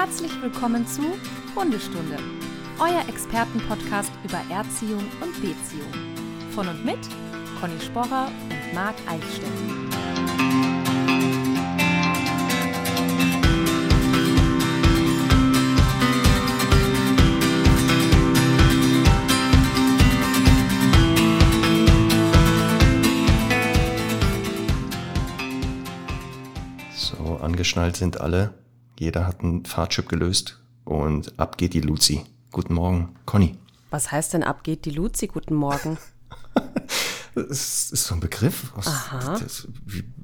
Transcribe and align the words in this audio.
Herzlich 0.00 0.30
willkommen 0.40 0.86
zu 0.86 1.02
Hundestunde, 1.56 2.18
euer 2.78 3.08
Expertenpodcast 3.08 4.12
über 4.22 4.40
Erziehung 4.48 5.04
und 5.20 5.34
Beziehung. 5.42 5.92
Von 6.52 6.68
und 6.68 6.84
mit 6.84 7.00
Conny 7.60 7.80
Sporrer 7.80 8.30
und 8.48 8.74
Marc 8.74 8.94
Eichstätt. 9.08 9.48
So, 26.94 27.40
angeschnallt 27.42 27.96
sind 27.96 28.20
alle. 28.20 28.54
Jeder 28.98 29.26
hat 29.26 29.40
einen 29.40 29.64
Fahrtchip 29.64 30.08
gelöst 30.08 30.58
und 30.84 31.38
ab 31.38 31.56
geht 31.58 31.74
die 31.74 31.80
Luzi. 31.80 32.24
Guten 32.50 32.74
Morgen, 32.74 33.14
Conny. 33.26 33.56
Was 33.90 34.10
heißt 34.10 34.34
denn 34.34 34.42
ab 34.42 34.64
geht 34.64 34.84
die 34.84 34.90
Luzi? 34.90 35.26
Guten 35.26 35.54
Morgen. 35.54 35.98
Das 37.34 37.92
ist 37.92 38.04
so 38.04 38.14
ein 38.14 38.20
Begriff. 38.20 38.72
Was, 38.74 38.88
Aha. 38.88 39.38
Das, 39.38 39.68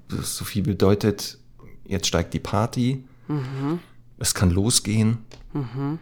das 0.09 0.37
so 0.37 0.45
viel 0.45 0.65
bedeutet, 0.65 1.39
jetzt 1.87 2.09
steigt 2.09 2.35
die 2.35 2.41
Party. 2.41 3.05
Es 4.19 4.35
kann 4.35 4.51
losgehen. 4.51 5.19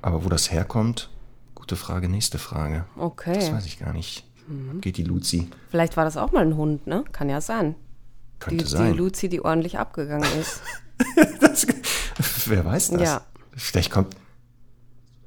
Aber 0.00 0.24
wo 0.24 0.30
das 0.30 0.50
herkommt, 0.50 1.10
gute 1.54 1.76
Frage, 1.76 2.08
nächste 2.08 2.38
Frage. 2.38 2.86
Das 2.94 3.02
Okay. 3.04 3.52
weiß 3.52 3.66
ich 3.66 3.78
gar 3.78 3.92
nicht. 3.92 4.24
Ab 4.70 4.80
geht 4.80 4.96
die 4.96 5.02
Luzi. 5.04 5.48
Vielleicht 5.70 5.98
war 5.98 6.06
das 6.06 6.16
auch 6.16 6.32
mal 6.32 6.46
ein 6.46 6.56
Hund, 6.56 6.86
ne? 6.86 7.04
Kann 7.12 7.28
ja 7.28 7.42
sein. 7.42 7.74
Die, 7.74 8.38
Könnte 8.38 8.64
die 8.64 8.70
sein. 8.70 8.94
Luzi, 8.94 9.28
die 9.28 9.44
ordentlich 9.44 9.78
abgegangen 9.78 10.30
ist. 10.40 10.62
Das, 11.40 11.66
wer 12.48 12.64
weiß 12.64 12.90
das? 12.90 13.00
Ja. 13.02 13.20
Vielleicht 13.56 13.90
kommt. 13.90 14.14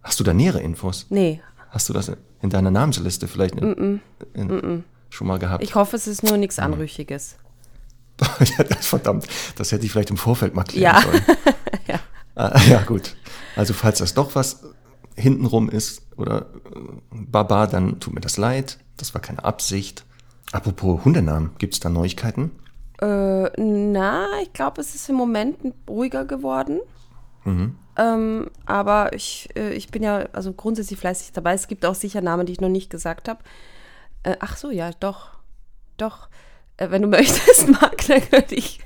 Hast 0.03 0.19
du 0.19 0.23
da 0.23 0.33
nähere 0.33 0.61
Infos? 0.61 1.07
Nee, 1.09 1.41
Hast 1.69 1.89
du 1.89 1.93
das 1.93 2.11
in 2.41 2.49
deiner 2.49 2.71
Namensliste 2.71 3.27
vielleicht 3.27 3.55
in, 3.55 3.99
in, 4.33 4.83
schon 5.09 5.27
mal 5.27 5.39
gehabt? 5.39 5.61
ich 5.63 5.75
hoffe, 5.75 5.95
es 5.97 6.07
ist 6.07 6.23
nur 6.23 6.37
nichts 6.37 6.57
Anrüchiges. 6.59 7.35
ja, 8.57 8.63
das, 8.63 8.87
verdammt, 8.87 9.27
das 9.57 9.71
hätte 9.73 9.85
ich 9.85 9.91
vielleicht 9.91 10.09
im 10.09 10.15
Vorfeld 10.17 10.55
mal 10.55 10.63
klären 10.63 10.95
Ja. 10.95 11.01
sollen. 11.01 11.23
Ja. 11.87 11.99
Ah, 12.35 12.59
ja, 12.69 12.81
gut. 12.81 13.15
Also 13.55 13.73
falls 13.73 13.99
das 13.99 14.13
doch 14.13 14.35
was 14.35 14.63
hintenrum 15.15 15.69
ist 15.69 16.01
oder 16.17 16.47
äh, 16.73 16.79
Baba, 17.11 17.67
dann 17.67 17.99
tut 17.99 18.13
mir 18.13 18.21
das 18.21 18.37
leid. 18.37 18.79
Das 18.97 19.13
war 19.13 19.21
keine 19.21 19.43
Absicht. 19.43 20.05
Apropos 20.51 21.03
Hundenamen, 21.05 21.51
gibt 21.57 21.73
es 21.73 21.79
da 21.81 21.89
Neuigkeiten? 21.89 22.51
Äh, 23.01 23.49
na, 23.61 24.27
ich 24.41 24.53
glaube, 24.53 24.81
es 24.81 24.95
ist 24.95 25.09
im 25.09 25.15
Moment 25.15 25.57
ruhiger 25.89 26.25
geworden. 26.25 26.79
Ähm, 27.97 28.49
aber 28.65 29.13
ich, 29.13 29.49
äh, 29.55 29.73
ich 29.73 29.89
bin 29.89 30.01
ja 30.01 30.25
also 30.33 30.51
grundsätzlich 30.53 30.99
fleißig 30.99 31.31
dabei. 31.33 31.53
Es 31.53 31.67
gibt 31.67 31.85
auch 31.85 31.93
sicher 31.95 32.21
Namen, 32.21 32.45
die 32.47 32.53
ich 32.53 32.59
noch 32.61 32.69
nicht 32.69 32.89
gesagt 32.89 33.27
habe. 33.29 33.39
Äh, 34.23 34.35
ach 34.39 34.57
so, 34.57 34.71
ja, 34.71 34.89
doch. 34.99 35.29
Doch. 35.97 36.29
Äh, 36.77 36.89
wenn 36.89 37.03
du 37.03 37.07
möchtest, 37.09 37.69
Marc, 37.69 38.07
dann 38.07 38.21
könnte 38.29 38.55
ich. 38.55 38.79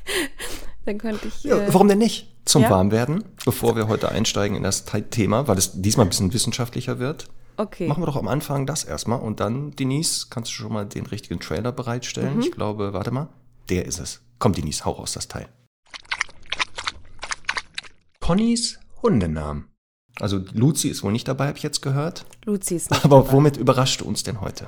Dann 0.85 0.97
könnte 0.97 1.27
ich. 1.29 1.43
Ja, 1.43 1.57
Äh, 1.57 1.73
warum 1.73 1.87
denn 1.87 1.99
nicht? 1.99 2.35
Zum 2.45 2.63
ja? 2.63 2.69
Warmwerden, 2.69 3.23
bevor 3.45 3.75
wir 3.75 3.87
heute 3.87 4.09
einsteigen 4.09 4.57
in 4.57 4.63
das 4.63 4.83
Thema, 5.11 5.47
weil 5.47 5.57
es 5.57 5.81
diesmal 5.81 6.05
ein 6.07 6.09
bisschen 6.09 6.33
wissenschaftlicher 6.33 6.97
wird. 6.99 7.27
okay. 7.57 7.87
Machen 7.87 8.01
wir 8.01 8.07
doch 8.07 8.15
am 8.17 8.27
Anfang 8.27 8.65
das 8.65 8.83
erstmal 8.83 9.19
und 9.19 9.39
dann, 9.39 9.71
Denise, 9.71 10.27
kannst 10.29 10.49
du 10.51 10.55
schon 10.55 10.73
mal 10.73 10.85
den 10.85 11.05
richtigen 11.05 11.39
Trailer 11.39 11.71
bereitstellen? 11.71 12.35
Mhm. 12.35 12.41
Ich 12.41 12.51
glaube, 12.51 12.91
warte 12.93 13.11
mal, 13.11 13.29
der 13.69 13.85
ist 13.85 13.99
es. 13.99 14.21
Komm, 14.39 14.53
Denise, 14.53 14.85
hau 14.85 14.91
raus 14.91 15.13
das 15.13 15.27
Teil. 15.27 15.47
Connys 18.19 18.79
Hundenamen. 19.01 19.65
Also 20.19 20.39
Luzi 20.53 20.89
ist 20.89 21.03
wohl 21.03 21.11
nicht 21.11 21.27
dabei, 21.27 21.47
habe 21.47 21.57
ich 21.57 21.63
jetzt 21.63 21.81
gehört. 21.81 22.25
Luzi 22.45 22.75
ist 22.75 22.91
nicht 22.91 23.05
Aber 23.05 23.17
dabei. 23.21 23.31
womit 23.31 23.57
überrascht 23.57 24.01
du 24.01 24.05
uns 24.05 24.23
denn 24.23 24.41
heute? 24.41 24.67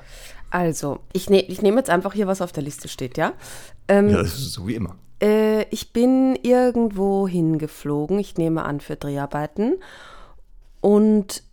Also, 0.49 0.99
ich, 1.13 1.29
ne, 1.29 1.41
ich 1.41 1.61
nehme 1.61 1.77
jetzt 1.77 1.89
einfach 1.89 2.13
hier, 2.13 2.27
was 2.27 2.41
auf 2.41 2.51
der 2.51 2.63
Liste 2.63 2.87
steht, 2.87 3.17
ja? 3.17 3.33
Ähm, 3.87 4.09
Ja, 4.09 4.17
das 4.17 4.33
ist 4.33 4.53
so 4.53 4.67
wie 4.67 4.75
immer. 4.75 4.95
Äh, 5.21 5.63
ich 5.69 5.93
bin 5.93 6.35
irgendwo 6.41 7.27
hingeflogen, 7.27 8.19
ich 8.19 8.37
nehme 8.37 8.63
an 8.63 8.81
für 8.81 8.95
Dreharbeiten. 8.97 9.75
Und 10.81 11.43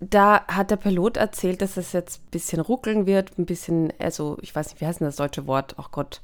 da 0.00 0.46
hat 0.46 0.70
der 0.70 0.76
Pilot 0.76 1.16
erzählt, 1.16 1.60
dass 1.62 1.76
es 1.76 1.92
jetzt 1.92 2.20
ein 2.22 2.30
bisschen 2.30 2.60
ruckeln 2.60 3.06
wird, 3.06 3.38
ein 3.38 3.46
bisschen, 3.46 3.92
also 3.98 4.38
ich 4.40 4.54
weiß 4.54 4.68
nicht, 4.68 4.80
wie 4.80 4.86
heißt 4.86 5.00
denn 5.00 5.06
das 5.08 5.16
deutsche 5.16 5.46
Wort? 5.46 5.74
Ach 5.78 5.90
Gott, 5.90 6.20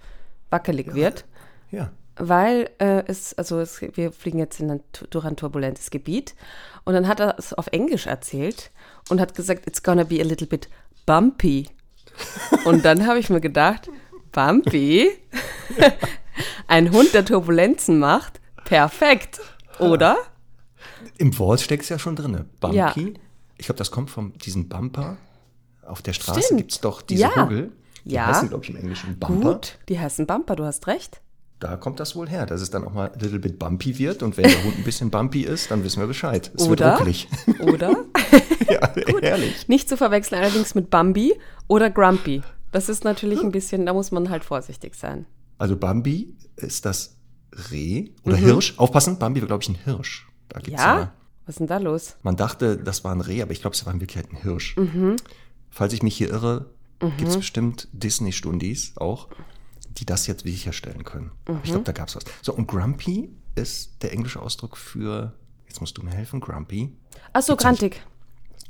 wackelig 0.53 0.95
wird. 0.95 1.25
Ja. 1.71 1.91
Weil 2.17 2.71
äh, 2.79 3.03
es, 3.07 3.35
also 3.35 3.59
es, 3.59 3.81
wir 3.81 4.13
fliegen 4.13 4.39
jetzt 4.39 4.61
in 4.61 4.71
ein, 4.71 4.81
durch 5.11 5.25
ein 5.25 5.37
turbulentes 5.37 5.91
Gebiet. 5.91 6.35
Und 6.85 6.95
dann 6.95 7.09
hat 7.09 7.21
er 7.21 7.39
es 7.39 7.55
auf 7.55 7.69
Englisch 7.69 8.07
erzählt 8.07 8.71
und 9.09 9.21
hat 9.21 9.35
gesagt, 9.35 9.67
it's 9.67 9.83
gonna 9.83 10.05
be 10.05 10.21
a 10.21 10.25
little 10.25 10.47
bit 10.47 10.69
bumpy. 11.07 11.69
Und 12.67 12.85
dann 12.85 13.07
habe 13.07 13.19
ich 13.19 13.31
mir 13.31 13.41
gedacht, 13.41 13.89
bumpy? 14.33 15.11
Ein 16.67 16.93
Hund, 16.93 17.15
der 17.15 17.25
Turbulenzen 17.25 17.99
macht? 17.99 18.41
Perfekt, 18.65 19.41
oder? 19.79 20.17
Im 21.19 21.37
Wort 21.39 21.61
steckt 21.61 21.85
es 21.85 21.89
ja 21.89 21.99
schon 21.99 22.17
drin. 22.17 22.45
Bumpy. 22.61 22.77
Ja. 22.77 22.95
Ich 23.57 23.67
glaube, 23.67 23.79
das 23.79 23.91
kommt 23.91 24.11
von 24.11 24.35
diesem 24.35 24.69
Bumper. 24.69 25.17
Auf 25.87 26.03
der 26.03 26.13
Straße 26.13 26.57
gibt 26.57 26.73
es 26.73 26.81
doch 26.81 27.03
diese 27.03 27.23
Ja. 27.23 27.35
Hügel. 27.37 27.73
Die 28.05 28.15
Ja. 28.15 28.27
heißen, 28.27 28.49
glaube 28.49 28.65
ich, 28.65 28.71
im 28.71 28.77
Englischen 28.77 29.19
Bumper. 29.19 29.53
Gut, 29.55 29.79
die 29.89 29.99
heißen 29.99 30.27
Bumper, 30.27 30.57
du 30.57 30.65
hast 30.65 30.87
recht. 30.87 31.21
Da 31.61 31.77
kommt 31.77 32.01
das 32.01 32.17
wohl 32.17 32.29
her, 32.29 32.45
dass 32.45 32.61
es 32.61 32.71
dann 32.71 32.85
auch 32.85 32.93
mal 32.93 33.11
a 33.11 33.17
little 33.21 33.39
bit 33.39 33.59
bumpy 33.61 33.97
wird. 33.99 34.25
Und 34.25 34.37
wenn 34.37 34.45
der 34.51 34.65
Hund 34.65 34.79
ein 34.79 34.83
bisschen 34.85 35.11
bumpy 35.11 35.43
ist, 35.43 35.71
dann 35.71 35.85
wissen 35.85 36.01
wir 36.01 36.09
Bescheid. 36.09 36.51
Es 36.57 36.67
Oder? 36.67 36.87
wird 36.87 36.95
ruckelig. 37.01 37.29
Oder? 37.61 37.97
ja, 38.69 38.93
herrlich. 39.21 39.69
Nicht 39.69 39.89
zu 39.89 39.97
verwechseln 39.97 40.43
allerdings 40.43 40.75
mit 40.75 40.91
Bambi 40.91 41.35
oder 41.69 41.89
Grumpy. 41.91 42.43
Das 42.73 42.89
ist 42.89 43.05
natürlich 43.05 43.41
ein 43.43 43.53
bisschen, 43.53 43.87
da 43.87 43.93
muss 43.93 44.11
man 44.11 44.29
halt 44.31 44.43
vorsichtig 44.45 44.97
sein. 44.97 45.27
Also 45.59 45.77
Bambi 45.77 46.35
ist 46.57 46.85
das 46.85 47.17
Reh 47.71 48.11
oder 48.25 48.37
Hirsch. 48.37 48.75
Aufpassen, 48.79 49.19
Bambi 49.19 49.41
war, 49.43 49.47
glaube 49.47 49.63
ich, 49.63 49.69
ein 49.69 49.79
Hirsch. 49.85 50.27
Da 50.49 50.59
gibt's 50.59 50.81
Mhm. 50.83 50.87
Ja? 50.89 50.99
ja. 51.01 51.13
Was 51.47 51.55
ist 51.55 51.59
denn 51.61 51.67
da 51.69 51.79
los? 51.79 52.17
Man 52.23 52.37
dachte, 52.37 52.77
das 52.77 53.05
war 53.05 53.13
ein 53.15 53.21
Reh, 53.21 53.41
aber 53.43 53.53
ich 53.53 53.61
glaube, 53.61 53.75
es 53.75 53.85
war 53.87 53.93
in 53.93 54.01
Wirklichkeit 54.01 54.33
ein 54.33 54.43
Hirsch. 54.43 54.77
Mhm. 54.77 55.17
Falls 55.71 55.93
ich 55.93 56.03
mich 56.03 56.17
hier 56.17 56.31
irre, 56.31 56.71
gibt 57.17 57.29
es 57.31 57.37
bestimmt 57.37 57.89
Disney-Stundis 57.93 58.95
auch, 58.97 59.29
die 59.99 60.07
das 60.07 60.27
jetzt 60.27 60.45
sicherstellen 60.45 61.05
können. 61.05 61.33
Aber 61.47 61.59
ich 61.63 61.71
Mhm. 61.71 61.73
glaube, 61.75 61.85
da 61.85 61.93
gab 61.93 62.09
es 62.09 62.17
was. 62.17 62.25
So, 62.41 62.55
und 62.55 62.67
Grumpy 62.69 63.31
ist 63.55 64.03
der 64.03 64.13
englische 64.13 64.41
Ausdruck 64.41 64.77
für, 64.77 65.33
jetzt 65.69 65.81
musst 65.81 65.99
du 65.99 66.03
mir 66.03 66.13
helfen, 66.13 66.41
Grumpy. 66.41 66.97
Ach 67.33 67.43
so, 67.43 67.53
Gibt's 67.57 67.65
nicht. 67.65 67.81
grantig. 67.81 68.03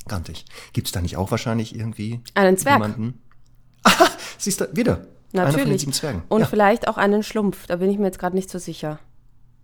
Grantig. 0.09 0.45
Gibt 0.73 0.89
es 0.89 0.93
da 0.93 1.01
nicht 1.01 1.17
auch 1.17 1.31
wahrscheinlich 1.31 1.75
irgendwie 1.77 2.21
Einen 2.35 2.57
Zwerg. 2.59 2.77
jemanden? 2.77 3.21
Aha, 3.85 4.09
siehst 4.39 4.61
du, 4.61 4.75
wieder. 4.77 5.07
Einer 5.33 5.45
von 5.47 5.53
den 5.53 5.59
Natürlich. 5.61 5.81
sieben 5.81 5.93
Zwergen. 5.93 6.23
Und 6.29 6.41
ja. 6.41 6.47
vielleicht 6.47 6.89
auch 6.89 6.97
einen 6.99 7.23
Schlumpf. 7.23 7.67
Da 7.67 7.77
bin 7.77 7.91
ich 7.91 7.99
mir 7.99 8.07
jetzt 8.07 8.19
gerade 8.19 8.35
nicht 8.37 8.51
so 8.51 8.59
sicher. 8.59 8.99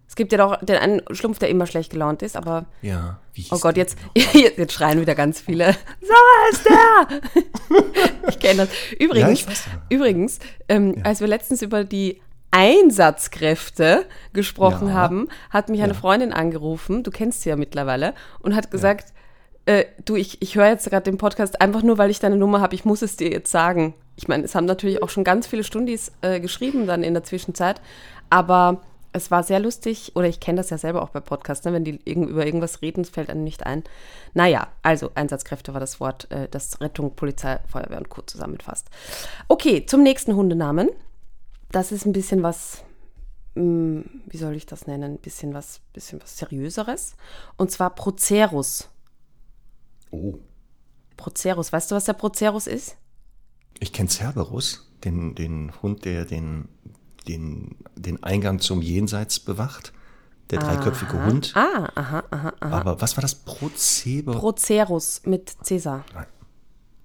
Es 0.08 0.16
gibt 0.16 0.32
ja 0.32 0.38
doch 0.38 0.56
den 0.64 0.76
einen 0.78 1.02
Schlumpf, 1.12 1.38
der 1.38 1.50
immer 1.50 1.66
schlecht 1.66 1.92
gelaunt 1.92 2.22
ist, 2.22 2.34
aber 2.36 2.64
ja, 2.82 3.19
wie 3.34 3.42
hieß 3.42 3.52
oh 3.52 3.58
Gott, 3.58 3.76
jetzt, 3.82 3.96
jetzt 4.14 4.72
schreien 4.72 5.00
wieder 5.00 5.14
ganz 5.14 5.41
viele. 5.41 5.76
So 6.00 6.14
ist 6.50 6.64
der! 6.66 7.20
ich 8.28 8.38
kenne 8.38 8.66
das. 8.66 8.69
Übrigens, 8.98 9.42
Ja, 9.42 9.50
ja. 9.50 9.56
übrigens 9.91 10.38
ähm, 10.69 10.96
als 11.04 11.20
wir 11.20 11.28
letztens 11.28 11.62
über 11.62 11.84
die 11.84 12.20
Einsatzkräfte 12.50 14.06
gesprochen 14.32 14.88
Ja. 14.88 14.94
haben, 14.94 15.28
hat 15.50 15.69
mich 15.69 15.82
eine 15.82 15.92
Ja. 15.92 15.98
Freundin 15.98 16.32
angerufen, 16.32 17.02
du 17.02 17.10
kennst 17.10 17.42
sie 17.42 17.50
ja 17.50 17.56
mittlerweile, 17.56 18.14
und 18.40 18.56
hat 18.56 18.70
gesagt, 18.70 19.12
äh, 19.66 19.84
du, 20.04 20.16
ich, 20.16 20.40
ich 20.40 20.54
höre 20.56 20.69
jetzt 20.69 20.88
gerade 20.88 21.04
den 21.04 21.19
Podcast 21.19 21.60
einfach 21.60 21.82
nur, 21.82 21.98
weil 21.98 22.10
ich 22.10 22.20
deine 22.20 22.36
Nummer 22.36 22.60
habe, 22.60 22.75
ich 22.75 22.84
muss 22.86 23.02
es 23.02 23.16
dir 23.16 23.30
jetzt 23.30 23.50
sagen. 23.50 23.94
Ich 24.16 24.26
meine, 24.26 24.44
es 24.44 24.54
haben 24.54 24.64
natürlich 24.64 25.02
auch 25.02 25.10
schon 25.10 25.25
ganz 25.25 25.46
viele 25.46 25.62
Stundis 25.62 26.10
äh, 26.22 26.40
geschrieben 26.40 26.86
dann 26.86 27.02
in 27.02 27.12
der 27.14 27.22
Zwischenzeit, 27.22 27.80
aber 28.30 28.80
es 29.18 29.30
war 29.30 29.42
sehr 29.42 29.60
lustig, 29.60 30.12
oder 30.14 30.26
ich 30.28 30.40
kenne 30.40 30.56
das 30.56 30.70
ja 30.70 30.78
selber 30.78 31.02
auch 31.02 31.10
bei 31.10 31.20
Podcasts, 31.20 31.64
ne, 31.64 31.72
wenn 31.72 31.84
die 31.84 32.00
irgend, 32.04 32.31
über 32.31 32.46
irgendwas 32.46 32.82
reden, 32.82 33.04
fällt 33.04 33.31
einem 33.31 33.44
nicht 33.44 33.66
ein. 33.66 33.84
Naja, 34.34 34.69
also 34.82 35.10
Einsatzkräfte 35.14 35.75
war 35.75 35.81
das 35.81 36.00
Wort, 36.00 36.31
äh, 36.31 36.48
das 36.48 36.81
Rettung, 36.81 37.14
Polizei, 37.14 37.60
Feuerwehr 37.69 37.98
und 37.98 38.08
Co. 38.08 38.22
zusammenfasst. 38.22 38.88
Okay, 39.48 39.84
zum 39.84 40.02
nächsten 40.02 40.34
Hundenamen. 40.34 40.88
Das 41.70 41.93
ist 41.93 42.06
ein 42.06 42.12
bisschen 42.12 42.43
was, 42.43 42.82
mh, 43.54 44.04
wie 44.26 44.38
soll 44.38 44.54
ich 44.54 44.64
das 44.64 44.87
nennen, 44.87 45.14
ein 45.14 45.19
bisschen 45.19 45.52
was, 45.52 45.81
bisschen 45.93 46.22
was 46.22 46.38
Seriöseres. 46.38 47.14
Und 47.56 47.70
zwar 47.70 47.94
Procerus. 47.94 48.88
Oh, 50.10 50.38
Procerus, 51.19 51.72
weißt 51.72 51.90
du, 51.90 51.96
was 51.96 52.04
der 52.04 52.14
Procerus 52.14 52.66
ist? 52.66 52.96
ich 53.81 53.93
kenne 53.93 54.08
Cerberus, 54.08 54.90
den, 55.04 55.34
den 55.34 55.72
Hund, 55.82 56.04
der 56.04 56.25
den, 56.25 56.69
den, 57.26 57.76
den 57.97 58.23
Eingang 58.23 58.61
zum 58.61 58.82
Jenseits 58.82 59.41
bewacht. 59.41 59.93
Der 60.50 60.61
dreiköpfige 60.61 61.25
Hund. 61.26 61.53
Ah, 61.55 61.91
aha, 61.94 62.25
aha, 62.31 62.53
aha. 62.61 62.81
Aber 62.81 63.00
was 63.03 63.17
war 63.17 63.23
das? 63.23 63.35
Prozebe? 63.35 64.32
Procerus 64.32 65.20
mit 65.26 65.55
Cäsar. 65.62 66.05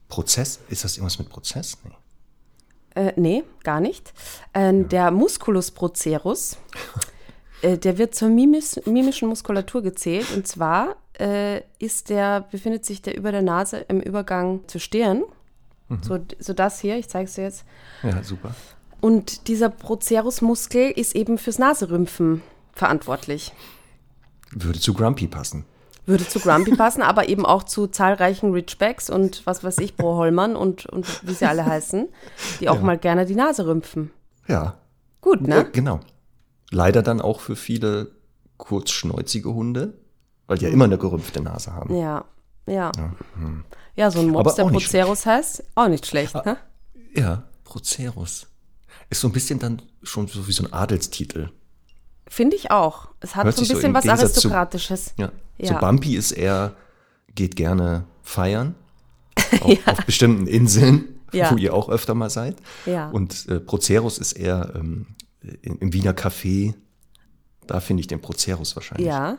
Prozess? 0.07 0.60
Ist 0.69 0.86
das 0.86 0.95
irgendwas 0.95 1.19
mit 1.19 1.27
Prozess? 1.30 1.77
Nee. 1.83 1.92
Äh, 2.95 3.13
nee, 3.18 3.44
gar 3.63 3.81
nicht. 3.81 4.13
Ähm, 4.54 4.88
Der 4.88 5.12
Musculus 5.12 5.71
procerus 5.71 6.57
Äh, 7.63 7.77
der 7.77 7.98
wird 7.98 8.13
zur 8.13 8.27
mimis, 8.27 8.80
mimischen 8.86 9.30
Muskulatur 9.30 9.81
gezählt. 9.81 10.30
Und 10.36 10.45
zwar 10.48 10.98
äh, 11.18 11.62
ist 11.80 12.10
der, 12.10 12.42
befindet 12.42 12.83
sich 12.86 13.01
der 13.01 13.15
über 13.15 13.31
der 13.31 13.42
Nase 13.42 13.77
im 13.88 14.01
Übergang 14.01 14.68
zur 14.68 14.81
Stirn. 14.81 15.24
So, 16.01 16.18
so 16.39 16.54
das 16.54 16.80
hier, 16.80 16.98
ich 16.98 17.07
zeige 17.07 17.25
es 17.25 17.36
dir 17.36 17.44
jetzt. 17.44 17.65
Ja, 18.01 18.24
super. 18.24 18.56
Und 19.03 19.50
dieser 19.50 19.67
Procerus-Muskel 19.69 20.89
ist 20.91 21.13
eben 21.13 21.38
fürs 21.38 21.59
Naserümpfen 21.59 22.41
verantwortlich. 22.71 23.51
Würde 24.51 24.79
zu 24.79 24.94
Grumpy 24.94 25.27
passen. 25.27 25.65
Würde 26.05 26.25
zu 26.25 26.39
Grumpy 26.39 26.71
passen, 26.77 27.01
aber 27.01 27.27
eben 27.27 27.45
auch 27.45 27.63
zu 27.63 27.88
zahlreichen 27.88 28.53
Ridgebacks 28.53 29.09
und 29.09 29.45
was 29.45 29.61
weiß 29.61 29.79
ich, 29.79 29.97
Broholmern 29.97 30.55
und, 30.55 30.85
und 30.85 31.05
wie 31.27 31.33
sie 31.33 31.44
alle 31.45 31.65
heißen, 31.65 32.07
die 32.61 32.69
auch 32.69 32.75
Ja. 32.77 32.81
mal 32.81 32.97
gerne 32.97 33.25
die 33.25 33.35
Nase 33.35 33.67
rümpfen. 33.67 34.09
Ja, 34.47 34.77
Gut, 35.19 35.41
Ja, 35.41 35.63
ne? 35.63 35.69
genau. 35.73 36.00
Leider 36.71 37.01
dann 37.03 37.19
auch 37.19 37.41
für 37.41 37.57
viele 37.57 38.11
kurzschnäuzige 38.55 39.53
Hunde, 39.53 39.95
weil 40.47 40.59
die 40.59 40.63
ja 40.65 40.71
immer 40.71 40.85
eine 40.85 40.97
gerümpfte 40.97 41.41
Nase 41.41 41.73
haben. 41.73 41.94
Ja, 41.94 42.23
ja. 42.67 42.89
Ja, 43.97 44.11
so 44.11 44.21
ein 44.21 44.29
Mops, 44.29 44.55
der 44.55 44.63
Procerus 44.63 45.25
heißt, 45.25 45.63
auch 45.75 45.89
nicht 45.89 46.05
schlecht, 46.05 46.35
ne? 46.45 46.55
Ja, 47.15 47.44
Procerus. 47.65 48.47
Ist 49.13 49.21
so 49.21 49.27
ein 49.27 49.31
bisschen 49.31 49.60
dann 49.60 49.80
schon 50.01 50.27
so 50.27 50.48
wie 50.48 50.51
so 50.51 50.63
ein 50.65 50.74
Adelstitel. 50.74 51.50
Finde 52.27 52.56
ich 52.56 52.71
auch. 52.71 53.10
Es 53.19 53.36
hat 53.36 53.45
Hört 53.45 53.56
so 53.56 53.62
ein 53.62 53.65
so 53.65 53.74
bisschen 53.75 53.89
im 53.89 53.94
was 53.94 54.04
Gegensatz 54.06 54.33
zu- 54.33 54.48
Aristokratisches. 54.48 55.13
Ja. 55.19 55.31
Ja. 55.60 55.74
So 55.75 55.80
Bumpy 55.80 56.15
ist 56.15 56.31
eher, 56.31 56.74
geht 57.36 57.56
gerne 57.56 58.06
feiern. 58.24 58.74
Auf, 59.62 59.88
auf 59.88 60.06
bestimmten 60.07 60.48
Inseln, 60.48 61.19
Ja. 61.31 61.51
wo 61.51 61.57
ihr 61.57 61.75
auch 61.75 61.89
öfter 61.89 62.15
mal 62.15 62.31
seid. 62.31 62.56
Ja. 62.88 63.10
Und 63.12 63.48
äh, 63.50 63.60
Procerus 63.60 64.18
ist 64.18 64.31
eher 64.33 64.74
ähm, 64.75 65.06
im, 65.62 65.77
im 65.77 65.94
Wiener 65.94 66.13
Café. 66.13 66.74
Da 67.68 67.80
finde 67.81 68.01
ich 68.01 68.07
den 68.07 68.19
Procerus 68.19 68.75
wahrscheinlich. 68.75 69.06
Ja. 69.07 69.38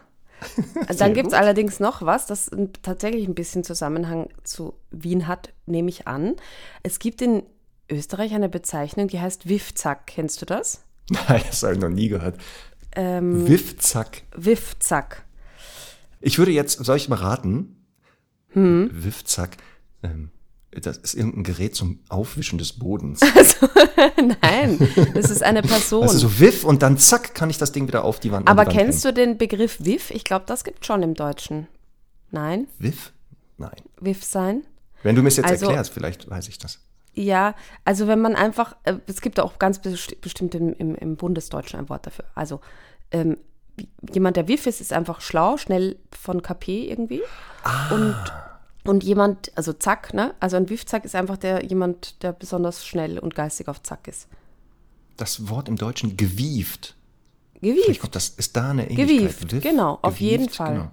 Dann 0.99 1.15
gibt 1.15 1.29
es 1.29 1.35
allerdings 1.35 1.81
noch 1.81 2.03
was, 2.03 2.27
das 2.27 2.49
tatsächlich 2.83 3.27
ein 3.27 3.35
bisschen 3.35 3.65
Zusammenhang 3.65 4.29
zu 4.45 4.75
Wien 4.93 5.27
hat, 5.27 5.53
nehme 5.67 5.89
ich 5.89 6.07
an. 6.07 6.37
Es 6.85 7.01
gibt 7.01 7.23
in 7.23 7.43
Österreich 7.91 8.33
eine 8.35 8.49
Bezeichnung, 8.49 9.09
die 9.09 9.21
heißt 9.21 9.49
Wifzack. 9.49 10.07
Kennst 10.07 10.41
du 10.43 10.47
das? 10.47 10.83
Nein, 11.11 11.43
das 11.47 11.63
habe 11.63 11.75
ich 11.75 11.81
noch 11.81 11.91
nie 11.91 12.09
gehört. 12.09 12.39
Ähm, 12.97 13.47
Wiffzack. 13.47 14.23
Wifzack. 14.35 15.25
Ich 16.21 16.39
würde 16.39 16.53
jetzt, 16.53 16.83
soll 16.85 16.97
ich 16.97 17.09
mal 17.09 17.17
raten? 17.17 17.85
Hm? 18.51 18.89
Wiffzack. 18.93 19.57
Ähm, 20.03 20.31
das 20.71 20.97
ist 20.97 21.15
irgendein 21.15 21.45
Gerät 21.45 21.75
zum 21.75 22.01
Aufwischen 22.09 22.59
des 22.59 22.73
Bodens. 22.73 23.21
Nein, 24.43 24.89
das 25.15 25.31
ist 25.31 25.43
eine 25.43 25.63
Person. 25.63 26.03
Also 26.05 26.29
so 26.29 26.41
Wiff 26.41 26.65
und 26.65 26.83
dann 26.83 26.99
zack, 26.99 27.35
kann 27.35 27.51
ich 27.51 27.59
das 27.59 27.73
Ding 27.73 27.87
wieder 27.87 28.05
auf 28.05 28.21
die 28.21 28.33
Wand 28.33 28.49
Aber 28.49 28.65
kennst 28.65 29.05
du 29.05 29.13
den 29.13 29.39
Begriff 29.39 29.79
Wiff? 29.81 30.11
Ich 30.11 30.25
glaube, 30.25 30.45
das 30.47 30.65
gibt 30.65 30.87
schon 30.87 31.03
im 31.03 31.15
Deutschen. 31.15 31.69
Nein? 32.31 32.67
Wiff? 32.79 33.13
Nein. 33.59 33.77
Wiff 34.01 34.25
sein? 34.25 34.63
Wenn 35.03 35.15
du 35.15 35.23
mir 35.23 35.29
es 35.29 35.37
jetzt 35.37 35.51
Also- 35.51 35.67
erklärst, 35.67 35.93
vielleicht 35.93 36.29
weiß 36.29 36.49
ich 36.49 36.59
das. 36.59 36.81
Ja, 37.15 37.55
also 37.85 38.07
wenn 38.09 38.21
man 38.21 38.35
einfach, 38.35 38.75
äh, 38.85 38.95
es 39.07 39.21
gibt 39.21 39.39
auch 39.41 39.59
ganz 39.59 39.79
besti- 39.79 40.21
bestimmt 40.21 40.55
im, 40.55 40.73
im, 40.75 40.95
im 40.97 41.17
Bundesdeutschen 41.17 41.79
ein 41.79 41.89
Wort 41.89 42.07
dafür. 42.07 42.25
Also 42.35 42.61
ähm, 43.13 43.37
jemand, 44.13 44.37
der 44.37 44.49
Wiff 44.49 44.67
ist, 44.67 44.81
ist 44.81 44.93
einfach 44.93 45.21
schlau, 45.21 45.57
schnell 45.57 45.97
von 46.11 46.43
KP 46.43 46.89
irgendwie. 46.91 47.23
Und, 47.93 48.17
und 48.85 49.05
jemand, 49.05 49.53
also 49.57 49.73
Zack, 49.73 50.13
ne? 50.13 50.35
Also 50.41 50.57
ein 50.57 50.69
Wiff-Zack 50.69 51.05
ist 51.05 51.15
einfach 51.15 51.37
der 51.37 51.65
jemand, 51.65 52.23
der 52.23 52.33
besonders 52.33 52.85
schnell 52.87 53.19
und 53.19 53.35
geistig 53.35 53.69
auf 53.69 53.83
Zack 53.83 54.09
ist. 54.09 54.29
Das 55.17 55.49
Wort 55.49 55.69
im 55.69 55.77
Deutschen 55.77 56.17
gewieft. 56.17 56.97
Vielleicht 57.61 57.77
Gewieft, 57.87 58.01
kommt 58.01 58.17
das, 58.17 58.29
ist 58.31 58.57
da 58.57 58.71
eine 58.71 58.91
Ähnlichkeit. 58.91 59.09
Gewieft, 59.19 59.53
Wiff, 59.53 59.63
genau, 59.63 59.99
auf 60.03 60.21
jeden 60.21 60.45
gewieft, 60.45 60.57
Fall. 60.57 60.73
Genau. 60.75 60.91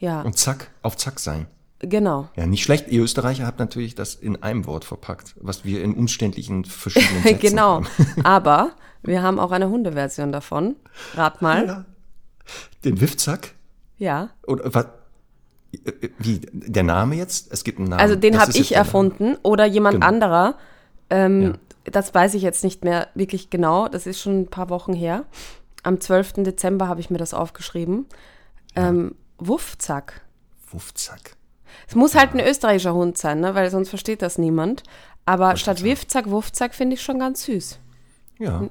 ja, 0.00 0.20
Und 0.22 0.36
zack, 0.36 0.70
auf 0.82 0.96
zack 0.96 1.18
sein. 1.20 1.46
Genau. 1.82 2.28
Ja, 2.36 2.46
nicht 2.46 2.62
schlecht. 2.64 2.88
Ihr 2.88 3.02
Österreicher 3.02 3.46
habt 3.46 3.58
natürlich 3.58 3.94
das 3.94 4.14
in 4.14 4.42
einem 4.42 4.66
Wort 4.66 4.84
verpackt, 4.84 5.34
was 5.40 5.64
wir 5.64 5.82
in 5.82 5.94
umständlichen 5.94 6.64
verschiedenen 6.64 7.22
Sätzen 7.22 7.40
genau. 7.40 7.82
haben. 7.84 7.86
Aber 8.24 8.70
wir 9.02 9.22
haben 9.22 9.38
auch 9.38 9.50
eine 9.52 9.68
Hundeversion 9.68 10.32
davon. 10.32 10.76
Rat 11.14 11.42
mal. 11.42 11.66
Ja. 11.66 11.84
Den 12.84 13.00
Wiffzack? 13.00 13.54
Ja. 13.98 14.30
Oder 14.46 14.72
was? 14.74 14.86
Wie? 16.18 16.40
Der 16.52 16.82
Name 16.82 17.14
jetzt? 17.16 17.50
Es 17.52 17.64
gibt 17.64 17.78
einen 17.78 17.88
Namen. 17.88 18.00
Also 18.00 18.14
den 18.16 18.38
habe 18.40 18.52
ich 18.52 18.74
erfunden 18.74 19.36
oder 19.42 19.64
jemand 19.64 19.94
Genau. 19.96 20.06
anderer. 20.06 20.54
Ähm, 21.10 21.42
Ja. 21.42 21.52
Das 21.84 22.14
weiß 22.14 22.34
ich 22.34 22.42
jetzt 22.42 22.62
nicht 22.62 22.84
mehr 22.84 23.08
wirklich 23.16 23.50
genau. 23.50 23.88
Das 23.88 24.06
ist 24.06 24.20
schon 24.20 24.42
ein 24.42 24.46
paar 24.46 24.68
Wochen 24.70 24.92
her. 24.92 25.24
Am 25.82 26.00
12. 26.00 26.34
Dezember 26.44 26.86
habe 26.86 27.00
ich 27.00 27.10
mir 27.10 27.18
das 27.18 27.34
aufgeschrieben. 27.34 28.06
Ähm, 28.76 29.16
Wuffzack. 29.38 30.20
Wuffzack. 30.70 31.36
Es 31.88 31.94
muss 31.94 32.14
halt 32.14 32.34
ein 32.34 32.40
österreichischer 32.40 32.94
Hund 32.94 33.18
sein, 33.18 33.40
ne? 33.40 33.54
weil 33.54 33.70
sonst 33.70 33.88
versteht 33.88 34.22
das 34.22 34.38
niemand. 34.38 34.82
Aber 35.26 35.54
ich 35.54 35.60
statt 35.60 35.78
sagen. 35.78 35.90
Wiffzack, 35.90 36.30
Wuffzack 36.30 36.74
finde 36.74 36.94
ich 36.94 37.02
schon 37.02 37.18
ganz 37.18 37.44
süß. 37.44 37.78
Ja, 38.38 38.68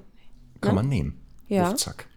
kann 0.59 0.75
man 0.75 0.87
nehmen. 0.89 1.19
Ne? 1.47 1.57
Ja. 1.57 1.69
Wuffzack. 1.69 2.07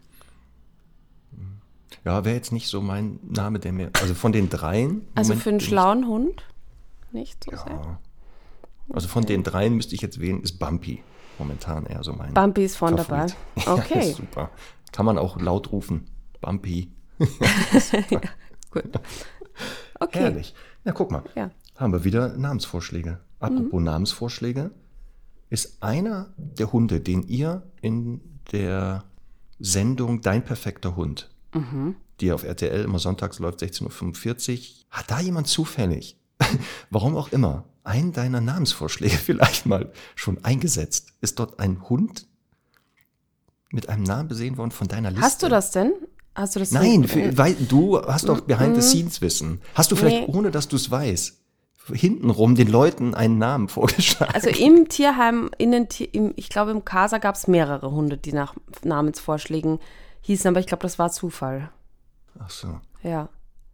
Ja, 2.03 2.23
wäre 2.23 2.35
jetzt 2.35 2.51
nicht 2.51 2.67
so 2.67 2.81
mein 2.81 3.19
Name, 3.23 3.59
der 3.59 3.71
mir. 3.73 3.89
Also 3.99 4.13
von 4.13 4.31
den 4.31 4.49
dreien. 4.49 5.07
Also 5.15 5.29
Moment, 5.29 5.43
für 5.43 5.49
einen 5.49 5.57
bin 5.57 5.63
ich- 5.63 5.69
schlauen 5.69 6.07
Hund 6.07 6.43
nicht 7.11 7.43
so 7.43 7.51
sehr. 7.51 7.65
Ja. 7.71 7.99
Also 8.93 9.07
von 9.07 9.25
den 9.25 9.41
dreien 9.43 9.73
müsste 9.75 9.95
ich 9.95 10.01
jetzt 10.01 10.19
wählen, 10.19 10.41
ist 10.43 10.59
Bumpy. 10.59 11.01
Momentan 11.39 11.85
eher 11.85 12.03
so 12.03 12.13
mein. 12.13 12.33
Bumpy 12.33 12.65
ist 12.65 12.77
Favorit. 12.77 13.09
dabei. 13.09 13.25
Ja, 13.65 13.73
Okay, 13.73 14.11
super. 14.11 14.51
Kann 14.91 15.05
man 15.05 15.17
auch 15.17 15.39
laut 15.39 15.71
rufen. 15.71 16.07
Bumpy. 16.41 16.91
gut. 18.71 18.83
Okay. 19.97 20.19
Herrlich. 20.19 20.53
Na, 20.85 20.91
guck 20.93 21.11
mal. 21.11 21.23
Ja. 21.35 21.51
Haben 21.75 21.91
wir 21.91 22.03
wieder 22.03 22.37
Namensvorschläge. 22.37 23.19
Apropos 23.39 23.81
Namensvorschläge. 23.81 24.71
Ist 25.49 25.83
einer 25.83 26.33
der 26.37 26.71
Hunde, 26.71 27.01
den 27.01 27.23
ihr 27.23 27.63
in 27.81 28.21
der 28.51 29.03
Sendung 29.59 30.21
Dein 30.21 30.43
perfekter 30.43 30.95
Hund, 30.95 31.29
die 32.19 32.31
auf 32.31 32.43
RTL 32.43 32.83
immer 32.83 32.99
sonntags 32.99 33.39
läuft, 33.39 33.61
16.45 33.61 34.59
Uhr, 34.59 34.85
hat 34.89 35.11
da 35.11 35.19
jemand 35.19 35.47
zufällig, 35.47 36.17
warum 36.89 37.15
auch 37.15 37.31
immer, 37.31 37.65
einen 37.83 38.11
deiner 38.11 38.41
Namensvorschläge 38.41 39.15
vielleicht 39.17 39.65
mal 39.65 39.91
schon 40.15 40.43
eingesetzt? 40.43 41.13
Ist 41.21 41.39
dort 41.39 41.59
ein 41.59 41.87
Hund 41.89 42.27
mit 43.71 43.89
einem 43.89 44.03
Namen 44.03 44.27
besehen 44.27 44.57
worden 44.57 44.71
von 44.71 44.87
deiner 44.87 45.11
Liste? 45.11 45.25
Hast 45.25 45.43
du 45.43 45.49
das 45.49 45.71
denn? 45.71 45.93
Hast 46.35 46.55
du 46.55 46.59
das 46.59 46.71
Nein, 46.71 47.01
denn? 47.03 47.07
für, 47.07 47.37
weil 47.37 47.55
du 47.55 47.99
hast 48.01 48.27
doch 48.27 48.41
Behind-the-Scenes-Wissen. 48.41 49.61
Hast 49.73 49.91
du 49.91 49.95
vielleicht, 49.95 50.27
Nee. 50.27 50.33
ohne 50.35 50.51
dass 50.51 50.67
du 50.67 50.75
es 50.75 50.91
weißt, 50.91 51.37
hintenrum 51.93 52.55
den 52.55 52.67
Leuten 52.67 53.15
einen 53.15 53.37
Namen 53.37 53.67
vorgeschlagen? 53.69 54.33
Also 54.33 54.49
im 54.49 54.89
Tierheim, 54.89 55.49
in 55.57 55.71
den 55.71 55.87
im, 56.11 56.33
ich 56.35 56.49
glaube 56.49 56.71
im 56.71 56.83
Casa 56.83 57.19
gab 57.19 57.35
es 57.35 57.47
mehrere 57.47 57.91
Hunde, 57.91 58.17
die 58.17 58.33
nach 58.33 58.53
Namensvorschlägen 58.83 59.79
hießen, 60.21 60.49
aber 60.49 60.59
ich 60.59 60.67
glaube, 60.67 60.81
das 60.83 60.99
war 60.99 61.11
Zufall. 61.11 61.69
Ach 62.39 62.49
so. 62.49 62.79
Ja. 63.03 63.29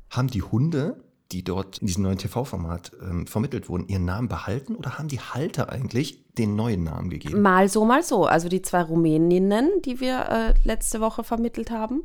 Haben 0.10 0.28
die 0.28 0.42
Hunde, 0.44 1.02
die 1.32 1.44
dort 1.44 1.78
in 1.80 1.88
diesem 1.88 2.04
neuen 2.04 2.18
TV-Format 2.18 2.92
ähm, 3.02 3.26
vermittelt 3.26 3.70
wurden, 3.70 3.88
ihren 3.88 4.06
Namen 4.06 4.28
behalten 4.28 4.76
oder 4.76 4.98
haben 5.00 5.08
die 5.08 5.20
Halter 5.22 5.72
eigentlich 5.72 6.26
den 6.38 6.56
neuen 6.56 6.84
Namen 6.84 7.10
gegeben? 7.10 7.42
Mal 7.42 7.70
so, 7.70 7.86
mal 7.86 8.04
so. 8.04 8.26
Also 8.26 8.50
die 8.50 8.62
zwei 8.62 8.82
Rumäninnen, 8.84 9.82
die 9.86 10.00
wir 10.02 10.28
äh, 10.30 10.54
letzte 10.68 11.00
Woche 11.00 11.24
vermittelt 11.24 11.72
haben, 11.72 12.04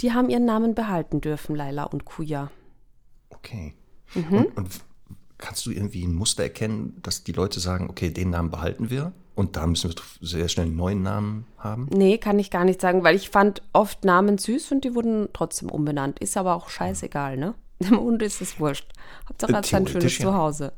die 0.00 0.12
haben 0.12 0.28
ihren 0.28 0.44
Namen 0.44 0.74
behalten 0.74 1.20
dürfen, 1.20 1.56
Laila 1.56 1.84
und 1.84 2.04
Kuya. 2.04 2.50
Okay. 3.30 3.74
Mhm. 4.14 4.32
Und, 4.32 4.56
und 4.56 4.80
kannst 5.38 5.66
du 5.66 5.70
irgendwie 5.70 6.04
ein 6.04 6.14
Muster 6.14 6.42
erkennen, 6.42 6.98
dass 7.02 7.24
die 7.24 7.32
Leute 7.32 7.60
sagen, 7.60 7.88
okay, 7.90 8.10
den 8.10 8.30
Namen 8.30 8.50
behalten 8.50 8.90
wir 8.90 9.12
und 9.34 9.56
da 9.56 9.66
müssen 9.66 9.90
wir 9.90 9.96
sehr 10.26 10.48
schnell 10.48 10.66
einen 10.66 10.76
neuen 10.76 11.02
Namen 11.02 11.46
haben? 11.58 11.88
Nee, 11.92 12.18
kann 12.18 12.38
ich 12.38 12.50
gar 12.50 12.64
nicht 12.64 12.80
sagen, 12.80 13.04
weil 13.04 13.16
ich 13.16 13.30
fand 13.30 13.62
oft 13.72 14.04
Namen 14.04 14.38
süß 14.38 14.72
und 14.72 14.84
die 14.84 14.94
wurden 14.94 15.28
trotzdem 15.32 15.70
umbenannt. 15.70 16.18
Ist 16.18 16.36
aber 16.36 16.54
auch 16.54 16.68
scheißegal, 16.68 17.36
ne? 17.36 17.54
Dem 17.80 18.00
Hund 18.00 18.22
ist 18.22 18.40
es 18.40 18.58
wurscht. 18.58 18.90
Hauptsache 19.28 19.52
hat 19.52 19.66
sein 19.66 19.86
schönes 19.86 20.16
ja. 20.18 20.24
Zuhause. 20.24 20.72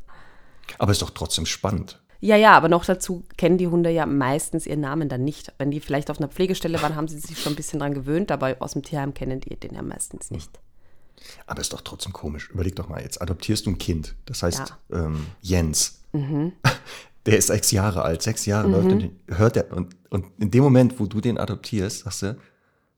Aber 0.79 0.93
ist 0.93 1.03
doch 1.03 1.11
trotzdem 1.11 1.47
spannend. 1.47 2.01
Ja, 2.21 2.37
ja, 2.37 2.57
aber 2.57 2.69
noch 2.69 2.85
dazu 2.85 3.25
kennen 3.37 3.59
die 3.59 3.69
Hunde 3.69 3.91
ja 3.91 4.05
meistens 4.05 4.67
ihren 4.67 4.81
Namen 4.81 5.09
dann 5.09 5.23
nicht. 5.23 5.53
Wenn 5.59 5.71
die 5.71 5.81
vielleicht 5.81 6.11
auf 6.11 6.19
einer 6.19 6.29
Pflegestelle 6.29 6.83
waren, 6.83 6.97
haben 6.97 7.07
sie 7.07 7.19
sich 7.19 7.41
schon 7.41 7.53
ein 7.53 7.57
bisschen 7.57 7.79
dran 7.79 7.95
gewöhnt, 7.95 8.33
aber 8.33 8.57
aus 8.59 8.73
dem 8.73 8.83
Tierheim 8.83 9.15
kennen 9.15 9.41
die 9.41 9.55
den 9.55 9.75
ja 9.75 9.83
meistens 9.83 10.31
nicht. 10.31 10.59
Aber 11.47 11.61
ist 11.61 11.73
doch 11.73 11.81
trotzdem 11.81 12.13
komisch. 12.13 12.51
Überleg 12.51 12.77
doch 12.77 12.89
mal, 12.89 13.03
jetzt 13.03 13.23
adoptierst 13.23 13.67
du 13.67 13.71
ein 13.71 13.79
Kind. 13.79 14.15
Das 14.27 14.43
heißt 14.43 14.75
ähm, 14.93 15.27
Jens. 15.41 16.03
Der 17.27 17.37
ist 17.37 17.49
sechs 17.49 17.71
Jahre 17.73 18.03
alt, 18.03 18.23
sechs 18.23 18.47
Jahre 18.47 18.69
läuft 18.69 18.91
und 18.91 19.11
hört 19.29 19.57
er. 19.57 19.71
Und, 19.77 19.95
und 20.09 20.27
in 20.39 20.51
dem 20.51 20.63
Moment, 20.63 20.99
wo 20.99 21.07
du 21.07 21.21
den 21.21 21.37
adoptierst, 21.37 22.05
sagst 22.05 22.23
du, 22.23 22.39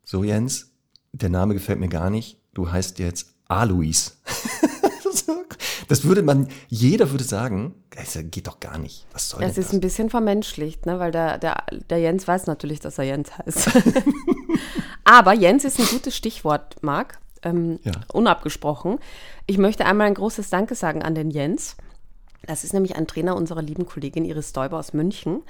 so 0.04 0.22
Jens, 0.22 0.70
der 1.12 1.30
Name 1.30 1.54
gefällt 1.54 1.80
mir 1.80 1.88
gar 1.88 2.10
nicht. 2.10 2.38
Du 2.54 2.70
heißt 2.70 3.00
jetzt 3.00 3.34
Alois. 3.48 4.12
das 5.88 6.04
würde 6.04 6.22
man, 6.22 6.48
jeder 6.68 7.10
würde 7.10 7.24
sagen, 7.24 7.74
das 7.90 8.18
geht 8.30 8.46
doch 8.46 8.60
gar 8.60 8.78
nicht. 8.78 9.06
Was 9.12 9.28
soll 9.30 9.42
Es 9.42 9.54
denn 9.54 9.60
ist 9.62 9.68
das? 9.68 9.74
ein 9.74 9.80
bisschen 9.80 10.10
vermenschlicht, 10.10 10.86
ne? 10.86 10.98
weil 10.98 11.10
der, 11.12 11.38
der, 11.38 11.64
der 11.90 11.98
Jens 11.98 12.26
weiß 12.28 12.46
natürlich, 12.46 12.80
dass 12.80 12.98
er 12.98 13.04
Jens 13.04 13.36
heißt. 13.36 13.70
Aber 15.04 15.32
Jens 15.32 15.64
ist 15.64 15.78
ein 15.80 15.86
gutes 15.86 16.16
Stichwort, 16.16 16.76
Marc. 16.82 17.18
Ähm, 17.42 17.78
Ja. 17.84 17.92
Unabgesprochen. 18.12 18.98
Ich 19.46 19.58
möchte 19.58 19.86
einmal 19.86 20.06
ein 20.06 20.14
großes 20.14 20.50
Danke 20.50 20.74
sagen 20.74 21.02
an 21.02 21.14
den 21.14 21.30
Jens. 21.30 21.76
Das 22.46 22.64
ist 22.64 22.72
nämlich 22.74 22.96
ein 22.96 23.06
Trainer 23.06 23.34
unserer 23.36 23.62
lieben 23.62 23.86
Kollegin 23.86 24.24
Iris 24.24 24.50
Stoiber 24.50 24.78
aus 24.78 24.92
München, 24.92 25.42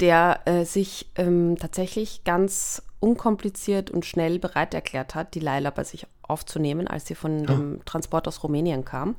der 0.00 0.40
äh, 0.46 0.64
sich 0.64 1.10
ähm, 1.16 1.56
tatsächlich 1.58 2.24
ganz 2.24 2.82
unkompliziert 3.04 3.90
und 3.90 4.06
schnell 4.06 4.38
bereit 4.38 4.72
erklärt 4.72 5.14
hat, 5.14 5.34
die 5.34 5.40
Laila 5.40 5.68
bei 5.68 5.84
sich 5.84 6.06
aufzunehmen, 6.22 6.88
als 6.88 7.06
sie 7.06 7.14
von 7.14 7.44
dem 7.44 7.84
Transport 7.84 8.26
aus 8.26 8.42
Rumänien 8.42 8.86
kam. 8.86 9.16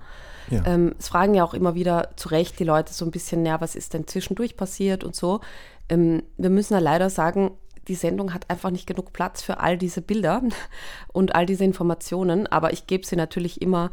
Ja. 0.49 0.65
Ähm, 0.65 0.95
es 0.97 1.07
fragen 1.07 1.35
ja 1.35 1.43
auch 1.43 1.53
immer 1.53 1.75
wieder 1.75 2.09
zu 2.15 2.29
Recht 2.29 2.57
die 2.59 2.63
Leute 2.63 2.91
so 2.93 3.05
ein 3.05 3.11
bisschen, 3.11 3.45
ja, 3.45 3.61
was 3.61 3.75
ist 3.75 3.93
denn 3.93 4.07
zwischendurch 4.07 4.57
passiert 4.57 5.03
und 5.03 5.15
so. 5.15 5.39
Ähm, 5.87 6.23
wir 6.37 6.49
müssen 6.49 6.73
ja 6.73 6.79
leider 6.79 7.11
sagen, 7.11 7.51
die 7.87 7.93
Sendung 7.93 8.33
hat 8.33 8.49
einfach 8.49 8.71
nicht 8.71 8.87
genug 8.87 9.13
Platz 9.13 9.43
für 9.43 9.59
all 9.59 9.77
diese 9.77 10.01
Bilder 10.01 10.41
und 11.13 11.35
all 11.35 11.45
diese 11.45 11.63
Informationen, 11.63 12.47
aber 12.47 12.73
ich 12.73 12.87
gebe 12.87 13.05
sie 13.05 13.15
natürlich 13.15 13.61
immer 13.61 13.91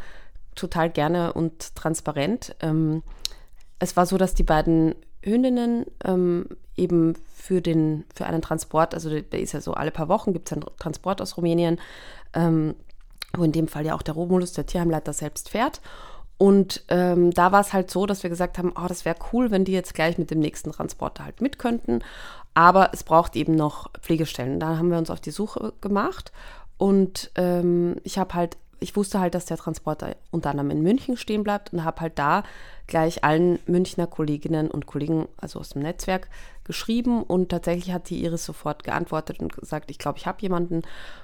total 0.55 0.89
gerne 0.89 1.35
und 1.35 1.77
transparent. 1.77 2.57
Ähm, 2.61 3.03
es 3.79 3.95
war 3.95 4.07
so, 4.07 4.17
dass 4.17 4.33
die 4.33 4.43
beiden 4.43 4.95
Hündinnen 5.23 5.87
ähm, 6.05 6.47
eben 6.77 7.15
für, 7.35 7.61
den, 7.61 8.05
für 8.15 8.27
einen 8.27 8.43
Transport, 8.43 8.95
also 8.95 9.09
der 9.11 9.41
ist 9.41 9.53
ja 9.53 9.61
so 9.61 9.75
alle 9.75 9.91
paar 9.91 10.09
Wochen 10.09 10.33
gibt 10.33 10.49
es 10.49 10.53
einen 10.53 10.65
Transport 10.79 11.21
aus 11.21 11.37
Rumänien, 11.37 11.79
ähm, 12.35 12.75
wo 13.37 13.45
in 13.45 13.53
dem 13.53 13.69
Fall 13.69 13.87
ja 13.87 13.95
auch 13.95 14.03
der 14.03 14.15
Romulus, 14.15 14.53
der 14.53 14.67
Tierheimleiter, 14.67 15.13
selbst 15.13 15.49
fährt. 15.49 15.81
Und 16.39 16.83
ähm, 16.89 17.31
da 17.31 17.53
war 17.53 17.61
es 17.61 17.73
halt 17.73 17.91
so, 17.91 18.05
dass 18.05 18.25
wir 18.25 18.31
gesagt 18.31 18.59
haben, 18.59 18.73
oh, 18.77 18.89
das 18.89 19.05
wäre 19.05 19.17
cool, 19.33 19.51
wenn 19.51 19.65
die 19.65 19.73
jetzt 19.73 19.95
gleich 19.95 20.19
mit 20.19 20.31
dem 20.31 20.41
nächsten 20.41 20.73
Transporter 20.73 21.25
halt 21.25 21.41
mit 21.41 21.59
könnten. 21.59 22.01
Aber 22.55 22.91
es 22.93 23.05
braucht 23.05 23.37
eben 23.37 23.55
noch 23.55 23.91
Pflegestellen. 24.01 24.59
Da 24.59 24.77
haben 24.77 24.91
wir 24.91 24.99
uns 24.99 25.11
auf 25.11 25.21
die 25.21 25.31
Suche 25.31 25.73
gemacht. 25.81 26.33
Und 26.79 27.31
ähm, 27.37 27.97
ich 28.03 28.19
habe 28.19 28.35
halt, 28.35 28.57
ich 28.83 28.97
wusste 28.97 29.21
halt, 29.21 29.35
dass 29.35 29.47
der 29.47 29.57
Transporter 29.57 30.17
unter 30.31 30.51
anderem 30.51 30.71
in 30.71 30.83
München 30.83 31.17
stehen 31.17 31.43
bleibt 31.43 31.73
und 31.73 31.85
habe 31.85 32.01
halt 32.01 32.19
da 32.19 32.43
gleich 32.87 33.25
allen 33.25 33.59
Münchner 33.67 34.07
Kolleginnen 34.07 34.71
und 34.71 34.87
Kollegen, 34.87 35.29
also 35.39 35.61
aus 35.61 35.71
dem 35.71 35.83
Netzwerk, 35.83 36.29
geschrieben 36.65 37.23
und 37.23 37.49
tatsächlich 37.49 37.93
hat 37.93 38.11
die 38.11 38.23
Iris 38.25 38.45
sofort 38.45 38.85
geantwortet 38.85 39.41
und 39.41 39.57
gesagt, 39.57 39.91
ich 39.91 39.99
glaube, 39.99 40.19
ich 40.19 40.27
habe 40.27 40.43
jemanden. 40.43 40.83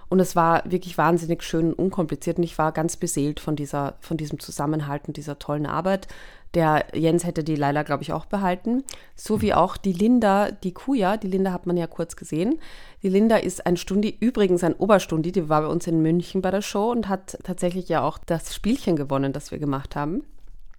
Und 0.08 0.20
es 0.20 0.34
war 0.34 0.62
wirklich 0.64 0.96
wahnsinnig 0.98 1.42
schön 1.42 1.72
und 1.72 1.78
unkompliziert 1.78 2.38
und 2.38 2.44
ich 2.44 2.58
war 2.58 2.72
ganz 2.72 2.96
beseelt 2.96 3.40
von 3.40 3.54
dieser, 3.54 3.94
von 4.00 4.16
diesem 4.16 4.38
Zusammenhalt 4.38 5.02
und 5.06 5.16
dieser 5.16 5.38
tollen 5.38 5.66
Arbeit. 5.66 6.08
Der 6.54 6.86
Jens 6.94 7.24
hätte 7.24 7.44
die 7.44 7.56
Leila, 7.56 7.82
glaube 7.82 8.02
ich, 8.02 8.12
auch 8.12 8.26
behalten. 8.26 8.84
So 9.14 9.42
wie 9.42 9.54
auch 9.54 9.76
die 9.76 9.92
Linda, 9.92 10.50
die 10.50 10.72
Kuja. 10.72 11.16
Die 11.16 11.28
Linda 11.28 11.52
hat 11.52 11.66
man 11.66 11.76
ja 11.76 11.86
kurz 11.86 12.16
gesehen. 12.16 12.58
Die 13.02 13.08
Linda 13.08 13.36
ist 13.36 13.66
ein 13.66 13.76
Stundi, 13.76 14.16
übrigens 14.18 14.64
ein 14.64 14.74
Oberstundi, 14.74 15.32
die 15.32 15.48
war 15.48 15.62
bei 15.62 15.68
uns 15.68 15.86
in 15.86 16.00
München 16.00 16.40
bei 16.40 16.50
der 16.50 16.62
Show 16.62 16.90
und 16.90 17.08
hat 17.08 17.38
tatsächlich 17.44 17.88
ja 17.88 18.02
auch 18.02 18.18
das 18.18 18.54
Spielchen 18.54 18.96
gewonnen, 18.96 19.32
das 19.32 19.50
wir 19.50 19.58
gemacht 19.58 19.94
haben. 19.94 20.24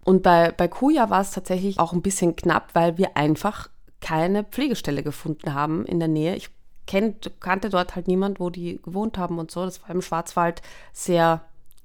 Und 0.04 0.24
bei, 0.24 0.52
bei 0.52 0.68
Kuja 0.68 1.10
war 1.10 1.22
es 1.22 1.32
tatsächlich 1.32 1.80
auch 1.80 1.94
ein 1.94 2.02
bisschen 2.02 2.36
knapp, 2.36 2.70
weil 2.74 2.98
wir 2.98 3.16
einfach 3.16 3.70
keine 4.02 4.44
Pflegestelle 4.44 5.04
gefunden 5.04 5.54
haben 5.54 5.86
in 5.86 6.00
der 6.00 6.08
Nähe. 6.08 6.36
Ich 6.36 6.50
kennt, 6.88 7.32
kannte 7.40 7.70
dort 7.70 7.96
halt 7.96 8.08
niemand, 8.08 8.40
wo 8.40 8.50
die 8.50 8.82
gewohnt 8.82 9.18
haben 9.18 9.38
und 9.38 9.52
so. 9.52 9.66
Das 9.66 9.84
war 9.84 9.92
im 9.92 10.02
Schwarzwald 10.02 10.62
sehr 10.94 11.42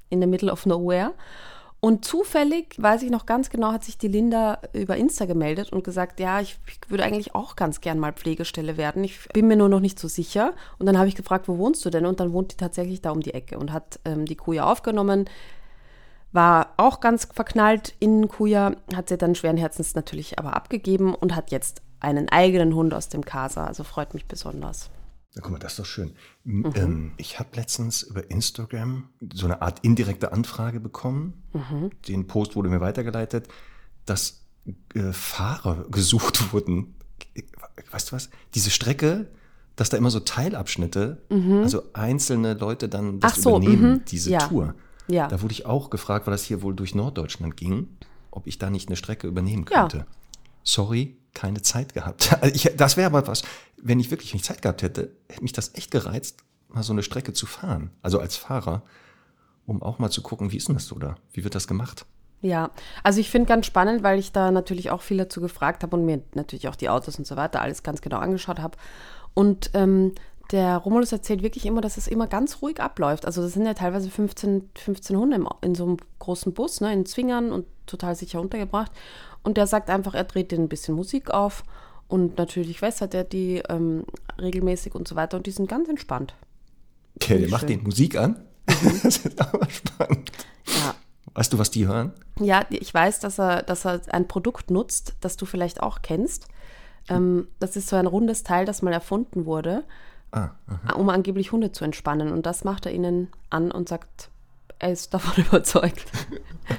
in 0.09 0.21
the 0.21 0.27
middle 0.27 0.51
of 0.51 0.65
nowhere. 0.65 1.13
Und 1.85 2.03
zufällig, 2.03 2.77
weiß 2.79 3.03
ich 3.03 3.11
noch 3.11 3.27
ganz 3.27 3.51
genau, 3.51 3.71
hat 3.71 3.85
sich 3.85 3.99
die 3.99 4.09
Linda 4.09 4.59
über 4.73 4.97
Insta 4.97 5.27
gemeldet 5.27 5.71
und 5.71 5.85
gesagt, 5.85 6.19
ja, 6.19 6.41
ich, 6.41 6.59
ich 6.67 6.79
würde 6.89 7.05
eigentlich 7.05 7.35
auch 7.35 7.57
ganz 7.57 7.83
gern 7.83 7.99
mal 7.99 8.15
Pflegestelle 8.15 8.79
werden. 8.79 9.05
Ich 9.05 9.29
bin 9.35 9.49
mir 9.49 9.57
nur 9.57 9.69
noch 9.69 9.81
nicht 9.81 9.99
so 9.99 10.09
sicher. 10.09 10.55
Und 10.79 10.87
dann 10.87 10.97
habe 10.97 11.09
ich 11.09 11.15
gefragt, 11.15 11.47
wo 11.47 11.59
wohnst 11.59 11.85
du 11.85 11.91
denn? 11.91 12.07
Und 12.07 12.21
dann 12.21 12.33
wohnt 12.33 12.53
die 12.53 12.57
tatsächlich 12.57 13.03
da 13.03 13.11
um 13.11 13.21
die 13.21 13.35
Ecke 13.35 13.59
und 13.59 13.71
hat 13.71 14.01
ähm, 14.07 14.25
die 14.25 14.35
Kuja 14.35 14.65
aufgenommen 14.65 15.27
war 16.33 16.73
auch 16.79 16.99
ganz 16.99 17.29
verknallt 17.33 17.95
in 18.01 18.27
Kuya, 18.27 18.75
hat 18.97 19.09
sie 19.09 19.17
dann 19.17 19.37
schweren 19.37 19.57
Herzens 19.57 19.95
natürlich 19.95 20.37
aber 20.37 20.57
abgegeben 20.57 21.15
und 21.15 21.37
hat 21.37 21.53
jetzt 21.53 21.81
einen 22.01 22.29
eigenen 22.31 22.75
Hund 22.75 22.93
aus 22.93 23.09
dem 23.09 23.25
Casa. 23.25 23.67
Also 23.67 23.85
freut 23.85 24.15
mich 24.15 24.27
besonders. 24.27 24.91
Ja, 25.35 25.43
guck 25.43 25.51
mal, 25.53 25.59
das 25.59 25.73
ist 25.73 25.79
doch 25.81 25.87
schön. 25.87 26.13
M- 26.47 26.71
Ähm, 26.75 27.13
ich 27.17 27.39
habe 27.41 27.49
letztens 27.55 28.03
über 28.03 28.31
Instagram 28.31 29.09
so 29.33 29.47
eine 29.47 29.63
Art 29.63 29.81
indirekte 29.83 30.33
Anfrage 30.33 30.79
bekommen. 30.81 31.43
Den 32.09 32.27
Post 32.27 32.55
wurde 32.57 32.69
mir 32.69 32.81
weitergeleitet, 32.81 33.49
dass 34.07 34.43
äh, 34.95 35.13
Fahrer 35.13 35.85
gesucht 35.91 36.53
wurden. 36.53 36.95
Weißt 37.91 38.11
du 38.13 38.17
was? 38.17 38.31
Diese 38.55 38.71
Strecke, 38.71 39.29
dass 39.77 39.91
da 39.91 39.97
immer 39.97 40.11
so 40.11 40.21
Teilabschnitte, 40.21 41.23
also 41.63 41.83
einzelne 41.95 42.55
Leute 42.55 42.89
dann 42.89 43.19
das 43.19 43.37
so, 43.43 43.57
übernehmen, 43.57 43.93
mhm. 43.95 44.05
diese 44.07 44.31
Ja. 44.31 44.39
Tour. 44.39 44.75
Ja. 45.09 45.27
Da 45.29 45.43
wurde 45.43 45.53
ich 45.53 45.67
auch 45.67 45.91
gefragt, 45.91 46.27
weil 46.27 46.33
das 46.33 46.45
hier 46.45 46.63
wohl 46.63 46.75
durch 46.75 46.95
Norddeutschland 46.95 47.57
ging, 47.57 47.89
ob 48.31 48.47
ich 48.47 48.59
da 48.59 48.71
nicht 48.71 48.89
eine 48.89 48.97
Strecke 48.97 49.27
übernehmen 49.27 49.67
Ja. 49.71 49.89
Sorry, 50.65 51.17
keine 51.35 51.63
Zeit 51.63 51.95
gehabt. 51.95 52.37
Also 52.41 52.55
ich, 52.55 52.77
das 52.77 52.97
wäre 52.97 53.07
aber 53.07 53.27
was, 53.27 53.43
wenn 53.77 54.01
ich 54.01 54.11
wirklich 54.11 54.33
nicht 54.33 54.45
Zeit 54.45 54.63
gehabt 54.63 54.83
hätte, 54.83 55.13
hätte 55.29 55.43
mich 55.43 55.53
das 55.53 55.75
echt 55.75 55.91
gereizt, 55.91 56.39
mal 56.69 56.83
so 56.83 56.93
eine 56.93 57.03
Strecke 57.03 57.33
zu 57.33 57.47
fahren. 57.47 57.91
Also 58.03 58.19
als 58.19 58.37
Fahrer, 58.37 58.83
um 59.67 59.83
auch 59.83 59.99
mal 59.99 60.11
zu 60.11 60.23
gucken, 60.23 60.51
wie 60.53 60.57
ist 60.57 60.69
denn 60.69 60.75
das 60.75 60.87
so 60.87 60.99
da? 60.99 61.17
Wie 61.33 61.45
wird 61.45 61.55
das 61.55 61.69
gemacht? 61.69 62.07
Ja, 62.41 62.71
also 63.03 63.21
ich 63.21 63.31
finde 63.31 63.49
ganz 63.49 63.65
spannend, 63.65 64.03
weil 64.03 64.19
ich 64.19 64.33
da 64.33 64.51
natürlich 64.51 64.91
auch 64.91 65.01
viel 65.01 65.17
dazu 65.17 65.41
gefragt 65.41 65.83
habe 65.83 65.97
und 65.97 66.05
mir 66.05 66.23
natürlich 66.35 66.69
auch 66.69 66.77
die 66.77 66.91
Autos 66.91 67.19
und 67.19 67.27
so 67.27 67.37
weiter 67.37 67.63
alles 67.63 67.83
ganz 67.83 68.03
genau 68.03 68.19
angeschaut 68.19 68.59
habe. 68.59 68.77
Und 69.33 69.71
ähm, 69.73 70.13
der 70.51 70.77
Romulus 70.77 71.11
erzählt 71.11 71.43
wirklich 71.43 71.65
immer, 71.65 71.81
dass 71.81 71.97
es 71.97 72.07
immer 72.07 72.27
ganz 72.27 72.61
ruhig 72.61 72.81
abläuft. 72.81 73.25
Also 73.25 73.41
das 73.41 73.55
sind 73.55 73.65
ja 73.65 73.73
teilweise 73.73 74.11
15, 74.11 74.71
15 74.75 75.17
Hunde 75.17 75.37
im, 75.37 75.49
in 75.63 75.75
so 75.75 75.85
einem 75.85 75.97
großen 76.19 76.53
Bus, 76.53 76.83
ne, 76.83 76.93
in 76.93 77.07
Zwingern 77.07 77.51
und 77.51 77.67
total 77.87 78.15
sicher 78.15 78.41
untergebracht. 78.41 78.93
Und 79.45 79.57
der 79.57 79.67
sagt 79.69 79.89
einfach, 79.91 80.15
er 80.15 80.25
dreht 80.25 80.51
denen 80.51 80.65
ein 80.65 80.69
bisschen 80.69 80.95
Musik 80.97 81.31
auf 81.31 81.63
und 82.09 82.37
natürlich 82.39 82.83
wässert 82.83 83.15
er 83.15 83.25
die 83.25 83.63
ähm, 83.69 84.05
regelmäßig 84.41 84.95
und 84.95 85.07
so 85.07 85.15
weiter 85.17 85.37
und 85.37 85.47
die 85.47 85.51
sind 85.53 85.69
ganz 85.69 85.89
entspannt. 85.89 86.35
Okay, 87.17 87.39
der 87.39 87.49
macht. 87.51 87.65
Mhm. 87.65 87.69
den 87.69 87.83
Musik 87.85 88.17
an. 88.17 88.37
Das 89.03 89.19
ist 89.19 89.41
aber 89.41 89.69
spannend. 89.71 90.33
Ja, 90.67 90.95
Weißt 91.35 91.53
du, 91.53 91.59
was 91.59 91.71
die 91.71 91.87
hören? 91.87 92.13
Ja, 92.41 92.65
ich 92.71 92.93
weiß, 92.95 93.21
dass 93.21 93.39
er, 93.39 93.63
dass 93.63 93.85
er 93.85 94.01
ein 94.13 94.27
Produkt 94.29 94.71
nutzt, 94.71 95.15
das 95.21 95.37
du 95.37 95.47
vielleicht 95.47 95.83
auch 95.83 96.01
kennst. 96.03 96.47
Ähm, 97.09 97.49
das 97.59 97.77
ist 97.77 97.89
so 97.89 97.97
ein 97.97 98.07
rundes 98.07 98.43
Teil, 98.45 98.65
das 98.65 98.81
mal 98.83 98.93
erfunden 98.93 99.45
wurde, 99.47 99.85
Ah, 100.33 100.51
um 100.97 101.11
angeblich 101.11 101.53
Hunde 101.53 101.71
zu 101.73 101.85
entspannen. 101.85 102.33
Und 102.33 102.47
das 102.47 102.65
macht 102.65 102.87
er 102.87 102.93
ihnen 102.93 103.29
an 103.51 103.71
und 103.71 103.89
sagt, 103.89 104.31
er 104.79 104.91
ist 104.93 105.13
davon 105.15 105.45
überzeugt. 105.49 106.05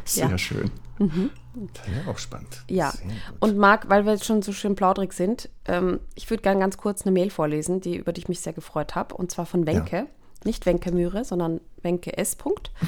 sehr 0.03 0.29
Ja. 0.29 0.37
schön. 0.37 0.71
Das 0.99 1.09
wäre 1.55 2.09
auch 2.09 2.17
spannend. 2.17 2.63
Ja. 2.69 2.93
Und 3.39 3.57
Marc, 3.57 3.89
weil 3.89 4.05
wir 4.05 4.13
jetzt 4.13 4.25
schon 4.25 4.41
so 4.41 4.51
schön 4.51 4.75
plaudrig 4.75 5.13
sind, 5.13 5.49
ähm, 5.65 5.99
ich 6.15 6.29
würde 6.29 6.43
gerne 6.43 6.59
ganz 6.59 6.77
kurz 6.77 7.03
eine 7.03 7.11
Mail 7.11 7.29
vorlesen, 7.29 7.81
die, 7.81 7.97
über 7.97 8.13
die 8.13 8.21
ich 8.21 8.27
mich 8.27 8.41
sehr 8.41 8.53
gefreut 8.53 8.95
habe. 8.95 9.15
Und 9.15 9.31
zwar 9.31 9.45
von 9.45 9.65
Wenke. 9.65 10.07
Nicht 10.43 10.67
Wenke 10.67 10.91
Mühre, 10.91 11.25
sondern 11.25 11.59
Wenke 11.81 12.17
S. 12.17 12.35
Punkt. 12.35 12.71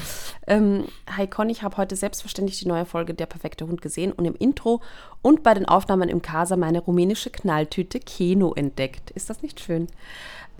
Ähm, 0.50 0.86
Hi 1.14 1.26
Conny, 1.26 1.52
ich 1.52 1.62
habe 1.62 1.76
heute 1.76 1.94
selbstverständlich 1.94 2.58
die 2.58 2.68
neue 2.68 2.86
Folge 2.86 3.12
Der 3.12 3.26
perfekte 3.26 3.66
Hund 3.66 3.82
gesehen 3.82 4.12
und 4.12 4.24
im 4.24 4.34
Intro 4.34 4.80
und 5.20 5.42
bei 5.42 5.52
den 5.52 5.66
Aufnahmen 5.66 6.08
im 6.08 6.22
Casa 6.22 6.56
meine 6.56 6.80
rumänische 6.80 7.28
Knalltüte 7.28 8.00
Keno 8.00 8.54
entdeckt. 8.54 9.10
Ist 9.10 9.28
das 9.28 9.42
nicht 9.42 9.60
schön? 9.60 9.88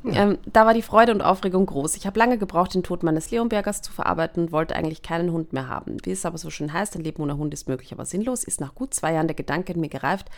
Ähm, 0.04 0.38
da 0.52 0.64
war 0.64 0.74
die 0.74 0.82
Freude 0.82 1.12
und 1.12 1.22
Aufregung 1.22 1.66
groß. 1.66 1.96
Ich 1.96 2.06
habe 2.06 2.18
lange 2.18 2.38
gebraucht, 2.38 2.74
den 2.74 2.82
Tod 2.82 3.02
meines 3.02 3.30
Leonbergers 3.30 3.82
zu 3.82 3.92
verarbeiten 3.92 4.44
und 4.44 4.52
wollte 4.52 4.76
eigentlich 4.76 5.02
keinen 5.02 5.32
Hund 5.32 5.52
mehr 5.52 5.68
haben. 5.68 5.96
Wie 6.04 6.12
es 6.12 6.24
aber 6.24 6.38
so 6.38 6.50
schön 6.50 6.72
heißt, 6.72 6.94
ein 6.96 7.02
Leben 7.02 7.22
ohne 7.22 7.36
Hund 7.36 7.52
ist 7.52 7.68
möglich, 7.68 7.92
aber 7.92 8.04
sinnlos, 8.04 8.44
ist 8.44 8.60
nach 8.60 8.74
gut 8.74 8.94
zwei 8.94 9.12
Jahren 9.14 9.26
der 9.26 9.34
Gedanke 9.34 9.72
in 9.72 9.80
mir 9.80 9.88
gereift, 9.88 10.28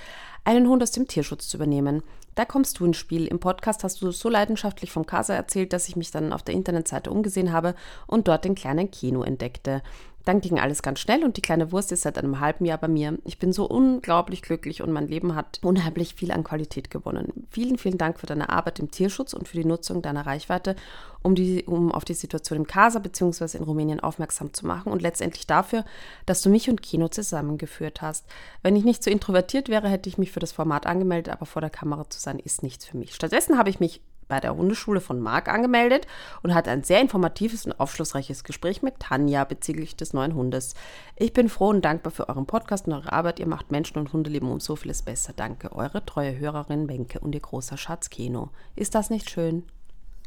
einen 0.44 0.66
Hund 0.66 0.82
aus 0.82 0.92
dem 0.92 1.06
Tierschutz 1.06 1.48
zu 1.48 1.58
übernehmen. 1.58 2.02
Da 2.34 2.44
kommst 2.46 2.78
du 2.78 2.86
ins 2.86 2.96
Spiel. 2.96 3.26
Im 3.26 3.38
Podcast 3.38 3.84
hast 3.84 4.00
du 4.00 4.10
so 4.12 4.30
leidenschaftlich 4.30 4.92
vom 4.92 5.04
Casa 5.04 5.34
erzählt, 5.34 5.72
dass 5.72 5.88
ich 5.88 5.96
mich 5.96 6.10
dann 6.10 6.32
auf 6.32 6.42
der 6.42 6.54
Internetseite 6.54 7.10
umgesehen 7.10 7.52
habe 7.52 7.74
und 8.06 8.28
dort 8.28 8.44
den 8.44 8.54
kleinen 8.54 8.90
Kino 8.90 9.22
entdeckte. 9.22 9.82
Dann 10.24 10.40
ging 10.40 10.58
alles 10.58 10.82
ganz 10.82 11.00
schnell 11.00 11.24
und 11.24 11.36
die 11.36 11.42
kleine 11.42 11.72
Wurst 11.72 11.92
ist 11.92 12.02
seit 12.02 12.18
einem 12.18 12.40
halben 12.40 12.64
Jahr 12.64 12.78
bei 12.78 12.88
mir. 12.88 13.18
Ich 13.24 13.38
bin 13.38 13.52
so 13.52 13.64
unglaublich 13.64 14.42
glücklich 14.42 14.82
und 14.82 14.92
mein 14.92 15.08
Leben 15.08 15.34
hat 15.34 15.60
unheimlich 15.62 16.14
viel 16.14 16.30
an 16.30 16.44
Qualität 16.44 16.90
gewonnen. 16.90 17.46
Vielen, 17.50 17.78
vielen 17.78 17.98
Dank 17.98 18.20
für 18.20 18.26
deine 18.26 18.50
Arbeit 18.50 18.78
im 18.78 18.90
Tierschutz 18.90 19.32
und 19.32 19.48
für 19.48 19.56
die 19.56 19.64
Nutzung 19.64 20.02
deiner 20.02 20.26
Reichweite, 20.26 20.76
um, 21.22 21.34
die, 21.34 21.64
um 21.64 21.90
auf 21.92 22.04
die 22.04 22.14
Situation 22.14 22.58
im 22.58 22.66
Casa 22.66 22.98
bzw. 22.98 23.58
in 23.58 23.64
Rumänien 23.64 24.00
aufmerksam 24.00 24.52
zu 24.52 24.66
machen 24.66 24.92
und 24.92 25.02
letztendlich 25.02 25.46
dafür, 25.46 25.84
dass 26.26 26.42
du 26.42 26.50
mich 26.50 26.68
und 26.68 26.82
Kino 26.82 27.08
zusammengeführt 27.08 28.02
hast. 28.02 28.26
Wenn 28.62 28.76
ich 28.76 28.84
nicht 28.84 29.02
so 29.02 29.10
introvertiert 29.10 29.68
wäre, 29.68 29.88
hätte 29.88 30.08
ich 30.08 30.18
mich 30.18 30.32
für 30.32 30.40
das 30.40 30.52
Format 30.52 30.86
angemeldet, 30.86 31.32
aber 31.32 31.46
vor 31.46 31.60
der 31.60 31.70
Kamera 31.70 32.08
zu 32.10 32.20
sein 32.20 32.38
ist 32.38 32.62
nichts 32.62 32.84
für 32.84 32.96
mich. 32.96 33.14
Stattdessen 33.14 33.56
habe 33.56 33.70
ich 33.70 33.80
mich 33.80 34.00
bei 34.30 34.40
der 34.40 34.56
Hundeschule 34.56 35.00
von 35.02 35.20
Marc 35.20 35.48
angemeldet 35.48 36.06
und 36.42 36.54
hatte 36.54 36.70
ein 36.70 36.84
sehr 36.84 37.00
informatives 37.00 37.66
und 37.66 37.78
aufschlussreiches 37.78 38.44
Gespräch 38.44 38.80
mit 38.80 38.98
Tanja 39.00 39.44
bezüglich 39.44 39.96
des 39.96 40.14
neuen 40.14 40.34
Hundes. 40.34 40.74
Ich 41.16 41.34
bin 41.34 41.50
froh 41.50 41.68
und 41.68 41.84
dankbar 41.84 42.12
für 42.12 42.28
euren 42.28 42.46
Podcast 42.46 42.86
und 42.86 42.94
eure 42.94 43.12
Arbeit. 43.12 43.40
Ihr 43.40 43.48
macht 43.48 43.70
Menschen 43.70 43.98
und 43.98 44.12
Hundeleben 44.12 44.50
um 44.50 44.60
so 44.60 44.76
vieles 44.76 45.02
besser. 45.02 45.34
Danke, 45.34 45.72
eure 45.72 46.06
treue 46.06 46.38
Hörerin 46.38 46.88
Wenke 46.88 47.20
und 47.20 47.34
ihr 47.34 47.40
großer 47.40 47.76
Schatz 47.76 48.08
Keno. 48.08 48.50
Ist 48.76 48.94
das 48.94 49.10
nicht 49.10 49.28
schön? 49.28 49.64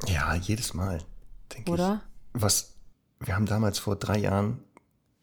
Ja, 0.07 0.35
jedes 0.35 0.73
Mal, 0.73 0.99
denke 1.53 1.63
ich. 1.63 1.73
Oder? 1.73 2.01
Was, 2.33 2.75
wir 3.21 3.35
haben 3.35 3.45
damals 3.45 3.79
vor 3.79 3.95
drei 3.95 4.17
Jahren 4.17 4.59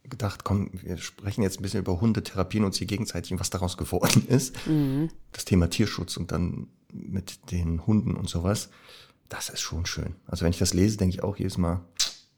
gedacht, 0.05 0.43
komm, 0.43 0.71
wir 0.73 0.97
sprechen 0.97 1.43
jetzt 1.43 1.61
ein 1.61 1.63
bisschen 1.63 1.81
über 1.81 2.01
Hundetherapien 2.01 2.65
uns 2.65 2.79
hier 2.79 2.87
gegenseitig 2.87 3.33
und 3.33 3.41
was 3.41 3.51
daraus 3.51 3.77
geworden 3.77 4.25
ist. 4.29 4.57
Das 5.33 5.45
Thema 5.45 5.69
Tierschutz 5.69 6.17
und 6.17 6.33
dann 6.33 6.69
mit 6.93 7.51
den 7.51 7.87
Hunden 7.87 8.17
und 8.17 8.29
sowas. 8.29 8.71
Das 9.29 9.49
ist 9.49 9.61
schon 9.61 9.87
schön. 9.87 10.15
Also 10.27 10.45
wenn 10.45 10.51
ich 10.51 10.59
das 10.59 10.75
lese, 10.75 10.97
denke 10.97 11.15
ich 11.15 11.23
auch 11.23 11.37
jedes 11.37 11.57
Mal, 11.59 11.81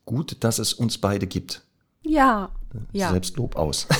gut, 0.04 0.36
dass 0.44 0.58
es 0.58 0.72
uns 0.74 0.98
beide 0.98 1.26
gibt. 1.26 1.62
Ja. 2.02 2.50
Ja. 2.92 3.10
Selbstlob 3.10 3.56
aus. 3.56 3.86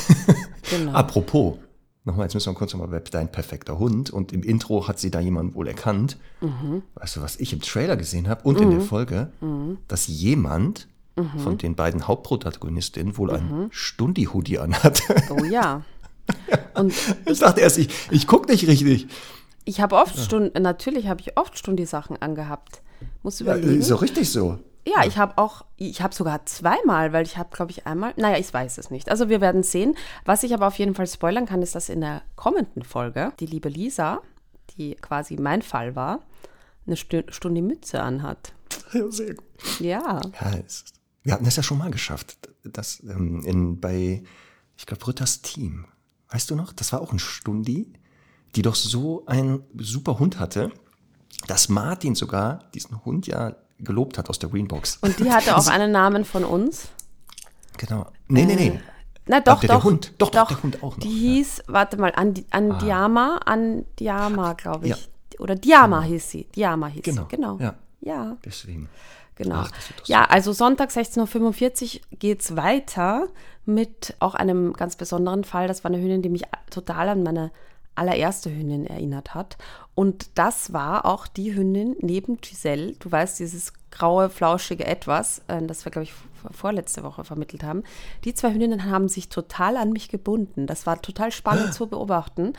Genau. 0.71 0.93
Apropos, 0.93 1.57
nochmal, 2.05 2.27
jetzt 2.27 2.35
müssen 2.35 2.51
wir 2.51 2.55
kurz 2.55 2.73
nochmal 2.73 2.89
bei 2.89 3.01
Dein 3.01 3.31
perfekter 3.31 3.79
Hund. 3.79 4.09
Und 4.11 4.33
im 4.33 4.43
Intro 4.43 4.87
hat 4.89 4.99
sie 4.99 5.11
da 5.11 5.21
jemand 5.21 5.55
wohl 5.55 5.67
erkannt. 5.69 6.17
Mhm. 6.41 6.83
Weißt 6.95 7.17
du, 7.17 7.21
was 7.21 7.37
ich 7.37 7.53
im 7.53 7.61
Trailer 7.61 7.97
gesehen 7.97 8.29
habe 8.29 8.45
und 8.45 8.59
in 8.61 8.71
der 8.71 8.81
Folge, 8.81 9.33
dass 9.89 10.07
jemand 10.07 10.89
Mhm. 11.17 11.39
von 11.41 11.59
den 11.59 11.75
beiden 11.75 12.07
Hauptprotagonistinnen 12.09 13.19
wohl 13.19 13.33
ein 13.33 13.69
Stundi-Hoodie 13.71 14.61
anhat. 14.61 15.03
Oh 15.29 15.45
ja. 15.45 15.83
Und 16.75 16.95
ich 17.27 17.41
dachte 17.41 17.61
erst, 17.61 17.77
ich, 17.77 17.91
ich 18.11 18.27
gucke 18.27 18.51
nicht 18.51 18.67
richtig. 18.67 19.09
Ich 19.65 19.81
habe 19.81 19.97
oft 19.97 20.19
Stunden, 20.19 20.63
natürlich 20.63 21.07
habe 21.09 21.21
ich 21.21 21.37
oft 21.37 21.57
Stundi-Sachen 21.59 22.21
angehabt. 22.21 22.83
Muss 23.23 23.39
Ja, 23.41 23.57
überlegen. 23.57 23.81
ist 23.81 23.91
doch 23.91 24.03
richtig 24.03 24.31
so. 24.31 24.59
Ja, 24.87 25.05
ich 25.07 25.17
habe 25.17 25.39
auch, 25.39 25.65
ich 25.77 26.03
habe 26.03 26.13
sogar 26.15 26.45
zweimal, 26.47 27.13
weil 27.13 27.25
ich 27.25 27.37
habe, 27.37 27.51
glaube 27.55 27.71
ich, 27.71 27.87
einmal, 27.87 28.13
naja, 28.17 28.39
ich 28.39 28.53
weiß 28.53 28.79
es 28.79 28.91
nicht. 28.91 29.11
Also 29.11 29.29
wir 29.29 29.41
werden 29.41 29.63
sehen. 29.63 29.97
Was 30.25 30.43
ich 30.43 30.53
aber 30.55 30.67
auf 30.67 30.77
jeden 30.79 30.95
Fall 30.97 31.07
spoilern 31.07 31.47
kann, 31.47 31.63
ist, 31.63 31.75
dass 31.77 31.89
in 31.89 32.01
der 32.01 32.23
kommenden 32.35 32.83
Folge 32.83 33.33
die 33.39 33.47
liebe 33.47 33.69
Lisa, 33.69 34.21
die 34.77 34.97
quasi 34.97 35.37
mein 35.37 35.63
Fall 35.63 35.95
war, 35.95 36.21
eine 36.87 36.97
Stu- 36.97 37.23
Stunde 37.31 37.63
Mütze 37.63 38.03
anhat. 38.03 38.55
Ja, 38.93 39.09
sehr 39.11 39.35
gut. 39.35 39.47
Ja. 39.79 40.21
Ja, 40.41 40.53
es, 40.67 40.85
wir 41.23 41.33
hatten 41.35 41.45
das 41.45 41.55
ja 41.57 41.63
schon 41.63 41.79
mal 41.79 41.91
geschafft. 41.93 42.37
Das, 42.65 43.01
ähm, 43.05 43.45
in, 43.45 43.79
bei, 43.81 44.25
ich 44.77 44.87
glaube, 44.87 45.07
Rütters 45.07 45.43
Team. 45.43 45.85
Weißt 46.31 46.51
du 46.51 46.57
noch? 46.57 46.73
Das 46.73 46.93
war 46.93 47.01
auch 47.01 47.13
ein 47.13 47.21
Stundi, 47.21 47.93
die 48.57 48.63
doch 48.63 48.75
so 48.75 49.25
einen 49.27 49.63
super 49.79 50.19
Hund 50.19 50.39
hatte, 50.39 50.71
dass 51.47 51.69
Martin 51.69 52.15
sogar 52.15 52.61
diesen 52.75 53.05
Hund 53.05 53.27
ja 53.27 53.55
gelobt 53.79 54.19
hat 54.19 54.29
aus 54.31 54.39
der 54.39 54.49
Greenbox. 54.51 54.99
Und 55.01 55.19
die 55.19 55.31
hatte 55.33 55.57
auch 55.57 55.67
einen 55.67 55.91
Namen 55.91 56.25
von 56.25 56.45
uns. 56.45 56.89
Genau. 57.79 58.07
Nee, 58.29 58.45
nee, 58.45 58.55
nee. 58.55 58.81
Na 59.27 59.41
doch, 59.41 59.61
der- 59.61 59.69
der 59.69 59.77
doch. 59.79 59.85
Hund. 59.85 60.13
Doch, 60.19 60.31
doch, 60.31 60.49
der 60.49 60.63
Hund 60.63 60.83
auch 60.83 60.97
noch, 60.97 61.03
Die 61.03 61.09
hieß, 61.09 61.63
warte 61.69 61.97
mal, 61.97 62.13
Andi, 62.15 62.45
Andiama, 62.51 63.39
Andiama, 63.45 64.53
glaube 64.55 64.87
ich. 64.89 64.91
Ja. 64.93 65.41
Oder 65.41 65.55
Diama 65.57 66.03
hieß 66.03 66.31
sie. 66.31 66.45
Diama 66.55 66.89
hieß 66.89 67.03
Genau, 67.03 67.23
sie, 67.23 67.29
genau. 67.37 67.59
ja. 67.59 67.75
ja. 68.01 68.37
Deswegen. 68.45 68.89
Genau. 69.37 69.57
Ach, 69.57 69.71
ja, 70.05 70.25
also 70.27 70.53
Sonntag 70.53 70.91
16.45 70.91 71.95
Uhr 71.95 72.01
geht 72.19 72.43
es 72.43 72.55
weiter 72.55 73.29
mit 73.65 74.15
auch 74.21 74.35
einem 74.35 74.75
ganz 74.75 74.95
besonderen 74.97 75.43
Fall. 75.45 75.69
Das 75.69 75.83
war 75.85 75.91
eine 75.91 76.01
Hündin, 76.03 76.21
die 76.23 76.29
mich 76.29 76.43
total 76.71 77.09
an 77.09 77.23
meine 77.23 77.51
allererste 77.95 78.51
Hündin 78.51 78.87
erinnert 78.87 79.35
hat. 79.35 79.57
Und 79.95 80.31
das 80.39 80.73
war 80.73 81.05
auch 81.05 81.27
die 81.27 81.55
Hündin 81.55 81.97
neben 82.01 82.41
Giselle. 82.41 82.93
Du 82.99 83.13
weißt, 83.13 83.39
dieses 83.39 83.73
graue, 83.91 84.31
flauschige 84.31 84.87
Etwas, 84.87 85.43
äh, 85.49 85.61
das 85.63 85.85
wir, 85.85 85.93
glaube 85.93 86.05
ich, 86.05 86.13
vor- 86.13 86.51
vorletzte 86.51 87.03
Woche 87.03 87.25
vermittelt 87.25 87.63
haben. 87.63 87.83
Die 88.25 88.35
zwei 88.35 88.53
Hündinnen 88.53 88.91
haben 88.91 89.09
sich 89.09 89.29
total 89.29 89.77
an 89.77 89.91
mich 89.93 90.09
gebunden. 90.09 90.67
Das 90.67 90.87
war 90.87 91.01
total 91.03 91.31
spannend 91.31 91.75
zu 91.75 91.87
beobachten, 91.87 92.55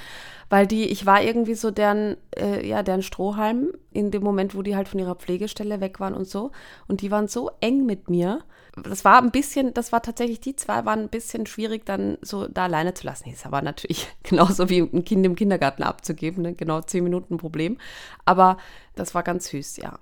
weil 0.50 0.68
die, 0.68 0.86
ich 0.86 1.06
war 1.06 1.22
irgendwie 1.24 1.56
so 1.56 1.72
deren, 1.72 2.16
äh, 2.38 2.66
ja, 2.66 2.84
deren 2.84 3.02
Strohhalm 3.02 3.70
in 3.92 4.12
dem 4.12 4.24
Moment, 4.24 4.56
wo 4.56 4.62
die 4.62 4.76
halt 4.76 4.88
von 4.88 5.00
ihrer 5.00 5.16
Pflegestelle 5.16 5.82
weg 5.82 6.00
waren 6.00 6.14
und 6.14 6.28
so. 6.28 6.52
Und 6.88 7.02
die 7.02 7.10
waren 7.12 7.28
so 7.28 7.50
eng 7.60 7.86
mit 7.86 8.10
mir. 8.10 8.40
Das 8.76 9.06
war 9.06 9.22
ein 9.22 9.30
bisschen, 9.30 9.74
das 9.74 9.92
war 9.92 10.02
tatsächlich, 10.02 10.40
die 10.40 10.56
zwei 10.56 10.84
waren 10.86 11.02
ein 11.02 11.10
bisschen 11.10 11.46
schwierig, 11.46 11.86
dann 11.86 12.18
so 12.22 12.48
da 12.48 12.64
alleine 12.64 12.96
zu 12.96 13.06
lassen. 13.06 13.30
Ist 13.30 13.46
aber 13.46 13.62
natürlich 13.62 14.08
genauso 14.24 14.70
wie 14.70 14.80
ein 14.80 15.06
Kind 15.06 15.26
im 15.26 15.36
Kindergarten 15.36 15.84
abzugeben, 15.84 16.42
ne? 16.42 16.54
genau 16.54 16.82
zehn 16.82 17.04
Minuten 17.04 17.38
Problem. 17.38 17.78
Aber 18.26 18.58
das 18.96 19.14
war 19.14 19.22
ganz 19.24 19.48
süß, 19.50 19.78
ja. 19.78 20.00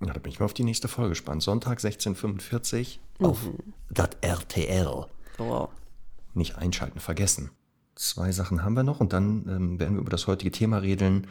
Ja, 0.00 0.12
da 0.12 0.18
bin 0.18 0.32
ich 0.32 0.40
mal 0.40 0.46
auf 0.46 0.54
die 0.54 0.64
nächste 0.64 0.88
Folge 0.88 1.10
gespannt. 1.10 1.42
Sonntag 1.42 1.78
16.45 1.78 2.98
auf 3.20 3.38
das 3.90 4.10
RTL. 4.20 5.06
So. 5.38 5.68
Nicht 6.34 6.58
einschalten, 6.58 6.98
vergessen. 6.98 7.50
Zwei 7.94 8.32
Sachen 8.32 8.64
haben 8.64 8.74
wir 8.74 8.82
noch 8.82 8.98
und 8.98 9.12
dann 9.12 9.46
ähm, 9.48 9.78
werden 9.78 9.94
wir 9.94 10.00
über 10.00 10.10
das 10.10 10.26
heutige 10.26 10.50
Thema 10.50 10.78
redeln. 10.78 11.28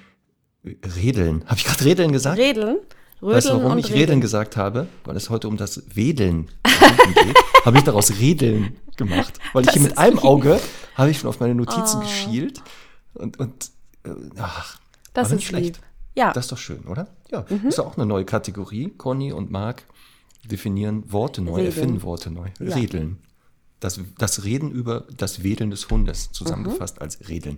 Redeln. 0.64 1.44
Habe 1.46 1.58
ich 1.58 1.66
gerade 1.66 1.84
Redeln 1.84 2.14
gesagt? 2.14 2.38
Redeln, 2.38 2.78
Rödeln 3.24 3.36
weißt 3.38 3.50
du, 3.50 3.64
warum 3.64 3.78
ich 3.78 3.86
Redeln. 3.86 4.00
Redeln 4.02 4.22
gesagt 4.22 4.58
habe? 4.58 4.88
Weil 5.06 5.16
es 5.16 5.30
heute 5.30 5.48
um 5.48 5.58
das 5.58 5.84
Wedeln 5.96 6.50
geht. 6.64 7.36
habe 7.66 7.78
ich 7.78 7.84
daraus 7.84 8.12
Redeln 8.20 8.76
gemacht. 8.98 9.40
Weil 9.54 9.62
ich 9.64 9.68
Das 9.68 9.74
hier 9.76 9.84
mit 9.84 9.98
einem 9.98 10.16
lieb. 10.16 10.24
Auge 10.26 10.60
habe 10.96 11.10
ich 11.10 11.20
schon 11.20 11.30
auf 11.30 11.40
meine 11.40 11.56
Notizen 11.56 12.02
geschielt 12.02 12.62
und, 13.14 13.40
und 13.40 13.72
äh, 14.06 14.10
ach, 14.38 14.78
Das 15.14 15.32
ist 15.32 15.44
schlecht. 15.44 15.78
lieb. 15.78 15.80
Ja. 16.16 16.30
Mhm. 16.30 16.34
Das 16.34 16.46
ist 16.46 16.52
doch 16.52 16.58
schön, 16.58 16.86
oder? 16.86 17.08
Ja, 17.32 17.46
ist 17.68 17.80
auch 17.80 17.98
eine 17.98 18.06
neue 18.06 18.26
Kategorie. 18.26 18.94
Conny 18.98 19.32
und 19.34 19.50
Marc 19.50 19.84
definieren 20.46 21.12
Worte 21.12 21.42
neu, 21.42 21.56
Redeln. 21.56 21.66
erfinden 21.68 22.04
Worte 22.04 22.30
neu. 22.30 22.50
Ja. 22.60 22.76
Redeln. 22.76 23.18
Das, 23.80 24.00
das 24.18 24.44
Reden 24.44 24.72
über 24.72 25.06
das 25.18 25.44
Wedeln 25.44 25.72
des 25.72 25.90
Hundes, 25.90 26.28
Mhm. 26.30 26.34
zusammengefasst 26.34 27.02
als 27.02 27.28
Redeln. 27.28 27.58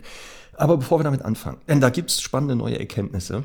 Aber 0.54 0.78
bevor 0.78 1.00
wir 1.00 1.04
damit 1.04 1.22
anfangen, 1.24 1.58
denn 1.68 1.82
da 1.82 1.90
gibt 1.90 2.10
es 2.12 2.22
spannende 2.22 2.56
neue 2.56 2.80
Erkenntnisse. 2.80 3.44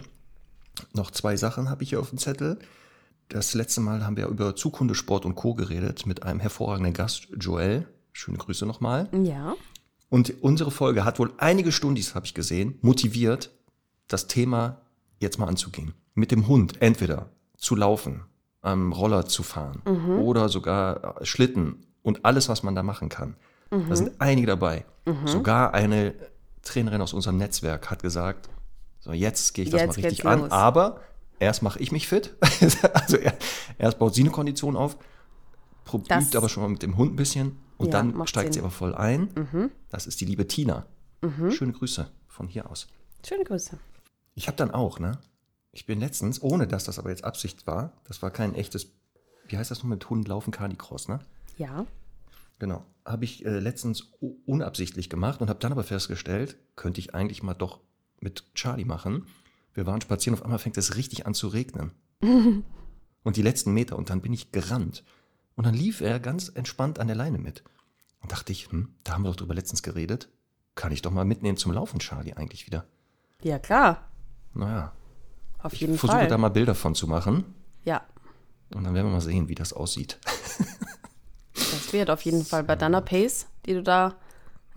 Noch 0.93 1.11
zwei 1.11 1.37
Sachen 1.37 1.71
habe 1.71 1.83
ich 1.83 1.91
hier 1.91 2.01
auf 2.01 2.11
dem 2.11 2.19
Zettel. 2.19 2.59
Das 3.29 3.55
letzte 3.55 3.81
Mal 3.81 4.05
haben 4.05 4.17
wir 4.17 4.27
über 4.27 4.57
Zukunde, 4.57 4.95
Sport 4.95 5.25
und 5.25 5.37
Co. 5.37 5.55
geredet 5.55 6.07
mit 6.07 6.25
einem 6.25 6.41
hervorragenden 6.41 6.93
Gast, 6.93 7.29
Joel. 7.39 7.87
Schöne 8.13 8.39
Grüße 8.39 8.67
nochmal. 8.67 9.09
Ja. 9.23 9.55
Und 10.09 10.35
unsere 10.43 10.73
Folge 10.73 11.05
hat 11.05 11.21
wohl 11.21 11.33
einige 11.39 11.71
Stundis, 11.71 12.17
habe 12.17 12.27
ich 12.27 12.35
gesehen, 12.35 12.79
motiviert, 12.83 13.51
das 14.09 14.27
Thema 14.27 14.81
jetzt 15.21 15.39
mal 15.39 15.47
anzugehen. 15.47 15.95
Mit 16.15 16.33
dem 16.33 16.49
Hund 16.49 16.83
entweder 16.83 17.31
zu 17.57 17.77
laufen, 17.77 18.25
am 18.63 18.93
Roller 18.93 19.27
zu 19.27 19.43
fahren 19.45 19.83
oder 20.19 20.49
sogar 20.49 21.21
äh, 21.21 21.25
Schlitten 21.25 21.87
und 22.03 22.25
alles, 22.25 22.49
was 22.49 22.63
man 22.63 22.75
da 22.75 22.83
machen 22.83 23.09
kann. 23.09 23.37
Da 23.71 23.95
sind 23.95 24.21
einige 24.21 24.49
dabei. 24.49 24.85
Sogar 25.27 25.75
eine 25.75 26.15
Trainerin 26.63 27.01
aus 27.01 27.13
unserem 27.13 27.37
Netzwerk 27.37 27.89
hat 27.89 28.03
gesagt, 28.03 28.49
so 29.01 29.13
jetzt 29.13 29.53
gehe 29.55 29.65
ich 29.65 29.71
das 29.71 29.81
Jetzt 29.81 29.97
mal 29.99 30.05
richtig 30.05 30.27
an, 30.27 30.41
los. 30.41 30.51
aber 30.51 31.01
erst 31.39 31.63
mache 31.63 31.79
ich 31.81 31.91
mich 31.93 32.07
fit. 32.09 32.37
also 32.95 33.17
er, 33.17 33.37
erst 33.79 33.99
baut 33.99 34.15
sie 34.15 34.23
eine 34.23 34.31
Kondition 34.31 34.77
auf, 34.77 34.97
prob- 35.85 36.07
Das- 36.09 36.25
übt 36.27 36.37
aber 36.37 36.49
schon 36.49 36.63
mal 36.63 36.69
mit 36.69 36.83
dem 36.83 36.97
Hund 36.97 37.13
ein 37.15 37.17
bisschen 37.17 37.57
und 37.79 37.87
Ja, 37.87 37.93
dann 37.93 38.27
steigt 38.27 38.53
sie 38.55 38.59
Sinn. 38.61 38.63
Mhm. 38.63 38.67
aber 38.67 38.75
voll 38.75 38.95
ein. 38.95 39.71
Das 39.89 40.07
ist 40.07 40.21
die 40.21 40.27
liebe 40.27 40.47
Tina. 40.47 40.87
Schöne 41.51 41.73
Grüße 41.73 42.11
von 42.29 42.47
hier 42.49 42.71
aus. 42.71 42.87
Schöne 43.27 43.45
Grüße. 43.45 43.79
Ich 44.35 44.47
habe 44.47 44.57
dann 44.57 44.71
auch, 44.71 44.99
ne? 44.99 45.19
Ich 45.73 45.87
bin 45.87 46.01
letztens, 46.01 46.43
ohne 46.43 46.67
dass 46.67 46.85
das 46.85 46.99
aber 46.99 47.11
jetzt 47.11 47.25
Absicht 47.25 47.67
war, 47.67 47.93
das 48.05 48.23
war 48.23 48.31
kein 48.31 48.55
echtes, 48.55 48.93
wie 49.47 49.57
heißt 49.59 49.71
das 49.71 49.79
noch 49.83 49.89
mit 49.91 50.09
Hunden 50.11 50.25
laufen, 50.27 50.51
Carnicross, 50.51 51.09
ne? 51.09 51.21
Ja. 51.59 51.85
Genau. 52.59 52.85
Habe 53.05 53.25
ich 53.25 53.45
äh, 53.45 53.59
letztens 53.59 54.11
unabsichtlich 54.47 55.09
gemacht 55.11 55.41
und 55.41 55.49
habe 55.49 55.59
dann 55.61 55.73
aber 55.73 55.85
festgestellt, 55.85 56.57
könnte 56.77 57.01
ich 57.01 57.15
eigentlich 57.15 57.43
mal 57.43 57.55
doch 57.55 57.81
mit 58.21 58.45
Charlie 58.55 58.85
machen. 58.85 59.27
Wir 59.75 59.87
waren 59.87 60.01
spazieren, 60.01 60.39
auf 60.39 60.45
einmal 60.45 60.59
fängt 60.59 60.77
es 60.79 60.97
richtig 60.97 61.27
an 61.27 61.35
zu 61.35 61.49
regnen. 61.49 61.93
und 63.23 63.37
die 63.37 63.43
letzten 63.43 63.73
Meter 63.73 63.97
und 63.97 64.11
dann 64.11 64.21
bin 64.21 64.33
ich 64.33 64.53
gerannt. 64.53 65.05
Und 65.57 65.67
dann 65.67 65.75
lief 65.75 66.01
er 66.01 66.21
ganz 66.21 66.49
entspannt 66.49 66.99
an 66.99 67.07
der 67.07 67.17
Leine 67.17 67.39
mit. 67.39 67.63
Und 68.23 68.33
dachte 68.33 68.53
ich, 68.53 68.71
hm, 68.71 68.95
da 69.05 69.13
haben 69.15 69.23
wir 69.23 69.29
doch 69.31 69.37
drüber 69.37 69.55
letztens 69.55 69.83
geredet. 69.83 70.29
Kann 70.75 70.93
ich 70.93 71.03
doch 71.03 71.11
mal 71.11 71.25
mitnehmen 71.25 71.57
zum 71.57 71.73
Laufen, 71.73 71.99
Charlie, 72.01 72.35
eigentlich 72.35 72.67
wieder. 72.67 72.87
Ja, 73.43 73.59
klar. 73.59 74.09
Naja, 74.55 74.93
Auf 75.59 75.73
ich 75.73 75.81
jeden 75.81 75.97
versuche 75.99 76.19
Fall. 76.19 76.29
da 76.29 76.39
mal 76.39 76.49
Bilder 76.51 76.75
von 76.75 76.95
zu 76.95 77.07
machen. 77.07 77.45
ja. 77.85 78.03
Und 78.73 78.85
dann 78.85 78.95
werden 78.95 79.07
wir 79.09 79.13
mal 79.15 79.21
sehen, 79.21 79.49
wie 79.49 79.57
das 79.57 79.73
aussieht. 79.73 80.21
Das 81.55 81.93
wird 81.93 82.09
auf 82.09 82.23
jeden 82.23 82.45
Fall 82.45 82.63
bei 82.63 82.77
deiner 82.77 83.01
Pace, 83.01 83.47
die 83.67 83.75
du 83.75 83.83
da 83.83 84.15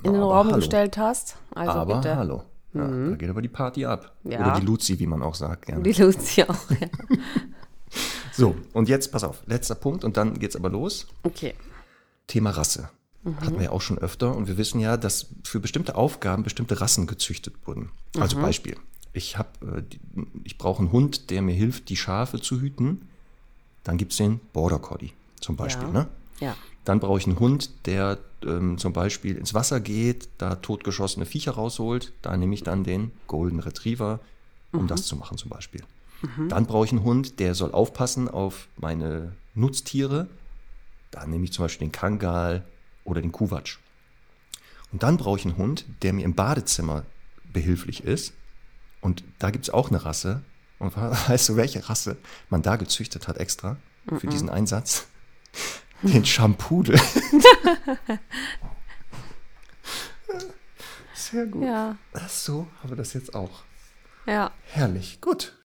in 0.02 0.14
den 0.14 0.22
Aber 0.22 0.34
Raum 0.34 0.48
hallo. 0.48 0.56
gestellt 0.58 0.98
hast. 0.98 1.38
Also 1.54 1.74
aber 1.74 1.98
bitte. 1.98 2.16
hallo. 2.16 2.44
Ja, 2.74 2.88
Da 2.88 3.16
geht 3.16 3.30
aber 3.30 3.42
die 3.42 3.50
Party 3.50 3.86
ab. 3.86 4.16
Ja. 4.24 4.40
Oder 4.40 4.60
die 4.60 4.66
Luzi, 4.66 4.98
wie 5.00 5.08
man 5.08 5.22
auch 5.22 5.36
sagt. 5.36 5.68
Gerne. 5.68 5.84
Die 5.84 5.94
Lucy 5.94 6.44
auch. 6.44 6.72
Ja. 6.72 6.88
So, 8.36 8.56
und 8.74 8.90
jetzt, 8.90 9.12
pass 9.12 9.24
auf, 9.24 9.44
letzter 9.46 9.76
Punkt 9.76 10.04
und 10.04 10.18
dann 10.18 10.40
geht's 10.40 10.56
aber 10.56 10.70
los. 10.70 11.08
Okay. 11.22 11.54
Thema 12.26 12.50
Rasse. 12.50 12.90
Hatten 13.40 13.56
wir 13.56 13.66
ja 13.66 13.70
auch 13.70 13.82
schon 13.82 14.00
öfter 14.00 14.36
und 14.36 14.48
wir 14.48 14.58
wissen 14.58 14.80
ja, 14.82 14.98
dass 14.98 15.28
für 15.46 15.60
bestimmte 15.60 15.96
Aufgaben 15.96 16.44
bestimmte 16.44 16.82
Rassen 16.82 17.08
gezüchtet 17.08 17.54
wurden. 17.66 17.90
Also 18.18 18.42
Beispiel, 18.42 18.76
ich, 19.14 19.38
hab, 19.38 19.64
äh, 19.64 19.84
ich 20.44 20.58
brauche 20.58 20.80
einen 20.80 20.92
Hund, 20.92 21.30
der 21.30 21.42
mir 21.42 21.54
hilft, 21.54 21.88
die 21.90 21.96
Schafe 21.96 22.42
zu 22.42 22.60
hüten. 22.60 23.08
Dann 23.84 23.98
gibt's 23.98 24.18
den 24.18 24.40
Border 24.52 24.80
Collie 24.80 25.12
zum 25.40 25.56
Beispiel. 25.56 25.88
Ja. 25.88 25.94
Ne? 25.94 26.08
Ja. 26.40 26.56
Dann 26.84 27.00
brauche 27.00 27.20
ich 27.20 27.28
einen 27.28 27.40
Hund, 27.40 27.70
der 27.86 28.18
ähm, 28.46 28.78
zum 28.78 28.94
Beispiel 28.94 29.38
ins 29.38 29.54
Wasser 29.54 29.80
geht, 29.80 30.30
da 30.38 30.56
totgeschossene 30.56 31.26
Viecher 31.26 31.54
rausholt. 31.54 32.14
Da 32.22 32.36
nehme 32.38 32.54
ich 32.54 32.64
dann 32.64 32.84
den 32.84 33.12
Golden 33.28 33.60
Retriever, 33.60 34.20
um 34.72 34.88
das 34.88 35.06
zu 35.06 35.16
machen 35.16 35.38
zum 35.38 35.50
Beispiel. 35.50 35.84
Dann 36.48 36.66
brauche 36.66 36.86
ich 36.86 36.92
einen 36.92 37.04
Hund, 37.04 37.40
der 37.40 37.54
soll 37.54 37.72
aufpassen 37.72 38.30
auf 38.30 38.68
meine 38.78 39.34
Nutztiere. 39.56 40.28
Da 41.12 41.26
nehme 41.26 41.44
ich 41.44 41.54
zum 41.54 41.66
Beispiel 41.66 41.88
den 41.88 41.92
Kangal 41.92 42.64
oder 43.04 43.22
den 43.22 43.32
Kuwatsch. 43.32 43.78
Und 44.92 45.04
dann 45.04 45.18
brauche 45.18 45.38
ich 45.38 45.46
einen 45.46 45.58
Hund, 45.58 45.86
der 46.02 46.14
mir 46.14 46.24
im 46.24 46.34
Badezimmer 46.34 47.04
behilflich 47.52 48.04
ist. 48.04 48.34
Und 49.02 49.24
da 49.40 49.52
gibt 49.52 49.66
es 49.66 49.74
auch 49.74 49.90
eine 49.90 50.06
Rasse. 50.06 50.44
Und 50.80 50.96
weißt 51.30 51.50
du, 51.50 51.56
welche 51.56 51.90
Rasse 51.90 52.18
man 52.50 52.62
da 52.62 52.78
gezüchtet 52.78 53.28
hat 53.28 53.38
extra 53.38 53.78
für 54.18 54.28
diesen 54.28 54.50
Einsatz? 54.50 55.08
Den 56.04 56.26
Shampudel. 56.26 57.00
Sehr 61.14 61.46
gut. 61.48 61.64
Ja. 61.64 61.96
Ach 62.14 62.30
so 62.30 62.68
haben 62.82 62.90
wir 62.90 62.98
das 62.98 63.14
jetzt 63.14 63.34
auch. 63.34 63.64
Ja. 64.26 64.52
Herrlich, 64.66 65.22
gut. 65.22 65.64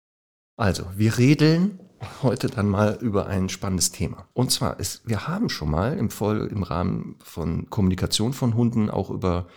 Also, 0.57 0.85
wir 0.95 1.17
redeln 1.17 1.79
heute 2.21 2.47
dann 2.47 2.67
mal 2.67 2.97
über 3.01 3.27
ein 3.27 3.49
spannendes 3.49 3.91
Thema. 3.91 4.27
Und 4.33 4.51
zwar 4.51 4.79
ist, 4.79 5.07
wir 5.07 5.27
haben 5.27 5.49
schon 5.49 5.71
mal 5.71 5.97
im, 5.97 6.09
Voll, 6.09 6.49
im 6.51 6.63
Rahmen 6.63 7.15
von 7.23 7.69
Kommunikation 7.69 8.33
von 8.33 8.55
Hunden 8.55 8.89
auch 8.89 9.09
über 9.09 9.47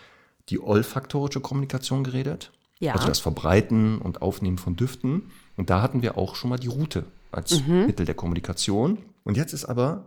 die 0.49 0.61
olfaktorische 0.61 1.41
Kommunikation 1.41 2.05
geredet. 2.05 2.53
Ja. 2.79 2.95
Also 2.95 3.09
das 3.09 3.19
Verbreiten 3.19 3.99
und 3.99 4.23
Aufnehmen 4.23 4.59
von 4.59 4.77
Düften. 4.77 5.31
Und 5.57 5.71
da 5.71 5.83
hatten 5.83 6.03
wir 6.03 6.19
auch 6.19 6.37
schon 6.37 6.51
mal 6.51 6.59
die 6.59 6.69
Route 6.69 7.05
als 7.33 7.62
Mittel 7.67 8.07
der 8.07 8.15
Kommunikation. 8.15 8.99
Und 9.25 9.37
jetzt 9.37 9.53
ist 9.53 9.65
aber 9.65 10.07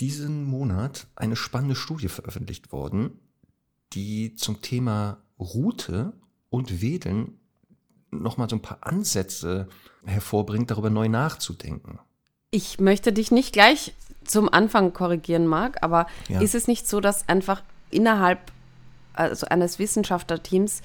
diesen 0.00 0.44
Monat 0.44 1.06
eine 1.16 1.36
spannende 1.36 1.74
Studie 1.74 2.08
veröffentlicht 2.08 2.72
worden, 2.72 3.18
die 3.92 4.34
zum 4.34 4.62
Thema 4.62 5.18
Route 5.38 6.12
und 6.50 6.80
Wedeln 6.80 7.38
nochmal 8.10 8.48
so 8.48 8.56
ein 8.56 8.62
paar 8.62 8.78
Ansätze 8.80 9.68
hervorbringt, 10.04 10.70
darüber 10.70 10.90
neu 10.90 11.08
nachzudenken. 11.08 11.98
Ich 12.50 12.80
möchte 12.80 13.12
dich 13.12 13.30
nicht 13.30 13.52
gleich 13.52 13.94
zum 14.24 14.48
Anfang 14.52 14.92
korrigieren, 14.92 15.46
Marc, 15.46 15.82
aber 15.82 16.06
Ja. 16.28 16.40
ist 16.40 16.54
es 16.54 16.66
nicht 16.66 16.88
so, 16.88 17.00
dass 17.00 17.28
einfach 17.28 17.62
innerhalb 17.90 18.52
also 19.14 19.46
eines 19.46 19.78
Wissenschaftlerteams 19.78 20.82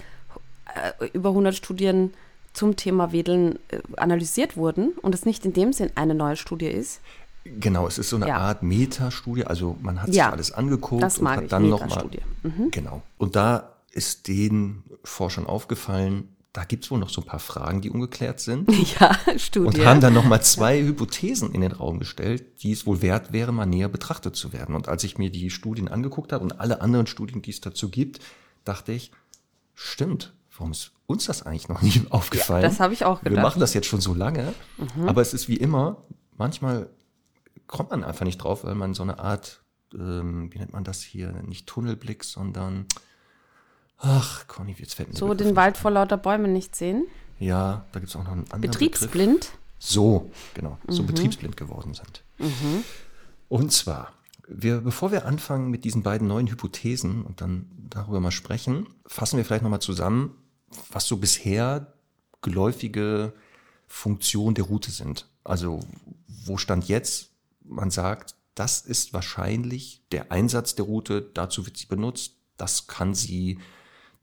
äh, 0.99 1.07
über 1.09 1.29
100 1.29 1.55
Studien 1.55 2.13
zum 2.53 2.75
Thema 2.75 3.11
Wedeln 3.11 3.59
äh, 3.69 3.79
analysiert 3.97 4.57
wurden 4.57 4.89
und 5.01 5.13
es 5.15 5.25
nicht 5.25 5.45
in 5.45 5.53
dem 5.53 5.73
Sinn 5.73 5.91
eine 5.95 6.15
neue 6.15 6.35
Studie 6.35 6.67
ist? 6.67 7.01
Genau, 7.45 7.87
es 7.87 7.97
ist 7.97 8.09
so 8.09 8.15
eine 8.15 8.27
Ja. 8.27 8.37
Art 8.37 8.63
Metastudie, 8.63 9.45
also 9.45 9.77
man 9.81 10.01
hat 10.01 10.07
Ja, 10.09 10.25
sich 10.25 10.33
alles 10.33 10.51
angeguckt 10.53 11.03
das 11.03 11.17
und 11.17 11.23
mag 11.25 11.37
hat 11.37 11.43
ich, 11.45 11.49
dann 11.49 11.69
nochmal. 11.69 12.09
Mhm. 12.43 12.71
Genau. 12.71 13.01
Und 13.17 13.35
da 13.35 13.73
ist 13.91 14.27
den 14.27 14.83
Forschern 15.03 15.45
aufgefallen, 15.45 16.29
da 16.53 16.63
gibt 16.65 16.85
es 16.85 16.91
wohl 16.91 16.99
noch 16.99 17.09
so 17.09 17.21
ein 17.21 17.25
paar 17.27 17.39
Fragen, 17.39 17.81
die 17.81 17.89
ungeklärt 17.89 18.39
sind. 18.39 18.69
Ja, 18.99 19.17
Studie. 19.37 19.67
Und 19.79 19.85
haben 19.85 20.01
dann 20.01 20.13
nochmal 20.13 20.41
zwei 20.43 20.79
Hypothesen 20.81 21.51
in 21.51 21.61
den 21.61 21.71
Raum 21.71 21.99
gestellt, 21.99 22.61
die 22.63 22.71
es 22.71 22.85
wohl 22.85 23.01
wert 23.01 23.33
wäre, 23.33 23.51
mal 23.51 23.65
näher 23.65 23.89
betrachtet 23.89 24.35
zu 24.35 24.53
werden. 24.53 24.75
Und 24.75 24.87
als 24.87 25.03
ich 25.03 25.17
mir 25.17 25.29
die 25.31 25.49
Studien 25.49 25.87
angeguckt 25.87 26.31
habe 26.31 26.43
und 26.43 26.59
alle 26.59 26.81
anderen 26.81 27.07
Studien, 27.07 27.41
die 27.41 27.49
es 27.51 27.59
dazu 27.59 27.89
gibt, 27.89 28.19
dachte 28.65 28.91
ich, 28.93 29.11
stimmt, 29.73 30.33
warum 30.55 30.71
ist 30.71 30.91
uns 31.07 31.25
das 31.25 31.43
eigentlich 31.43 31.69
noch 31.69 31.81
nie 31.81 32.01
aufgefallen? 32.09 32.61
das 32.63 32.79
habe 32.79 32.93
ich 32.93 33.03
auch 33.03 33.23
Wir 33.23 33.29
gedacht. 33.31 33.43
machen 33.43 33.59
das 33.59 33.73
jetzt 33.73 33.87
schon 33.87 33.99
so 34.01 34.13
lange, 34.13 34.53
aber 35.05 35.21
es 35.21 35.33
ist 35.33 35.47
wie 35.49 35.57
immer, 35.57 35.97
manchmal 36.37 36.87
kommt 37.67 37.91
man 37.91 38.03
einfach 38.03 38.25
nicht 38.25 38.37
drauf, 38.37 38.63
weil 38.63 38.75
man 38.75 38.93
so 38.93 39.03
eine 39.03 39.19
Art, 39.19 39.63
ähm, 39.93 40.51
wie 40.53 40.59
nennt 40.59 40.73
man 40.73 40.83
das 40.83 41.01
hier, 41.01 41.31
nicht 41.43 41.67
Tunnelblick, 41.67 42.23
sondern, 42.23 42.85
ach, 43.97 44.47
Conny, 44.47 44.75
jetzt 44.77 44.95
fällt 44.95 45.09
mir 45.09 45.15
so 45.15 45.27
Begriff 45.27 45.47
den 45.47 45.55
Wald 45.55 45.77
vor 45.77 45.91
lauter 45.91 46.17
Bäumen 46.17 46.53
nicht 46.53 46.75
sehen. 46.75 47.05
Ja, 47.39 47.85
da 47.91 47.99
gibt 47.99 48.09
es 48.09 48.15
auch 48.15 48.23
noch 48.23 48.31
einen 48.31 48.43
anderen 48.51 48.61
Begriff. 48.61 48.79
Betriebsblind. 48.79 49.51
So, 49.79 50.31
genau, 50.53 50.77
so 50.87 51.03
betriebsblind 51.03 51.57
geworden 51.57 51.93
sind. 51.93 52.23
Und 53.49 53.73
zwar, 53.73 54.13
wir, 54.47 54.79
bevor 54.79 55.11
wir 55.11 55.25
anfangen 55.25 55.69
mit 55.69 55.83
diesen 55.83 56.03
beiden 56.03 56.27
neuen 56.27 56.47
Hypothesen 56.47 57.23
und 57.23 57.41
dann 57.41 57.69
darüber 57.89 58.21
mal 58.21 58.31
sprechen, 58.31 58.87
fassen 59.05 59.35
wir 59.35 59.43
vielleicht 59.43 59.63
nochmal 59.63 59.81
zusammen, 59.81 60.37
was 60.89 61.05
so 61.05 61.17
bisher 61.17 61.93
geläufige 62.41 63.33
Funktionen 63.87 64.55
der 64.55 64.65
Route 64.65 64.89
sind. 64.89 65.27
Also, 65.43 65.81
wo 66.27 66.57
stand 66.57 66.87
jetzt? 66.87 67.32
Man 67.65 67.89
sagt, 67.89 68.35
das 68.55 68.81
ist 68.81 69.13
wahrscheinlich 69.13 70.03
der 70.11 70.31
Einsatz 70.31 70.75
der 70.75 70.85
Route, 70.85 71.21
dazu 71.33 71.65
wird 71.65 71.77
sie 71.77 71.87
benutzt, 71.87 72.37
das 72.57 72.87
kann 72.87 73.13
sie 73.13 73.59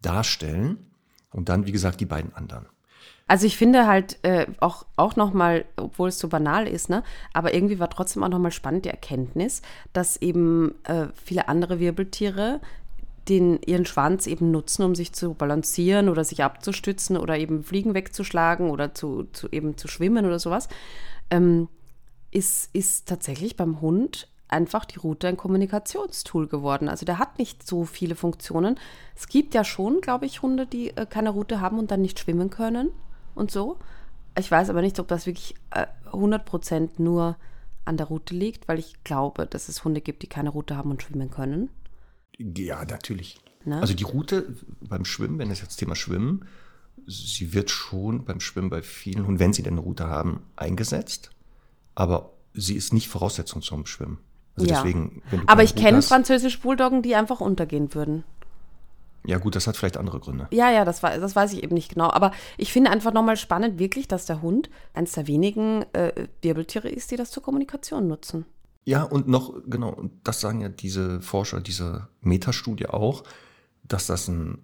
darstellen. 0.03 0.91
Und 1.33 1.49
dann, 1.49 1.67
wie 1.67 1.73
gesagt, 1.73 2.01
die 2.01 2.07
beiden 2.07 2.35
anderen. 2.35 2.67
Also 3.29 3.47
ich 3.47 3.57
finde 3.57 3.87
halt 3.87 4.19
äh, 4.23 4.47
auch, 4.59 4.87
auch 4.97 5.15
nochmal, 5.15 5.65
obwohl 5.77 6.09
es 6.09 6.19
so 6.19 6.27
banal 6.27 6.67
ist, 6.67 6.91
ne, 6.91 7.05
aber 7.33 7.55
irgendwie 7.55 7.79
war 7.79 7.89
trotzdem 7.89 8.25
auch 8.25 8.29
nochmal 8.29 8.51
spannend 8.51 8.85
die 8.85 8.91
Erkenntnis, 8.91 9.63
dass 9.93 10.17
eben 10.17 10.75
äh, 10.85 11.07
viele 11.15 11.47
andere 11.47 11.79
Wirbeltiere 11.79 12.61
den, 13.29 13.61
ihren 13.63 13.87
Schwanz 13.87 14.27
eben 14.27 14.51
nutzen, 14.51 14.83
um 14.83 14.97
sich 14.97 15.13
zu 15.13 15.35
balancieren 15.35 16.09
oder 16.09 16.25
sich 16.25 16.43
abzustützen 16.43 17.17
oder 17.17 17.39
eben 17.39 17.63
Fliegen 17.63 17.95
wegzuschlagen 17.95 18.69
oder 18.69 18.95
zu, 18.95 19.29
zu 19.33 19.49
eben 19.51 19.77
zu 19.77 19.87
schwimmen 19.87 20.27
oder 20.27 20.41
sowas, 20.41 20.69
ähm, 21.31 21.69
ist, 22.31 22.71
ist 22.75 23.09
tatsächlich 23.09 23.57
beim 23.57 23.81
Hund 23.81 24.29
einfach 24.49 24.85
die 24.85 24.99
Route 24.99 25.29
ein 25.29 25.37
Kommunikationstool 25.37 26.49
geworden. 26.49 26.89
Also 26.89 27.07
der 27.07 27.19
hat 27.19 27.39
nicht 27.39 27.67
so 27.67 27.85
viele 27.85 28.17
Funktionen. 28.17 28.79
Es 29.15 29.29
gibt 29.29 29.55
ja 29.55 29.65
schon, 29.65 30.01
glaube 30.01 30.27
ich, 30.27 30.43
Hunde, 30.43 30.67
die 30.67 30.97
äh, 30.97 31.07
keine 31.07 31.31
Route 31.31 31.61
haben 31.61 31.79
und 31.79 31.91
dann 31.91 32.03
nicht 32.03 32.19
schwimmen 32.19 32.51
können 32.51 32.91
und 33.35 33.51
so. 33.51 33.79
Ich 34.39 34.51
weiß 34.51 34.71
aber 34.71 34.83
nicht, 34.83 34.99
ob 34.99 35.09
das 35.09 35.27
wirklich 35.27 35.55
äh, 35.71 35.87
100% 36.13 36.91
nur 36.99 37.37
an 37.85 37.97
der 37.97 38.07
Route 38.07 38.35
liegt, 38.35 38.69
weil 38.69 38.79
ich 38.79 39.03
glaube, 39.05 39.47
dass 39.47 39.69
es 39.69 39.85
Hunde 39.85 40.01
gibt, 40.01 40.23
die 40.23 40.29
keine 40.29 40.51
Route 40.51 40.77
haben 40.77 40.91
und 40.91 41.03
schwimmen 41.03 41.31
können. 41.31 41.71
Ja, 42.39 42.85
natürlich. 42.85 43.39
Ne? 43.65 43.81
Also 43.81 43.95
die 43.95 44.05
Route 44.05 44.55
beim 44.81 45.05
Schwimmen, 45.05 45.39
wenn 45.39 45.49
das 45.49 45.61
jetzt 45.61 45.77
Thema 45.77 45.95
Schwimmen, 45.95 46.47
sie 47.07 47.53
wird 47.53 47.71
schon 47.71 48.25
beim 48.25 48.41
Schwimmen 48.41 48.71
bei 48.71 48.83
vielen 48.83 49.27
Hunden, 49.27 49.41
wenn 49.41 49.53
sie 49.53 49.63
denn 49.63 49.75
eine 49.75 49.83
Route 49.83 50.09
haben, 50.09 50.43
eingesetzt. 50.57 51.31
Aber 52.01 52.31
sie 52.55 52.77
ist 52.77 52.95
nicht 52.95 53.09
Voraussetzung 53.09 53.61
zum 53.61 53.85
Schwimmen. 53.85 54.21
Also 54.57 54.71
Ja. 54.71 54.77
deswegen, 54.77 55.23
Aber 55.47 55.63
ich 55.63 55.75
kenne 55.75 56.01
französische 56.01 56.59
Bulldoggen, 56.59 57.03
die 57.03 57.15
einfach 57.15 57.43
untergehen 57.43 57.95
würden. 57.95 58.25
Ja, 59.27 59.37
gut, 59.37 59.55
das 59.55 59.67
hat 59.67 59.77
vielleicht 59.77 59.99
andere 59.99 60.19
Gründe. 60.19 60.49
Ja, 60.51 60.71
ja, 60.71 60.87
das, 60.87 61.03
war, 61.03 61.19
das 61.19 61.37
weiß 61.37 61.53
ich 61.53 61.63
eben 61.63 61.75
nicht 61.75 61.93
genau. 61.93 62.09
Aber 62.11 62.33
ich 62.57 62.73
finde 62.73 62.91
einfach 62.91 63.13
nochmal 63.13 63.37
spannend, 63.37 63.79
wirklich, 63.79 64.09
dass 64.09 64.25
der 64.25 64.41
Hund 64.41 64.71
eines 64.95 65.13
der 65.13 65.27
wenigen 65.27 65.85
äh, 65.93 66.27
Wirbeltiere 66.41 66.89
ist, 66.89 67.11
die 67.11 67.17
das 67.17 67.31
zur 67.31 67.43
Kommunikation 67.43 68.09
nutzen. 68.09 68.47
Ja, 68.87 69.03
und 69.03 69.29
noch, 69.29 69.53
genau, 69.67 69.91
und 69.91 70.13
das 70.25 70.41
sagen 70.41 70.63
ja 70.63 70.71
diese 70.71 71.21
Forscher 71.21 71.61
dieser 71.61 72.09
Metastudie 72.23 72.87
auch, 72.87 73.25
dass 73.85 74.07
das 74.07 74.27
ein, 74.29 74.57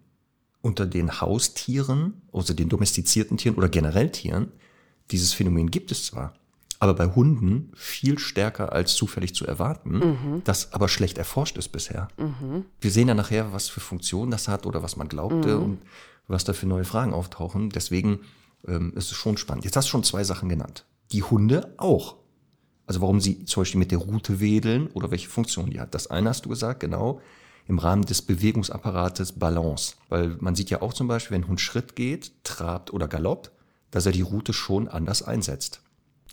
unter 0.63 0.87
den 0.87 1.21
Haustieren, 1.21 2.23
also 2.33 2.55
den 2.55 2.71
domestizierten 2.71 3.37
Tieren 3.37 3.57
oder 3.59 3.69
generell 3.69 4.11
Tieren, 4.11 4.53
dieses 5.11 5.35
Phänomen 5.35 5.71
gibt 5.71 5.93
es 5.93 6.07
zwar, 6.07 6.33
aber 6.79 6.95
bei 6.95 7.07
Hunden 7.07 7.73
viel 7.75 8.19
stärker 8.19 8.73
als 8.73 8.95
zufällig 8.95 9.35
zu 9.35 9.47
erwarten, 9.47 10.43
das 10.45 10.73
aber 10.73 10.89
schlecht 10.89 11.19
erforscht 11.19 11.57
ist 11.57 11.69
bisher. 11.69 12.09
Wir 12.81 12.91
sehen 12.91 13.09
ja 13.09 13.15
nachher, 13.15 13.53
was 13.53 13.69
für 13.69 13.81
Funktionen 13.81 14.31
das 14.31 14.49
hat 14.49 14.67
oder 14.67 14.83
was 14.83 14.97
man 14.97 15.09
glaubte 15.09 15.59
und 15.59 15.79
was 16.29 16.45
da 16.45 16.53
für 16.53 16.67
neue 16.67 16.85
Fragen 16.85 17.15
auftauchen. 17.15 17.71
Deswegen 17.71 18.21
ähm, 18.67 18.93
ist 18.95 19.11
es 19.11 19.17
schon 19.17 19.37
spannend. 19.37 19.65
Jetzt 19.65 19.77
hast 19.77 19.87
du 19.87 19.91
schon 19.91 20.05
zwei 20.05 20.25
Sachen 20.25 20.49
genannt. 20.49 20.85
Die 21.13 21.23
Hunde 21.23 21.73
auch. 21.77 22.17
Also 22.87 23.01
warum 23.01 23.21
sie 23.21 23.45
zum 23.45 23.63
Beispiel 23.63 23.79
mit 23.79 23.91
der 23.91 23.99
Route 23.99 24.41
wedeln 24.41 24.89
oder 24.89 25.11
welche 25.11 25.29
Funktion 25.29 25.71
die 25.71 25.81
hat. 25.81 25.95
Das 25.95 26.09
eine 26.09 26.29
hast 26.29 26.45
du 26.45 26.49
gesagt, 26.49 26.81
genau, 26.81 27.21
im 27.67 27.79
Rahmen 27.79 28.05
des 28.05 28.23
Bewegungsapparates 28.23 29.33
Balance. 29.33 29.97
Weil 30.09 30.37
man 30.41 30.55
sieht 30.55 30.71
ja 30.71 30.83
auch 30.83 30.93
zum 30.93 31.09
Beispiel, 31.09 31.37
wenn 31.37 31.45
ein 31.45 31.49
Hund 31.49 31.61
Schritt 31.61 31.97
geht, 31.97 32.33
trabt 32.45 32.93
oder 32.93 33.09
galoppt, 33.09 33.51
dass 33.91 34.07
er 34.07 34.13
die 34.13 34.23
Route 34.23 34.53
schon 34.53 34.89
anders 34.89 35.23
einsetzt. 35.23 35.81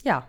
Ja. 0.04 0.28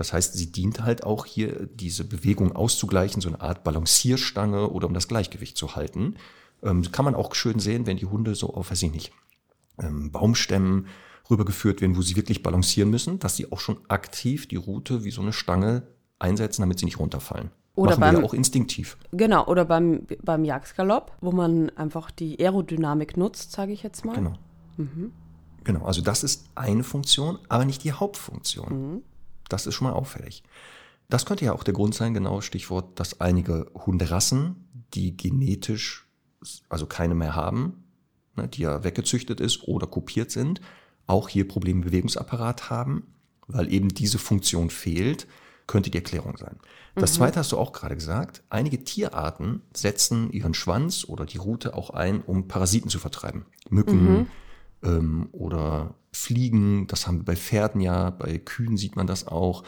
Das 0.00 0.14
heißt, 0.14 0.32
sie 0.32 0.50
dient 0.50 0.80
halt 0.82 1.04
auch 1.04 1.26
hier, 1.26 1.66
diese 1.74 2.04
Bewegung 2.04 2.56
auszugleichen, 2.56 3.20
so 3.20 3.28
eine 3.28 3.42
Art 3.42 3.64
Balancierstange 3.64 4.70
oder 4.70 4.86
um 4.86 4.94
das 4.94 5.08
Gleichgewicht 5.08 5.58
zu 5.58 5.76
halten. 5.76 6.14
Ähm, 6.62 6.90
kann 6.90 7.04
man 7.04 7.14
auch 7.14 7.34
schön 7.34 7.58
sehen, 7.58 7.84
wenn 7.84 7.98
die 7.98 8.06
Hunde 8.06 8.34
so 8.34 8.54
auf, 8.54 8.70
weiß 8.70 8.82
ich 8.84 8.92
nicht, 8.92 9.12
ähm, 9.78 10.10
Baumstämmen 10.10 10.86
rübergeführt 11.28 11.82
werden, 11.82 11.98
wo 11.98 12.00
sie 12.00 12.16
wirklich 12.16 12.42
balancieren 12.42 12.88
müssen, 12.88 13.18
dass 13.18 13.36
sie 13.36 13.52
auch 13.52 13.60
schon 13.60 13.76
aktiv 13.88 14.48
die 14.48 14.56
Route 14.56 15.04
wie 15.04 15.10
so 15.10 15.20
eine 15.20 15.34
Stange 15.34 15.82
einsetzen, 16.18 16.62
damit 16.62 16.78
sie 16.78 16.86
nicht 16.86 16.98
runterfallen. 16.98 17.50
Oder 17.74 17.90
Machen 17.90 18.00
wir 18.00 18.06
beim- 18.12 18.20
ja 18.22 18.26
auch 18.26 18.32
instinktiv. 18.32 18.96
Genau, 19.12 19.46
oder 19.48 19.66
beim, 19.66 20.06
beim 20.22 20.46
Jagdgalopp, 20.46 21.12
wo 21.20 21.30
man 21.30 21.68
einfach 21.76 22.10
die 22.10 22.40
Aerodynamik 22.40 23.18
nutzt, 23.18 23.52
sage 23.52 23.72
ich 23.72 23.82
jetzt 23.82 24.06
mal. 24.06 24.14
Genau. 24.14 24.32
Genau, 25.62 25.84
also 25.84 26.00
das 26.00 26.24
ist 26.24 26.46
eine 26.54 26.84
Funktion, 26.84 27.38
aber 27.50 27.66
nicht 27.66 27.84
die 27.84 27.92
Hauptfunktion. 27.92 29.02
Das 29.52 29.66
ist 29.66 29.74
schon 29.74 29.88
mal 29.88 29.94
auffällig. 29.94 30.42
Das 31.08 31.26
könnte 31.26 31.44
ja 31.44 31.52
auch 31.52 31.64
der 31.64 31.74
Grund 31.74 31.94
sein, 31.94 32.14
genau 32.14 32.40
Stichwort, 32.40 32.98
dass 32.98 33.20
einige 33.20 33.70
Hunderassen, 33.74 34.68
die 34.94 35.16
genetisch 35.16 36.06
also 36.68 36.86
keine 36.86 37.14
mehr 37.14 37.34
haben, 37.34 37.84
ne, 38.36 38.48
die 38.48 38.62
ja 38.62 38.82
weggezüchtet 38.84 39.40
ist 39.40 39.64
oder 39.64 39.86
kopiert 39.86 40.30
sind, 40.30 40.60
auch 41.06 41.28
hier 41.28 41.46
Probleme 41.46 41.80
im 41.80 41.84
Bewegungsapparat 41.84 42.70
haben. 42.70 43.06
weil 43.52 43.72
eben 43.72 43.88
diese 43.88 44.18
Funktion 44.18 44.70
fehlt, 44.70 45.26
könnte 45.66 45.90
die 45.90 45.98
Erklärung 45.98 46.36
sein. 46.36 46.56
Das 46.94 47.14
zweite 47.14 47.40
hast 47.40 47.50
du 47.50 47.58
auch 47.58 47.72
gerade 47.72 47.96
gesagt. 47.96 48.44
Einige 48.48 48.84
Tierarten 48.84 49.62
setzen 49.74 50.30
ihren 50.30 50.54
Schwanz 50.54 51.04
oder 51.04 51.26
die 51.26 51.38
Rute 51.38 51.74
auch 51.74 51.90
ein, 51.90 52.22
um 52.22 52.46
Parasiten 52.46 52.90
zu 52.90 53.00
vertreiben. 53.00 53.46
Mücken 53.70 54.28
ähm, 54.82 55.28
oder 55.32 55.94
Fliegen, 56.12 56.86
das 56.86 57.06
haben 57.06 57.18
wir 57.18 57.24
bei 57.24 57.36
Pferden 57.36 57.80
ja, 57.80 58.10
bei 58.10 58.38
Kühen 58.38 58.76
sieht 58.76 58.96
man 58.96 59.06
das 59.06 59.26
auch. 59.26 59.64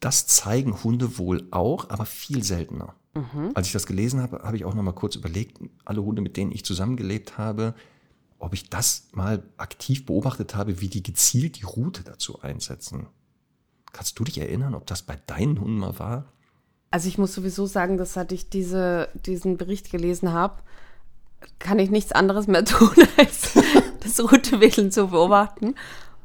Das 0.00 0.26
zeigen 0.26 0.82
Hunde 0.82 1.18
wohl 1.18 1.46
auch, 1.50 1.90
aber 1.90 2.06
viel 2.06 2.42
seltener. 2.42 2.94
Als 3.54 3.66
ich 3.66 3.74
das 3.74 3.86
gelesen 3.86 4.22
habe, 4.22 4.42
habe 4.42 4.56
ich 4.56 4.64
auch 4.64 4.74
noch 4.74 4.82
mal 4.82 4.92
kurz 4.92 5.16
überlegt, 5.16 5.58
alle 5.84 6.02
Hunde, 6.02 6.22
mit 6.22 6.38
denen 6.38 6.50
ich 6.50 6.64
zusammengelebt 6.64 7.36
habe, 7.36 7.74
ob 8.38 8.54
ich 8.54 8.70
das 8.70 9.08
mal 9.12 9.42
aktiv 9.58 10.06
beobachtet 10.06 10.54
habe, 10.54 10.80
wie 10.80 10.88
die 10.88 11.02
gezielt 11.02 11.60
die 11.60 11.64
Rute 11.64 12.04
dazu 12.04 12.40
einsetzen. 12.40 13.06
Kannst 13.92 14.18
du 14.18 14.24
dich 14.24 14.38
erinnern, 14.38 14.74
ob 14.74 14.86
das 14.86 15.02
bei 15.02 15.16
deinen 15.26 15.60
Hunden 15.60 15.78
mal 15.78 15.98
war? 15.98 16.32
Also 16.90 17.06
ich 17.06 17.18
muss 17.18 17.34
sowieso 17.34 17.66
sagen, 17.66 17.98
dass 17.98 18.14
seit 18.14 18.32
ich 18.32 18.48
diese, 18.48 19.08
diesen 19.26 19.58
Bericht 19.58 19.90
gelesen 19.90 20.32
habe, 20.32 20.62
kann 21.58 21.78
ich 21.78 21.90
nichts 21.90 22.12
anderes 22.12 22.46
mehr 22.46 22.64
tun, 22.64 22.96
als 23.18 23.52
das 24.02 24.20
Routewedeln 24.32 24.90
zu 24.90 25.08
beobachten 25.08 25.74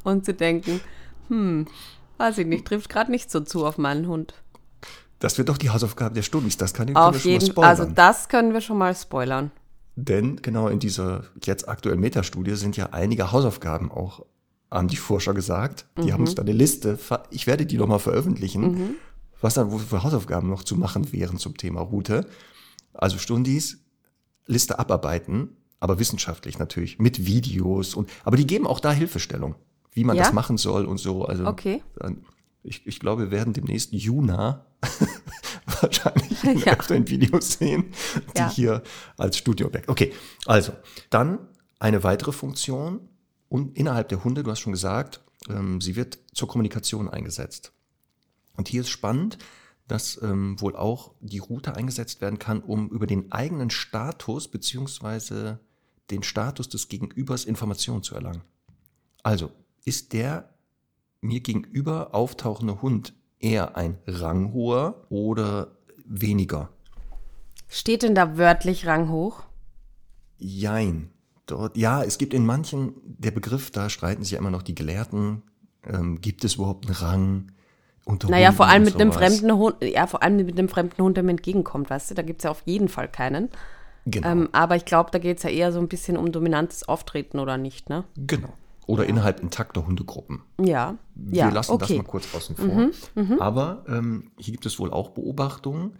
und 0.04 0.26
zu 0.26 0.34
denken, 0.34 0.82
hm, 1.30 1.68
weiß 2.18 2.40
ich 2.40 2.48
nicht, 2.48 2.66
trifft 2.66 2.90
gerade 2.90 3.12
nicht 3.12 3.32
so 3.32 3.42
zu 3.42 3.66
auf 3.66 3.78
meinen 3.78 4.08
Hund. 4.08 4.34
Das 5.20 5.38
wird 5.38 5.50
doch 5.50 5.58
die 5.58 5.70
Hausaufgabe 5.70 6.14
der 6.14 6.22
Stundis, 6.22 6.58
das 6.58 6.74
kann 6.74 6.88
ich 6.88 6.96
Auf 6.96 7.26
jeden 7.26 7.54
Fall, 7.54 7.64
also 7.64 7.86
das 7.86 8.30
können 8.30 8.54
wir 8.54 8.62
schon 8.62 8.78
mal 8.78 8.96
spoilern. 8.96 9.52
Denn 9.96 10.36
genau 10.44 10.68
in 10.68 10.78
dieser 10.78 11.24
jetzt 11.44 11.68
aktuellen 11.68 12.00
Metastudie 12.00 12.56
sind 12.56 12.78
ja 12.78 12.90
einige 12.92 13.32
Hausaufgaben 13.32 13.92
auch, 13.92 14.26
haben 14.70 14.88
die 14.88 14.96
Forscher 14.96 15.34
gesagt. 15.34 15.88
Die 15.98 16.14
haben 16.14 16.22
uns 16.22 16.36
da 16.36 16.44
eine 16.44 16.52
Liste, 16.52 17.00
ich 17.32 17.48
werde 17.48 17.66
die 17.66 17.78
nochmal 17.78 17.98
veröffentlichen, 17.98 18.96
was 19.42 19.56
dann 19.56 19.72
für 19.80 20.04
Hausaufgaben 20.04 20.50
noch 20.50 20.64
zu 20.64 20.76
machen 20.76 21.12
wären 21.12 21.40
zum 21.40 21.58
Thema 21.58 21.82
Route. 21.82 22.28
Also 22.94 23.18
Stundis, 23.18 23.80
Liste 24.46 24.78
abarbeiten, 24.78 25.58
aber 25.80 26.00
wissenschaftlich 26.00 26.58
natürlich, 26.60 27.00
mit 27.00 27.26
Videos 27.26 27.94
und, 27.96 28.10
aber 28.24 28.38
die 28.38 28.48
geben 28.48 28.66
auch 28.68 28.80
da 28.80 28.92
Hilfestellung, 28.92 29.56
wie 29.92 30.04
man 30.04 30.16
Ja? 30.16 30.24
das 30.24 30.34
machen 30.34 30.58
soll 30.58 30.86
und 30.86 30.98
so. 30.98 31.26
Also 31.26 31.46
Okay. 31.46 31.82
ich, 32.64 32.86
ich 32.88 33.00
glaube, 33.00 33.24
wir 33.24 33.32
werden 33.32 33.54
demnächst 33.54 33.94
Juna 33.94 34.66
wahrscheinlich 35.82 36.44
in 36.44 36.60
Ja. 36.66 36.74
öfteren 36.74 37.08
Videos 37.10 37.54
sehen, 37.54 37.86
die 38.36 38.40
Ja. 38.40 38.50
hier 38.52 38.84
als 39.18 39.38
Studioobjekt. 39.38 39.90
Okay, 39.90 40.14
also 40.46 40.74
dann 41.10 41.40
eine 41.80 42.04
weitere 42.04 42.32
Funktion 42.32 43.02
und 43.50 43.78
innerhalb 43.78 44.10
der 44.10 44.24
Hunde, 44.24 44.44
du 44.44 44.52
hast 44.52 44.60
schon 44.62 44.74
gesagt, 44.74 45.22
ähm, 45.50 45.80
sie 45.82 45.96
wird 45.96 46.20
zur 46.34 46.48
Kommunikation 46.48 47.08
eingesetzt. 47.08 47.72
Und 48.56 48.68
hier 48.68 48.82
ist 48.82 48.90
spannend, 48.90 49.38
dass 49.88 50.20
ähm, 50.22 50.60
wohl 50.60 50.76
auch 50.76 51.14
die 51.22 51.38
Route 51.40 51.76
eingesetzt 51.76 52.20
werden 52.20 52.40
kann, 52.40 52.62
um 52.62 52.90
über 52.90 53.08
den 53.08 53.32
eigenen 53.32 53.70
Status 53.70 54.48
beziehungsweise 54.50 55.60
den 56.12 56.24
Status 56.24 56.70
des 56.70 56.88
Gegenübers 56.88 57.46
Informationen 57.46 58.04
zu 58.04 58.16
erlangen. 58.16 58.42
Also 59.24 59.52
ist 59.86 60.14
der 60.14 60.54
mir 61.22 61.42
gegenüber 61.42 62.14
auftauchende 62.14 62.82
Hund 62.82 63.14
eher 63.40 63.76
ein 63.76 63.98
ranghoher 64.08 65.06
oder 65.10 65.78
weniger? 66.06 66.70
Steht 67.68 68.04
denn 68.04 68.16
da 68.16 68.38
wörtlich 68.38 68.88
ranghoch? 68.88 69.44
Jein. 70.38 71.10
Dort, 71.46 71.78
ja, 71.78 72.04
es 72.04 72.18
gibt 72.18 72.34
in 72.34 72.46
manchen, 72.46 72.94
der 73.04 73.32
Begriff, 73.32 73.72
da 73.72 73.90
streiten 73.90 74.24
sich 74.24 74.34
ja 74.34 74.40
immer 74.40 74.52
noch 74.52 74.64
die 74.64 74.76
Gelehrten, 74.76 75.44
ähm, 75.86 76.20
gibt 76.20 76.44
es 76.44 76.56
überhaupt 76.56 76.86
einen 76.86 76.96
Rang? 76.96 77.52
Unter 78.04 78.30
Naja, 78.30 78.48
Hunden 78.48 78.58
vor 78.58 78.68
allem 78.68 78.84
mit 78.84 78.96
einem 78.96 79.12
fremden 79.12 79.52
Hund, 79.54 79.76
ja, 79.82 80.08
vor 80.08 80.24
allem 80.24 80.38
mit 80.38 80.58
einem 80.58 80.70
fremden 80.70 81.02
Hund, 81.02 81.18
der 81.18 81.24
mir 81.24 81.32
entgegenkommt, 81.32 81.90
weißt 81.90 82.12
du, 82.12 82.16
da 82.16 82.22
gibt 82.22 82.40
es 82.40 82.44
ja 82.46 82.52
auf 82.52 82.64
jeden 82.66 82.88
Fall 82.88 83.10
keinen. 83.10 83.50
Genau. 84.10 84.28
Ähm, 84.28 84.50
aber 84.54 84.78
ich 84.78 84.86
glaube, 84.86 85.12
da 85.12 85.20
geht 85.20 85.38
es 85.38 85.44
ja 85.44 85.50
eher 85.50 85.74
so 85.74 85.80
ein 85.80 85.90
bisschen 85.90 86.16
um 86.16 86.32
dominantes 86.32 86.88
Auftreten 86.88 87.40
oder 87.40 87.58
nicht, 87.58 87.90
ne? 87.90 88.06
Genau. 88.16 88.54
Oder 88.86 89.06
innerhalb 89.06 89.42
intakter 89.42 89.86
Hundegruppen. 89.86 90.44
Ja. 90.62 90.98
Wir 91.14 91.40
ja, 91.40 91.50
lassen 91.50 91.74
okay. 91.74 91.94
Mhm, 91.94 91.98
das 91.98 92.06
mal 92.06 92.10
kurz 92.10 92.34
außen 92.34 92.56
vor. 92.56 93.42
Aber 93.42 93.84
ähm, 93.90 94.32
hier 94.38 94.54
gibt 94.54 94.66
es 94.66 94.80
wohl 94.80 94.92
auch 94.92 95.10
Beobachtungen, 95.10 95.98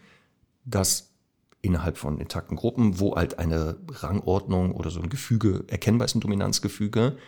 dass 0.64 1.12
innerhalb 1.60 1.98
von 1.98 2.18
intakten 2.18 2.56
Gruppen, 2.56 2.98
wo 2.98 3.14
halt 3.14 3.38
eine 3.38 3.76
Rangordnung 3.90 4.74
oder 4.74 4.88
so 4.88 5.02
ein 5.02 5.10
Gefüge 5.10 5.64
erkennbar 5.68 6.06
ist, 6.06 6.14
ein 6.14 6.20
Dominanzgefüge, 6.20 7.18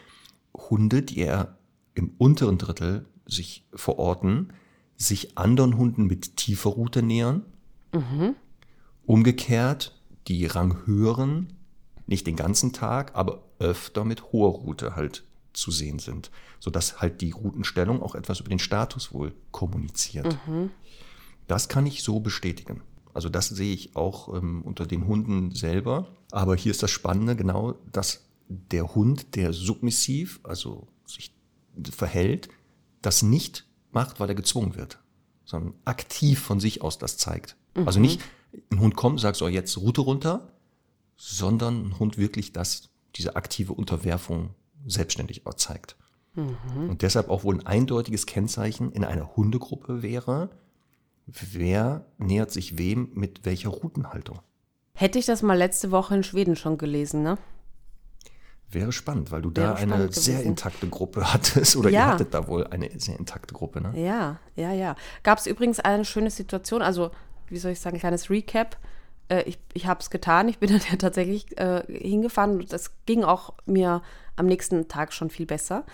Hunde, 0.56 1.02
die 1.02 1.18
eher 1.18 1.58
im 1.94 2.14
unteren 2.16 2.56
Drittel 2.56 3.04
sich 3.26 3.66
verorten, 3.74 4.54
sich 4.96 5.36
anderen 5.36 5.76
Hunden 5.76 6.06
mit 6.06 6.38
tiefer 6.38 6.70
Route 6.70 7.02
nähern. 7.02 7.44
Umgekehrt, 9.04 9.99
die 10.28 10.46
Ranghöheren, 10.46 11.52
nicht 12.06 12.26
den 12.26 12.36
ganzen 12.36 12.72
Tag, 12.72 13.14
aber 13.14 13.42
öfter 13.58 14.04
mit 14.04 14.32
hoher 14.32 14.50
Route 14.50 14.96
halt 14.96 15.24
zu 15.52 15.70
sehen 15.70 15.98
sind, 15.98 16.30
sodass 16.58 17.00
halt 17.00 17.20
die 17.20 17.32
Routenstellung 17.32 18.02
auch 18.02 18.14
etwas 18.14 18.40
über 18.40 18.48
den 18.48 18.58
Status 18.58 19.12
wohl 19.12 19.32
kommuniziert. 19.50 20.38
Das 21.46 21.68
kann 21.68 21.86
ich 21.86 22.02
so 22.02 22.20
bestätigen. 22.20 22.82
Also 23.12 23.28
das 23.28 23.48
sehe 23.48 23.74
ich 23.74 23.96
auch 23.96 24.34
ähm, 24.34 24.62
unter 24.62 24.86
den 24.86 25.06
Hunden 25.06 25.52
selber. 25.52 26.08
Aber 26.30 26.54
hier 26.54 26.70
ist 26.70 26.82
das 26.82 26.92
Spannende 26.92 27.34
genau, 27.34 27.74
dass 27.90 28.24
der 28.48 28.94
Hund, 28.94 29.34
der 29.34 29.52
submissiv, 29.52 30.40
also 30.44 30.86
sich 31.06 31.32
verhält, 31.90 32.48
das 33.02 33.22
nicht 33.22 33.66
macht, 33.90 34.20
weil 34.20 34.28
er 34.28 34.34
gezwungen 34.34 34.76
wird, 34.76 34.98
sondern 35.44 35.74
aktiv 35.84 36.40
von 36.40 36.60
sich 36.60 36.82
aus 36.82 36.98
das 36.98 37.16
zeigt. 37.16 37.56
Also 37.86 37.98
nicht 38.00 38.20
ein 38.72 38.80
Hund 38.80 38.96
kommt, 38.96 39.20
sagt 39.20 39.36
so 39.36 39.48
jetzt 39.48 39.76
Route 39.78 40.00
runter, 40.00 40.52
sondern 41.16 41.88
ein 41.88 41.98
Hund 41.98 42.18
wirklich 42.18 42.52
das, 42.52 42.90
diese 43.16 43.36
aktive 43.36 43.72
Unterwerfung 43.72 44.50
selbstständig 44.86 45.46
auch 45.46 45.54
zeigt. 45.54 45.96
Und 46.34 47.02
deshalb 47.02 47.28
auch 47.28 47.42
wohl 47.44 47.56
ein 47.56 47.66
eindeutiges 47.66 48.24
Kennzeichen 48.24 48.92
in 48.92 49.04
einer 49.04 49.36
Hundegruppe 49.36 50.02
wäre, 50.02 50.50
wer 51.26 52.06
nähert 52.18 52.50
sich 52.52 52.78
wem 52.78 53.10
mit 53.14 53.44
welcher 53.44 53.68
Routenhaltung. 53.70 54.38
Hätte 54.94 55.18
ich 55.18 55.26
das 55.26 55.42
mal 55.42 55.58
letzte 55.58 55.90
Woche 55.90 56.14
in 56.14 56.22
Schweden 56.22 56.56
schon 56.56 56.78
gelesen, 56.78 57.22
ne? 57.22 57.36
Wäre 58.70 58.92
spannend, 58.92 59.32
weil 59.32 59.42
du 59.42 59.50
Wäre 59.54 59.68
da 59.68 59.74
eine 59.74 59.92
spannend 59.94 60.14
sehr 60.14 60.34
gewesen. 60.34 60.48
intakte 60.50 60.88
Gruppe 60.88 61.32
hattest 61.32 61.74
oder 61.76 61.90
Ja. 61.90 62.06
ihr 62.06 62.12
hattet 62.12 62.32
da 62.32 62.46
wohl 62.46 62.66
eine 62.68 62.88
sehr 63.00 63.18
intakte 63.18 63.52
Gruppe, 63.52 63.80
ne? 63.80 64.00
Ja, 64.00 64.38
ja, 64.54 64.72
ja. 64.72 64.94
Gab 65.24 65.38
es 65.38 65.46
übrigens 65.46 65.80
eine 65.80 66.04
schöne 66.04 66.30
Situation, 66.30 66.80
also 66.80 67.10
wie 67.50 67.58
soll 67.58 67.72
ich 67.72 67.80
sagen, 67.80 67.96
ein 67.96 68.00
kleines 68.00 68.30
Recap. 68.30 68.76
Äh, 69.28 69.42
ich 69.42 69.58
ich 69.72 69.86
habe 69.86 70.00
es 70.00 70.10
getan, 70.10 70.48
ich 70.48 70.58
bin 70.58 70.70
dann 70.72 70.82
ja 70.90 70.96
tatsächlich 70.96 71.58
äh, 71.58 71.82
hingefahren 71.86 72.52
und 72.52 72.72
das 72.72 72.92
ging 73.06 73.24
auch 73.24 73.54
mir 73.66 74.02
am 74.36 74.46
nächsten 74.46 74.88
Tag 74.88 75.12
schon 75.12 75.30
viel 75.30 75.46
besser. 75.46 75.84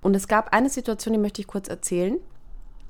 Und 0.00 0.14
es 0.14 0.28
gab 0.28 0.52
eine 0.52 0.68
Situation, 0.68 1.12
die 1.12 1.20
möchte 1.20 1.40
ich 1.40 1.46
kurz 1.46 1.68
erzählen. 1.68 2.18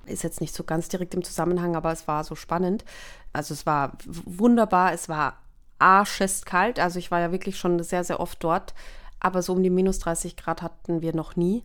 Ist 0.06 0.24
jetzt 0.24 0.40
nicht 0.40 0.54
so 0.54 0.64
ganz 0.64 0.88
direkt 0.88 1.14
im 1.14 1.22
Zusammenhang, 1.22 1.76
aber 1.76 1.92
es 1.92 2.08
war 2.08 2.24
so 2.24 2.34
spannend. 2.34 2.84
Also 3.32 3.54
es 3.54 3.66
war 3.66 3.98
wunderbar, 4.06 4.92
es 4.92 5.08
war 5.08 5.38
arschestkalt. 5.78 6.80
Also 6.80 6.98
ich 6.98 7.10
war 7.10 7.20
ja 7.20 7.30
wirklich 7.30 7.58
schon 7.58 7.82
sehr, 7.82 8.02
sehr 8.02 8.18
oft 8.18 8.42
dort. 8.42 8.74
Aber 9.20 9.42
so 9.42 9.52
um 9.52 9.62
die 9.62 9.70
minus 9.70 9.98
30 10.00 10.36
Grad 10.36 10.62
hatten 10.62 11.02
wir 11.02 11.14
noch 11.14 11.36
nie. 11.36 11.62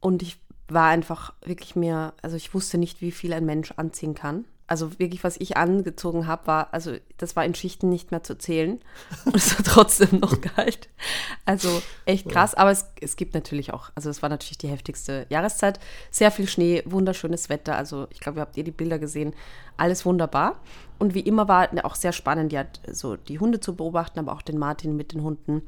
Und 0.00 0.22
ich 0.22 0.38
war 0.68 0.88
einfach 0.88 1.34
wirklich 1.44 1.76
mir, 1.76 2.14
also 2.22 2.36
ich 2.36 2.54
wusste 2.54 2.78
nicht, 2.78 3.00
wie 3.00 3.12
viel 3.12 3.32
ein 3.32 3.44
Mensch 3.44 3.72
anziehen 3.76 4.14
kann. 4.14 4.44
Also 4.66 4.98
wirklich, 4.98 5.22
was 5.24 5.36
ich 5.36 5.56
angezogen 5.58 6.26
habe, 6.26 6.46
war, 6.46 6.72
also 6.72 6.96
das 7.18 7.36
war 7.36 7.44
in 7.44 7.54
Schichten 7.54 7.90
nicht 7.90 8.10
mehr 8.10 8.22
zu 8.22 8.38
zählen. 8.38 8.80
Und 9.26 9.36
es 9.36 9.56
war 9.56 9.64
trotzdem 9.64 10.20
noch 10.20 10.40
kalt. 10.56 10.88
Also 11.44 11.82
echt 12.06 12.28
krass. 12.28 12.54
Aber 12.54 12.70
es, 12.70 12.86
es 13.00 13.16
gibt 13.16 13.34
natürlich 13.34 13.74
auch, 13.74 13.90
also 13.94 14.08
es 14.08 14.22
war 14.22 14.30
natürlich 14.30 14.58
die 14.58 14.68
heftigste 14.68 15.26
Jahreszeit. 15.28 15.80
Sehr 16.10 16.30
viel 16.30 16.48
Schnee, 16.48 16.82
wunderschönes 16.86 17.48
Wetter. 17.50 17.76
Also 17.76 18.06
ich 18.10 18.20
glaube, 18.20 18.38
ihr 18.38 18.42
habt 18.42 18.56
ihr 18.56 18.64
die 18.64 18.70
Bilder 18.70 18.98
gesehen. 18.98 19.34
Alles 19.76 20.06
wunderbar. 20.06 20.60
Und 20.98 21.14
wie 21.14 21.20
immer 21.20 21.48
war 21.48 21.68
auch 21.84 21.94
sehr 21.94 22.12
spannend, 22.12 22.52
ja, 22.52 22.64
so 22.90 23.16
die 23.16 23.40
Hunde 23.40 23.60
zu 23.60 23.76
beobachten, 23.76 24.18
aber 24.18 24.32
auch 24.32 24.42
den 24.42 24.58
Martin 24.58 24.96
mit 24.96 25.12
den 25.12 25.22
Hunden. 25.22 25.62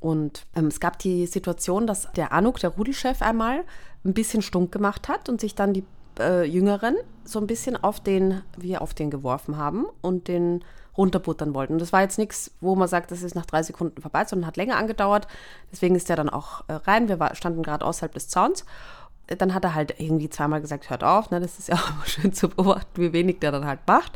Und 0.00 0.46
ähm, 0.56 0.66
es 0.66 0.80
gab 0.80 0.98
die 0.98 1.26
Situation, 1.26 1.86
dass 1.86 2.10
der 2.12 2.32
Anuk, 2.32 2.58
der 2.58 2.70
Rudelchef, 2.70 3.20
einmal 3.22 3.64
ein 4.04 4.14
bisschen 4.14 4.42
stunk 4.42 4.72
gemacht 4.72 5.08
hat 5.08 5.28
und 5.28 5.40
sich 5.40 5.54
dann 5.54 5.74
die 5.74 5.84
äh, 6.20 6.44
Jüngeren 6.44 6.96
so 7.24 7.38
ein 7.38 7.46
bisschen 7.46 7.76
auf 7.76 8.00
den, 8.00 8.42
wir 8.56 8.82
auf 8.82 8.94
den 8.94 9.10
geworfen 9.10 9.56
haben 9.56 9.86
und 10.00 10.28
den 10.28 10.64
runterbuttern 10.96 11.54
wollten. 11.54 11.74
Und 11.74 11.78
das 11.80 11.92
war 11.92 12.02
jetzt 12.02 12.18
nichts, 12.18 12.50
wo 12.60 12.74
man 12.74 12.88
sagt, 12.88 13.10
das 13.10 13.22
ist 13.22 13.34
nach 13.34 13.46
drei 13.46 13.62
Sekunden 13.62 14.02
vorbei, 14.02 14.24
sondern 14.24 14.46
hat 14.46 14.56
länger 14.56 14.76
angedauert. 14.76 15.26
Deswegen 15.72 15.94
ist 15.94 16.10
er 16.10 16.16
dann 16.16 16.28
auch 16.28 16.64
äh, 16.68 16.74
rein. 16.74 17.08
Wir 17.08 17.18
war, 17.20 17.34
standen 17.34 17.62
gerade 17.62 17.84
außerhalb 17.84 18.12
des 18.12 18.28
Zauns. 18.28 18.64
Dann 19.26 19.54
hat 19.54 19.62
er 19.62 19.76
halt 19.76 19.94
irgendwie 19.98 20.28
zweimal 20.28 20.60
gesagt, 20.60 20.90
hört 20.90 21.04
auf. 21.04 21.30
Ne? 21.30 21.40
Das 21.40 21.58
ist 21.58 21.68
ja 21.68 21.76
auch 22.00 22.06
schön 22.06 22.32
zu 22.32 22.48
beobachten, 22.48 23.00
wie 23.00 23.12
wenig 23.12 23.38
der 23.38 23.52
dann 23.52 23.66
halt 23.66 23.80
macht. 23.86 24.12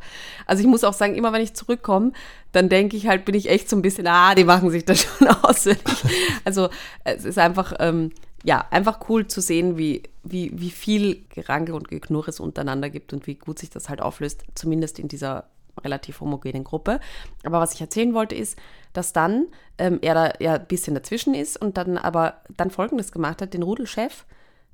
Also 0.47 0.63
ich 0.63 0.69
muss 0.69 0.85
auch 0.85 0.93
sagen, 0.93 1.15
immer 1.15 1.33
wenn 1.33 1.43
ich 1.43 1.55
zurückkomme, 1.55 2.13
dann 2.53 2.69
denke 2.69 2.97
ich 2.97 3.07
halt, 3.07 3.25
bin 3.25 3.35
ich 3.35 3.49
echt 3.49 3.71
so 3.71 3.77
ein 3.77 3.83
bisschen, 3.83 4.07
ah, 4.07 4.35
die 4.35 4.45
machen 4.45 4.71
sich 4.71 4.85
das 4.85 5.03
schon 5.19 5.29
auswendig. 5.29 6.05
Also 6.45 6.69
es 7.05 7.25
ist 7.25 7.39
einfach, 7.39 7.73
ähm, 7.79 8.11
ja, 8.45 8.67
einfach 8.71 9.09
cool 9.09 9.27
zu 9.27 9.41
sehen, 9.41 9.79
wie, 9.79 10.03
wie, 10.23 10.53
wie 10.55 10.71
viel 10.71 11.25
Gerangel 11.31 11.75
und 11.75 11.89
Geknurr 11.89 12.29
es 12.29 12.41
untereinander 12.41 12.91
gibt 12.91 13.13
und 13.15 13.27
wie 13.27 13.35
gut 13.37 13.59
sich 13.59 13.71
das 13.71 13.89
halt 13.89 14.03
auflöst, 14.03 14.45
zumindest 14.55 14.99
in 14.99 15.09
dieser 15.09 15.49
relativ 15.83 16.21
homogenen 16.21 16.63
Gruppe. 16.63 17.01
Aber 17.43 17.59
was 17.59 17.75
ich 17.75 17.81
erzählen 17.81 18.15
wollte, 18.15 18.35
ist, 18.35 18.59
dass 18.93 19.15
dann 19.15 19.47
ähm, 19.79 19.99
er 20.03 20.15
da 20.15 20.33
ja 20.39 20.55
ein 20.55 20.67
bisschen 20.67 20.95
dazwischen 20.95 21.35
ist 21.35 21.61
und 21.61 21.79
dann 21.79 21.97
aber 21.99 22.43
dann 22.57 22.71
Folgendes 22.71 23.13
gemacht 23.13 23.41
hat, 23.41 23.55
den 23.55 23.63
Rudelchef 23.63 24.27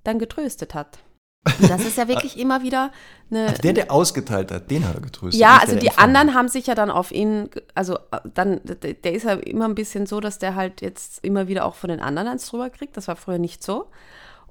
dann 0.03 0.19
getröstet 0.19 0.75
hat. 0.75 0.99
Und 1.47 1.71
das 1.71 1.87
ist 1.87 1.97
ja 1.97 2.07
wirklich 2.07 2.39
immer 2.39 2.63
wieder 2.63 2.93
eine. 3.31 3.49
Also 3.49 3.63
der, 3.63 3.73
der 3.73 3.91
ausgeteilt 3.91 4.53
hat, 4.53 4.71
den 4.71 4.87
hat 4.87 4.95
er 4.95 5.01
getröstet. 5.01 5.41
Ja, 5.41 5.57
also 5.57 5.73
der, 5.73 5.75
die 5.75 5.81
der 5.87 5.93
empfangen 5.93 6.17
anderen 6.17 6.35
haben 6.37 6.49
sich 6.49 6.67
ja 6.67 6.75
dann 6.75 6.91
auf 6.91 7.13
ihn, 7.13 7.49
also 7.75 7.97
äh, 8.11 8.19
dann, 8.35 8.61
der 8.65 9.13
ist 9.13 9.25
ja 9.25 9.33
immer 9.33 9.65
ein 9.65 9.75
bisschen 9.75 10.05
so, 10.05 10.21
dass 10.21 10.39
der 10.39 10.55
halt 10.55 10.83
jetzt 10.83 11.25
immer 11.25 11.49
wieder 11.49 11.65
auch 11.65 11.77
von 11.77 11.89
den 11.89 12.01
anderen 12.01 12.29
eins 12.29 12.47
drüber 12.47 12.69
kriegt. 12.69 12.97
Das 12.97 13.09
war 13.09 13.17
früher 13.17 13.39
nicht 13.39 13.63
so. 13.63 13.87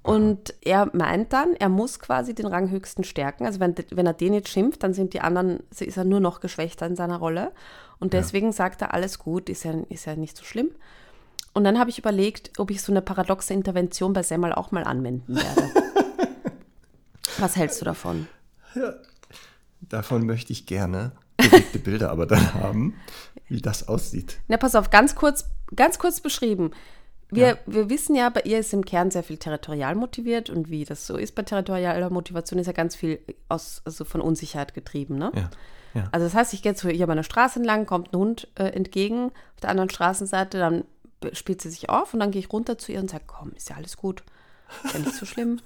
Und 0.01 0.55
er 0.61 0.89
meint 0.93 1.33
dann, 1.33 1.55
er 1.55 1.69
muss 1.69 1.99
quasi 1.99 2.33
den 2.33 2.47
Ranghöchsten 2.47 3.03
stärken. 3.03 3.45
Also 3.45 3.59
wenn, 3.59 3.75
wenn 3.91 4.07
er 4.07 4.13
den 4.13 4.33
jetzt 4.33 4.49
schimpft, 4.49 4.81
dann 4.81 4.93
sind 4.93 5.13
die 5.13 5.21
anderen, 5.21 5.59
ist 5.77 5.97
er 5.97 6.05
nur 6.05 6.21
noch 6.21 6.39
geschwächter 6.39 6.87
in 6.87 6.95
seiner 6.95 7.17
Rolle. 7.17 7.51
Und 7.99 8.13
deswegen 8.13 8.51
sagt 8.51 8.81
er, 8.81 8.93
alles 8.93 9.19
gut, 9.19 9.49
ist 9.49 9.63
ja, 9.63 9.73
ist 9.89 10.05
ja 10.05 10.15
nicht 10.15 10.37
so 10.37 10.43
schlimm. 10.43 10.71
Und 11.53 11.65
dann 11.65 11.77
habe 11.77 11.89
ich 11.89 11.99
überlegt, 11.99 12.57
ob 12.57 12.71
ich 12.71 12.81
so 12.81 12.91
eine 12.91 13.01
paradoxe 13.01 13.53
Intervention 13.53 14.13
bei 14.13 14.23
Semmel 14.23 14.53
auch 14.53 14.71
mal 14.71 14.85
anwenden 14.85 15.35
werde. 15.35 15.73
Was 17.39 17.55
hältst 17.55 17.81
du 17.81 17.85
davon? 17.85 18.27
Davon 19.81 20.25
möchte 20.25 20.53
ich 20.53 20.65
gerne 20.65 21.11
bewegte 21.37 21.79
Bilder 21.79 22.11
aber 22.11 22.25
dann 22.25 22.53
haben, 22.53 22.95
wie 23.47 23.61
das 23.61 23.87
aussieht. 23.87 24.39
Na, 24.47 24.57
pass 24.57 24.75
auf, 24.75 24.89
ganz 24.89 25.15
kurz, 25.15 25.45
ganz 25.75 25.99
kurz 25.99 26.19
beschrieben. 26.19 26.71
Wir, 27.31 27.59
wir 27.67 27.91
wissen 27.91 28.15
ja, 28.15 28.29
bei 28.29 28.41
ihr 28.41 28.57
ist 28.57 28.73
im 28.73 28.83
Kern 28.83 29.11
sehr 29.11 29.21
viel 29.21 29.37
territorial 29.37 29.93
motiviert 29.93 30.49
und 30.49 30.71
wie 30.71 30.83
das 30.83 31.05
so 31.05 31.15
ist 31.15 31.35
bei 31.35 31.43
territorialer 31.43 32.09
Motivation, 32.09 32.57
ist 32.57 32.65
ja 32.65 32.73
ganz 32.73 32.95
viel 32.95 33.19
aus, 33.49 33.83
also 33.85 34.03
von 34.03 34.19
Unsicherheit 34.19 34.73
getrieben. 34.73 35.17
Ne? 35.17 35.31
Ja. 35.35 35.49
Ja. 35.93 36.09
Also 36.11 36.25
das 36.25 36.33
heißt, 36.33 36.53
ich 36.53 36.63
gehe 36.63 36.71
jetzt 36.71 36.81
hier 36.81 37.05
bei 37.05 37.13
einer 37.13 37.23
Straße 37.23 37.59
entlang, 37.59 37.85
kommt 37.85 38.13
ein 38.13 38.17
Hund 38.17 38.47
äh, 38.55 38.63
entgegen, 38.63 39.27
auf 39.27 39.61
der 39.61 39.69
anderen 39.69 39.89
Straßenseite, 39.89 40.57
dann 40.57 40.83
spielt 41.33 41.61
sie 41.61 41.69
sich 41.69 41.89
auf 41.89 42.13
und 42.13 42.19
dann 42.19 42.31
gehe 42.31 42.39
ich 42.39 42.51
runter 42.51 42.77
zu 42.77 42.91
ihr 42.91 42.99
und 42.99 43.09
sage, 43.09 43.25
komm, 43.27 43.51
ist 43.55 43.69
ja 43.69 43.75
alles 43.75 43.97
gut, 43.97 44.23
ist 44.85 44.93
ja 44.93 44.99
nicht 44.99 45.15
so 45.15 45.25
schlimm. 45.25 45.61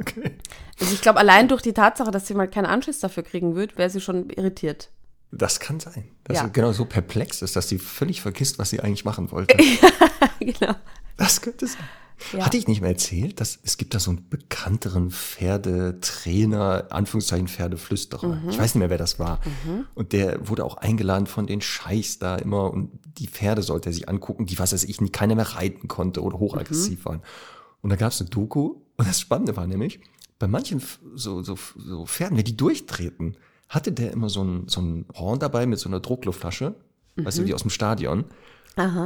Okay. 0.00 0.32
Also 0.80 0.92
ich 0.94 1.00
glaube, 1.00 1.18
allein 1.18 1.48
durch 1.48 1.62
die 1.62 1.72
Tatsache, 1.72 2.10
dass 2.10 2.26
sie 2.26 2.34
mal 2.34 2.48
keinen 2.48 2.66
Anschiss 2.66 3.00
dafür 3.00 3.22
kriegen 3.22 3.54
wird, 3.54 3.76
wäre 3.78 3.90
sie 3.90 4.00
schon 4.00 4.30
irritiert. 4.30 4.90
Das 5.30 5.58
kann 5.60 5.80
sein. 5.80 6.04
Dass 6.24 6.36
Ja. 6.38 6.44
sie 6.44 6.52
genau 6.52 6.72
so 6.72 6.84
perplex 6.84 7.42
ist, 7.42 7.56
dass 7.56 7.68
sie 7.68 7.78
völlig 7.78 8.20
vergisst, 8.20 8.58
was 8.58 8.70
sie 8.70 8.80
eigentlich 8.80 9.04
machen 9.04 9.30
wollte. 9.32 9.56
genau. 10.40 10.74
Das 11.16 11.40
könnte 11.40 11.66
sein. 11.66 11.82
Ja. 12.32 12.46
Hatte 12.46 12.56
ich 12.56 12.68
nicht 12.68 12.80
mehr 12.80 12.90
erzählt, 12.90 13.40
dass 13.40 13.58
es 13.64 13.76
gibt 13.76 13.92
da 13.94 13.98
so 13.98 14.10
einen 14.12 14.28
bekannteren 14.30 15.10
Pferdetrainer, 15.10 16.86
Anführungszeichen 16.90 17.48
Pferdeflüsterer. 17.48 18.40
Ich 18.48 18.58
weiß 18.58 18.74
nicht 18.74 18.80
mehr, 18.80 18.90
wer 18.90 18.98
das 18.98 19.18
war. 19.18 19.40
Und 19.94 20.12
der 20.12 20.48
wurde 20.48 20.64
auch 20.64 20.76
eingeladen 20.76 21.26
von 21.26 21.46
den 21.46 21.60
Scheichs 21.60 22.18
da 22.18 22.36
immer 22.36 22.72
und 22.72 22.90
die 23.18 23.26
Pferde 23.26 23.62
sollte 23.62 23.90
er 23.90 23.92
sich 23.92 24.08
angucken, 24.08 24.46
die, 24.46 24.58
was 24.58 24.72
weiß 24.72 24.84
ich, 24.84 25.00
nie 25.00 25.10
keiner 25.10 25.34
mehr 25.34 25.56
reiten 25.56 25.88
konnte 25.88 26.22
oder 26.22 26.38
hochaggressiv 26.38 27.04
waren. 27.04 27.22
Und 27.84 27.90
da 27.90 27.96
gab 27.96 28.12
es 28.12 28.20
eine 28.22 28.30
Doku 28.30 28.76
und 28.96 29.06
das 29.06 29.20
Spannende 29.20 29.56
war 29.58 29.66
nämlich, 29.66 30.00
bei 30.38 30.46
manchen 30.48 30.82
so, 31.14 31.42
so, 31.42 31.58
so 31.76 32.06
Pferden, 32.06 32.38
wenn 32.38 32.44
die 32.44 32.56
durchtreten, 32.56 33.36
hatte 33.68 33.92
der 33.92 34.10
immer 34.10 34.30
so 34.30 34.42
ein, 34.42 34.64
so 34.68 34.80
ein 34.80 35.04
Horn 35.14 35.38
dabei 35.38 35.66
mit 35.66 35.78
so 35.78 35.90
einer 35.90 36.00
Druckluftflasche, 36.00 36.74
weißt 37.16 37.38
du, 37.38 37.44
die 37.44 37.52
aus 37.52 37.60
dem 37.60 37.70
Stadion. 37.70 38.24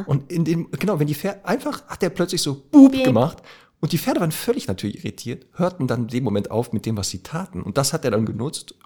Und 0.07 0.31
in 0.31 0.45
dem, 0.45 0.71
genau, 0.71 1.01
wenn 1.01 1.09
die 1.09 1.17
Pferde, 1.17 1.45
einfach 1.45 1.87
hat 1.89 2.05
er 2.05 2.11
plötzlich 2.11 2.41
so 2.41 2.55
Boop 2.55 2.93
Beep. 2.93 3.05
gemacht 3.05 3.39
und 3.81 3.91
die 3.91 3.99
Pferde 3.99 4.21
waren 4.21 4.31
völlig 4.31 4.69
natürlich 4.69 5.05
irritiert, 5.05 5.47
hörten 5.55 5.89
dann 5.89 6.03
in 6.03 6.09
dem 6.09 6.23
Moment 6.25 6.53
auf 6.53 6.73
mit 6.73 6.87
dem, 6.87 6.97
was 6.97 7.11
sie 7.11 7.25
taten. 7.25 7.63
Und 7.63 7.79
das 7.79 7.93
hat 7.93 8.05
er 8.05 8.13
dann 8.13 8.27
genutzt, 8.27 8.77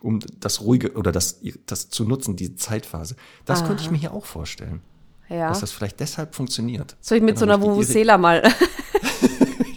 um 0.00 0.20
das 0.38 0.60
ruhige 0.60 0.92
oder 0.94 1.10
das, 1.10 1.40
das 1.66 1.90
zu 1.90 2.04
nutzen, 2.04 2.36
diese 2.36 2.54
Zeitphase. 2.54 3.16
Das 3.44 3.64
könnte 3.66 3.82
ich 3.82 3.90
mir 3.90 3.98
hier 3.98 4.12
auch 4.14 4.24
vorstellen, 4.24 4.82
Ja. 5.28 5.48
dass 5.48 5.60
das 5.60 5.72
vielleicht 5.72 5.98
deshalb 5.98 6.36
funktioniert. 6.36 6.96
Soll 7.00 7.18
ich 7.18 7.24
mit 7.24 7.38
so 7.38 7.44
einer 7.44 7.58
durch 7.58 7.88
die 7.88 7.92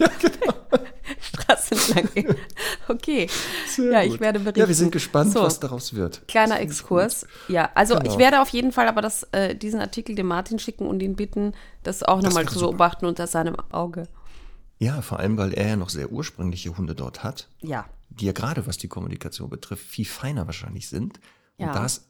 Vuvuzela 0.00 0.54
mal 0.70 0.80
Straße 1.20 1.74
entlang 1.74 2.08
gehen? 2.14 2.36
Okay. 2.88 3.28
Sehr 3.68 3.92
ja, 3.92 4.02
ich 4.02 4.10
gut. 4.12 4.20
werde 4.20 4.38
berichten. 4.40 4.60
Ja, 4.60 4.68
wir 4.68 4.74
sind 4.74 4.92
gespannt, 4.92 5.32
So. 5.32 5.42
was 5.42 5.60
daraus 5.60 5.94
wird. 5.94 6.26
Kleiner 6.28 6.60
Exkurs. 6.60 7.26
Ja, 7.48 7.70
also 7.74 7.94
Genau. 7.96 8.10
ich 8.12 8.18
werde 8.18 8.40
auf 8.42 8.48
jeden 8.50 8.72
Fall 8.72 8.88
aber 8.88 9.02
das, 9.02 9.22
äh, 9.32 9.54
diesen 9.54 9.80
Artikel 9.80 10.14
dem 10.14 10.26
Martin 10.26 10.58
schicken 10.58 10.86
und 10.86 11.00
ihn 11.02 11.16
bitten, 11.16 11.52
das 11.82 12.02
auch 12.02 12.20
nochmal 12.22 12.46
zu 12.46 12.54
super. 12.54 12.66
beobachten 12.72 13.06
unter 13.06 13.26
seinem 13.26 13.56
Auge. 13.70 14.08
Ja, 14.78 15.00
vor 15.00 15.20
allem, 15.20 15.38
weil 15.38 15.54
er 15.54 15.68
ja 15.68 15.76
noch 15.76 15.88
sehr 15.88 16.10
ursprüngliche 16.12 16.76
Hunde 16.76 16.94
dort 16.94 17.24
hat, 17.24 17.48
Ja. 17.62 17.86
die 18.10 18.26
ja 18.26 18.32
gerade 18.32 18.66
was 18.66 18.76
die 18.76 18.88
Kommunikation 18.88 19.48
betrifft, 19.48 19.86
viel 19.86 20.04
feiner 20.04 20.46
wahrscheinlich 20.46 20.88
sind. 20.88 21.18
Ja. 21.58 21.68
Und 21.68 21.76
das 21.76 22.08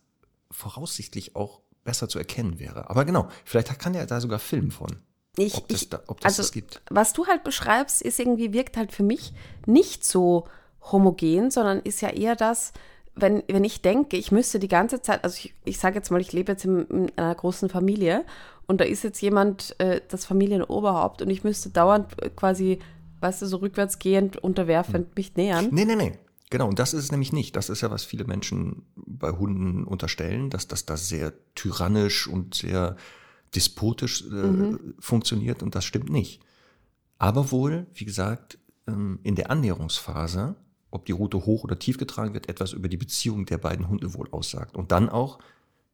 voraussichtlich 0.51 1.37
auch 1.37 1.61
besser 1.85 2.09
zu 2.09 2.19
erkennen 2.19 2.59
wäre. 2.59 2.91
Aber 2.91 3.05
genau, 3.05 3.29
vielleicht 3.45 3.79
kann 3.79 3.95
er 3.95 4.07
da 4.07 4.21
sogar 4.21 4.39
filmen 4.39 4.71
von. 4.71 4.97
Ich, 5.39 5.55
Ob 5.57 5.69
das 5.69 5.83
ich, 5.83 5.89
da- 5.91 6.03
ob 6.07 6.21
das 6.21 6.33
also, 6.33 6.43
das 6.43 6.53
gibt. 6.53 6.81
Was 6.91 7.13
du 7.13 7.27
halt 7.27 7.45
beschreibst, 7.45 8.01
ist 8.03 8.19
irgendwie, 8.19 8.53
wirkt 8.53 8.77
halt 8.77 8.93
für 8.93 9.03
mich 9.03 9.33
nicht 9.67 10.05
so 10.05 10.47
homogen, 10.93 11.51
sondern 11.51 11.81
ist 11.81 12.01
ja 12.01 12.09
eher 12.11 12.37
das, 12.37 12.73
wenn, 13.15 13.43
wenn 13.49 13.65
ich 13.65 13.83
denke, 13.83 14.17
ich 14.17 14.31
müsste 14.33 14.59
die 14.59 14.69
ganze 14.69 15.03
Zeit, 15.03 15.25
also 15.25 15.37
ich, 15.39 15.55
ich 15.65 15.79
sage 15.79 15.97
jetzt 15.97 16.11
mal, 16.11 16.21
ich 16.21 16.33
lebe 16.33 16.53
jetzt 16.53 16.65
in, 16.65 16.87
in 16.87 17.13
einer 17.19 17.35
großen 17.35 17.69
Familie 17.69 18.25
und 18.67 18.81
da 18.81 18.85
ist 18.85 19.05
jetzt 19.05 19.21
jemand, 19.21 19.75
äh, 19.79 20.01
das 20.09 20.25
Familienoberhaupt 20.27 21.23
und 21.23 21.31
ich 21.31 21.43
müsste 21.45 21.71
dauernd 21.71 22.23
äh, 22.23 22.31
quasi, 22.31 22.79
weißt 23.21 23.43
du, 23.43 23.47
so 23.47 23.57
rückwärtsgehend, 23.59 24.37
unterwerfend 24.39 25.17
mich 25.17 25.35
nähern. 25.37 25.69
Nee, 25.71 25.85
nee, 25.85 25.97
nee. 25.97 26.13
Genau, 26.51 26.69
und 26.69 26.79
das 26.79 26.95
ist 26.95 27.05
es 27.05 27.11
nämlich 27.11 27.33
nicht. 27.33 27.57
Das 27.57 27.69
ist 27.69 27.81
ja, 27.81 27.91
was 27.91 28.05
viele 28.05 28.25
Menschen 28.25 28.87
bei 28.95 29.31
Hunden 29.33 29.83
unterstellen, 29.85 30.49
dass 30.49 30.69
das 30.69 30.87
da 30.87 30.97
sehr 30.97 31.33
tyrannisch 31.57 32.29
und 32.29 32.55
sehr 32.55 32.97
despotisch 33.55 34.25
äh, 34.31 34.77
funktioniert 34.99 35.63
und 35.63 35.75
das 35.75 35.85
stimmt 35.85 36.11
nicht. 36.11 36.41
Aber 37.19 37.51
wohl, 37.51 37.87
wie 37.95 38.05
gesagt, 38.05 38.59
ähm, 38.87 39.19
in 39.23 39.35
der 39.37 39.51
Annäherungsphase, 39.51 40.57
ob 40.91 41.07
die 41.07 41.13
Route 41.13 41.45
hoch 41.47 41.65
oder 41.65 41.79
tief 41.79 41.99
getragen 41.99 42.35
wird, 42.35 42.49
etwas 42.49 42.73
über 42.73 42.89
die 42.89 42.97
Beziehung 42.97 43.47
der 43.47 43.59
beiden 43.59 43.89
Hunde 43.89 44.15
wohl 44.15 44.29
aussagt. 44.31 44.77
Und 44.77 44.93
dann 44.93 45.09
auch 45.09 45.39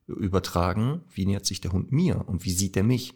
übertragen, 0.06 1.02
wie 1.14 1.26
nähert 1.26 1.46
sich 1.46 1.60
der 1.60 1.72
Hund 1.72 1.92
mir 1.92 2.24
und 2.26 2.44
wie 2.44 2.50
sieht 2.52 2.76
er 2.76 2.82
mich. 2.82 3.14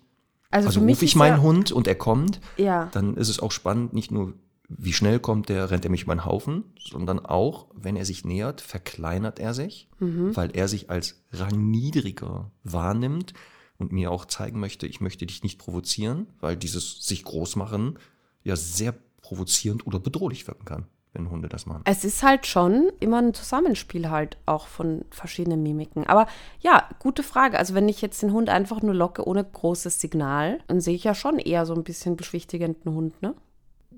Also, 0.50 0.68
Also 0.68 0.80
rufe 0.80 1.04
ich 1.04 1.16
meinen 1.16 1.42
Hund 1.42 1.72
und 1.72 1.86
er 1.88 1.96
kommt, 1.96 2.40
Ja. 2.56 2.88
dann 2.92 3.16
ist 3.16 3.28
es 3.28 3.40
auch 3.40 3.50
spannend, 3.52 3.92
nicht 3.92 4.10
nur, 4.10 4.34
wie 4.68 4.92
schnell 4.92 5.18
kommt 5.20 5.48
der, 5.48 5.70
rennt 5.70 5.84
er 5.84 5.90
mich 5.90 6.04
über 6.04 6.14
den 6.14 6.24
Haufen, 6.24 6.64
sondern 6.78 7.18
auch, 7.24 7.66
wenn 7.74 7.96
er 7.96 8.04
sich 8.04 8.24
nähert, 8.24 8.60
verkleinert 8.60 9.38
er 9.38 9.52
sich, 9.54 9.88
Mhm. 9.98 10.34
weil 10.36 10.50
er 10.56 10.68
sich 10.68 10.88
als 10.90 11.22
rangniedriger 11.32 12.50
wahrnimmt 12.64 13.34
und 13.78 13.92
mir 13.92 14.10
auch 14.10 14.24
zeigen 14.24 14.60
möchte, 14.60 14.86
ich 14.86 15.00
möchte 15.00 15.26
dich 15.26 15.42
nicht 15.42 15.58
provozieren, 15.58 16.26
weil 16.40 16.56
dieses 16.56 17.06
sich 17.06 17.24
groß 17.24 17.56
machen 17.56 17.98
ja 18.46 18.56
sehr 18.56 18.94
provozierend 19.22 19.86
oder 19.86 19.98
bedrohlich 19.98 20.46
wirken 20.46 20.64
kann, 20.64 20.86
wenn 21.12 21.30
Hunde 21.30 21.48
das 21.48 21.66
machen. 21.66 21.82
Es 21.84 22.04
ist 22.04 22.22
halt 22.22 22.46
schon 22.46 22.92
immer 23.00 23.20
ein 23.20 23.34
Zusammenspiel 23.34 24.08
halt 24.08 24.38
auch 24.46 24.68
von 24.68 25.04
verschiedenen 25.10 25.62
Mimiken. 25.62 26.06
Aber 26.06 26.28
ja, 26.60 26.88
gute 27.00 27.24
Frage. 27.24 27.58
Also 27.58 27.74
wenn 27.74 27.88
ich 27.88 28.00
jetzt 28.00 28.22
den 28.22 28.32
Hund 28.32 28.48
einfach 28.48 28.82
nur 28.82 28.94
locke 28.94 29.26
ohne 29.26 29.44
großes 29.44 30.00
Signal, 30.00 30.60
dann 30.68 30.80
sehe 30.80 30.94
ich 30.94 31.04
ja 31.04 31.14
schon 31.14 31.40
eher 31.40 31.66
so 31.66 31.74
ein 31.74 31.82
bisschen 31.82 32.16
beschwichtigenden 32.16 32.94
Hund, 32.94 33.20
ne? 33.20 33.34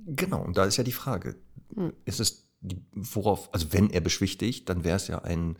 Genau, 0.06 0.42
und 0.42 0.56
da 0.56 0.64
ist 0.64 0.78
ja 0.78 0.84
die 0.84 0.92
Frage, 0.92 1.36
ist 2.06 2.20
es, 2.20 2.48
worauf, 2.94 3.52
also 3.52 3.74
wenn 3.74 3.90
er 3.90 4.00
beschwichtigt, 4.00 4.68
dann 4.70 4.82
wäre 4.82 4.96
es 4.96 5.08
ja 5.08 5.18
ein, 5.18 5.58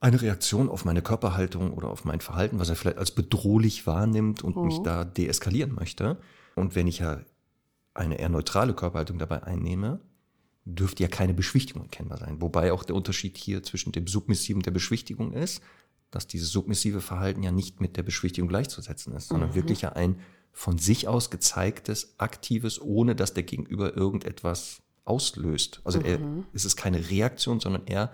eine 0.00 0.20
Reaktion 0.20 0.68
auf 0.68 0.84
meine 0.84 1.02
Körperhaltung 1.02 1.72
oder 1.72 1.88
auf 1.88 2.04
mein 2.04 2.20
Verhalten, 2.20 2.58
was 2.58 2.68
er 2.68 2.76
vielleicht 2.76 2.98
als 2.98 3.10
bedrohlich 3.12 3.86
wahrnimmt 3.86 4.42
und 4.42 4.56
mich 4.56 4.78
da 4.82 5.04
deeskalieren 5.04 5.74
möchte. 5.74 6.18
Und 6.54 6.74
wenn 6.74 6.86
ich 6.86 6.98
ja 6.98 7.20
eine 7.94 8.18
eher 8.18 8.28
neutrale 8.28 8.74
Körperhaltung 8.74 9.18
dabei 9.18 9.42
einnehme, 9.42 10.00
dürfte 10.64 11.02
ja 11.02 11.08
keine 11.08 11.32
Beschwichtigung 11.32 11.84
erkennbar 11.84 12.18
sein. 12.18 12.40
Wobei 12.40 12.72
auch 12.72 12.84
der 12.84 12.96
Unterschied 12.96 13.38
hier 13.38 13.62
zwischen 13.62 13.92
dem 13.92 14.06
Submissiven 14.06 14.58
und 14.58 14.66
der 14.66 14.72
Beschwichtigung 14.72 15.32
ist, 15.32 15.62
dass 16.10 16.26
dieses 16.26 16.50
submissive 16.50 17.00
Verhalten 17.00 17.42
ja 17.42 17.52
nicht 17.52 17.80
mit 17.80 17.96
der 17.96 18.02
Beschwichtigung 18.02 18.48
gleichzusetzen 18.48 19.14
ist, 19.14 19.28
sondern 19.28 19.54
wirklich 19.54 19.82
ja 19.82 19.92
ein 19.92 20.18
von 20.52 20.78
sich 20.78 21.06
aus 21.06 21.30
gezeigtes, 21.30 22.14
aktives, 22.18 22.80
ohne 22.80 23.14
dass 23.14 23.34
der 23.34 23.42
Gegenüber 23.42 23.96
irgendetwas 23.96 24.82
auslöst. 25.04 25.80
Also 25.84 26.00
er, 26.00 26.18
es 26.52 26.64
ist 26.64 26.76
keine 26.76 27.10
Reaktion, 27.10 27.60
sondern 27.60 27.86
eher 27.86 28.12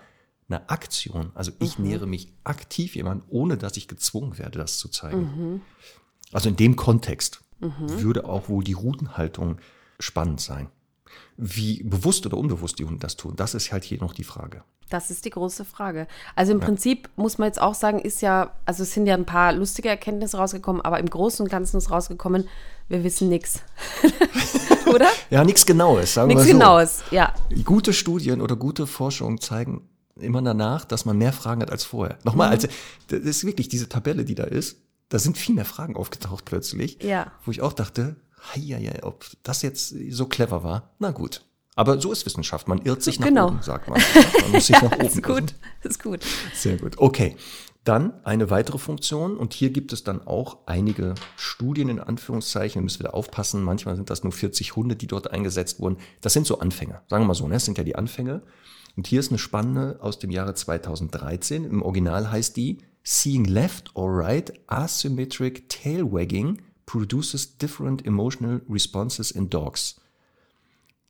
eine 0.53 0.69
Aktion. 0.69 1.31
Also 1.33 1.51
ich 1.59 1.79
nähere 1.79 2.07
mich 2.07 2.31
aktiv 2.43 2.95
jemandem, 2.95 3.27
ohne 3.29 3.57
dass 3.57 3.77
ich 3.77 3.87
gezwungen 3.87 4.37
werde, 4.37 4.59
das 4.59 4.77
zu 4.77 4.89
zeigen. 4.89 5.61
Also 6.31 6.49
in 6.49 6.55
dem 6.55 6.75
Kontext 6.75 7.41
würde 7.59 8.25
auch 8.25 8.49
wohl 8.49 8.63
die 8.63 8.73
Routenhaltung 8.73 9.57
spannend 9.99 10.41
sein. 10.41 10.69
Wie 11.37 11.83
bewusst 11.83 12.25
oder 12.25 12.37
unbewusst 12.37 12.79
die 12.79 12.85
Hunde 12.85 12.99
das 12.99 13.15
tun, 13.15 13.35
das 13.35 13.53
ist 13.53 13.71
halt 13.71 13.83
hier 13.83 13.99
noch 13.99 14.13
die 14.13 14.23
Frage. 14.23 14.63
Das 14.89 15.09
ist 15.09 15.25
die 15.25 15.29
große 15.29 15.65
Frage. 15.65 16.07
Also 16.35 16.51
im 16.51 16.59
Prinzip 16.59 17.09
muss 17.15 17.37
man 17.37 17.47
jetzt 17.47 17.59
auch 17.59 17.73
sagen, 17.73 17.99
ist 17.99 18.21
ja, 18.21 18.51
also 18.65 18.83
es 18.83 18.93
sind 18.93 19.07
ja 19.07 19.15
ein 19.15 19.25
paar 19.25 19.53
lustige 19.53 19.89
Erkenntnisse 19.89 20.37
rausgekommen, 20.37 20.81
aber 20.83 20.99
im 20.99 21.09
Großen 21.09 21.43
und 21.43 21.49
Ganzen 21.49 21.77
ist 21.77 21.89
rausgekommen, 21.89 22.47
wir 22.89 23.03
wissen 23.03 23.29
nichts. 23.29 23.61
Oder? 24.93 25.07
Ja, 25.31 25.43
nichts 25.43 25.65
Genaues, 25.65 26.13
sagen 26.13 26.27
Nichts 26.27 26.45
wir 26.45 26.53
so. 26.53 26.59
Genaues, 26.59 27.03
ja. 27.09 27.33
Gute 27.63 27.93
Studien 27.93 28.41
oder 28.41 28.55
gute 28.55 28.85
Forschungen 28.85 29.39
zeigen 29.39 29.81
immer 30.15 30.41
danach, 30.41 30.85
dass 30.85 31.05
man 31.05 31.17
mehr 31.17 31.33
Fragen 31.33 31.61
hat 31.61 31.71
als 31.71 31.83
vorher. 31.83 32.17
Nochmal, 32.23 32.47
Mhm. 32.49 32.53
also, 32.53 32.67
das 33.07 33.19
ist 33.21 33.45
wirklich 33.45 33.67
diese 33.69 33.89
Tabelle, 33.89 34.25
die 34.25 34.35
da 34.35 34.43
ist, 34.43 34.77
da 35.09 35.19
sind 35.19 35.37
viel 35.37 35.55
mehr 35.55 35.65
Fragen 35.65 35.95
aufgetaucht 35.95 36.45
plötzlich. 36.45 37.01
Ja. 37.03 37.31
Wo 37.45 37.51
ich 37.51 37.61
auch 37.61 37.73
dachte, 37.73 38.15
ja, 38.55 38.77
ja, 38.77 38.91
ob 39.03 39.25
das 39.43 39.61
jetzt 39.61 39.93
so 40.09 40.25
clever 40.25 40.63
war, 40.63 40.91
na 40.99 41.11
gut. 41.11 41.45
Aber 41.75 41.99
so 41.99 42.11
ist 42.11 42.25
Wissenschaft, 42.25 42.67
man 42.67 42.81
irrt 42.83 43.01
sich 43.01 43.19
nach 43.19 43.27
Genau. 43.27 43.47
oben, 43.47 43.61
sagt 43.63 43.89
man. 43.89 43.99
Man 44.43 44.51
muss 44.51 44.67
sich 44.67 44.75
nach 44.81 44.91
oben 44.91 45.05
ist 45.07 45.17
irren. 45.17 45.35
gut, 45.39 45.55
ist 45.83 46.03
gut. 46.03 46.19
Sehr 46.53 46.77
gut. 46.77 46.97
Okay. 46.99 47.35
Dann 47.83 48.13
eine 48.23 48.49
weitere 48.49 48.77
Funktion 48.77 49.35
und 49.35 49.53
hier 49.53 49.69
gibt 49.71 49.91
es 49.91 50.05
dann 50.05 50.25
auch 50.25 50.59
einige 50.67 51.15
Studien 51.35 51.89
in 51.89 51.99
Anführungszeichen. 51.99 52.79
Wir 52.79 52.83
müssen 52.83 52.99
wieder 52.99 53.13
aufpassen. 53.13 53.61
Manchmal 53.61 53.97
sind 53.97 54.09
das 54.09 54.23
nur 54.23 54.31
40 54.31 54.77
Hunde, 54.77 54.95
die 54.95 55.07
dort 55.07 55.31
eingesetzt 55.31 55.81
wurden. 55.81 55.97
Das 56.21 56.31
sind 56.31 56.47
so 56.47 56.59
Anfänge. 56.59 57.01
Sagen 57.09 57.23
wir 57.23 57.27
mal 57.27 57.33
so, 57.33 57.45
ne? 57.47 57.55
Das 57.55 57.65
sind 57.65 57.77
ja 57.77 57.83
die 57.83 57.95
Anfänge. 57.97 58.41
Und 58.95 59.07
hier 59.07 59.19
ist 59.19 59.29
eine 59.29 59.39
spannende 59.39 59.99
aus 60.01 60.19
dem 60.19 60.31
Jahre 60.31 60.53
2013. 60.53 61.65
Im 61.65 61.81
Original 61.81 62.31
heißt 62.31 62.55
die 62.55 62.79
Seeing 63.03 63.45
Left 63.45 63.95
or 63.95 64.19
Right 64.19 64.53
Asymmetric 64.67 65.67
Tail 65.69 66.11
Wagging 66.11 66.61
produces 66.85 67.57
different 67.57 68.05
emotional 68.05 68.61
responses 68.69 69.31
in 69.31 69.49
dogs. 69.49 69.99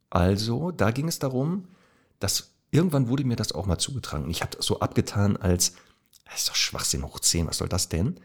Also, 0.09 0.71
da 0.71 0.91
ging 0.91 1.07
es 1.07 1.19
darum, 1.19 1.67
dass 2.19 2.53
irgendwann 2.71 3.09
wurde 3.09 3.25
mir 3.25 3.35
das 3.35 3.51
auch 3.51 3.65
mal 3.65 3.79
zugetragen. 3.79 4.29
Ich 4.29 4.41
habe 4.41 4.57
so 4.61 4.79
abgetan 4.79 5.37
als, 5.37 5.73
das 6.25 6.41
ist 6.41 6.49
doch 6.49 6.55
Schwachsinn 6.55 7.03
hoch 7.03 7.19
10, 7.19 7.47
was 7.47 7.57
soll 7.57 7.69
das 7.69 7.89
denn? 7.89 8.19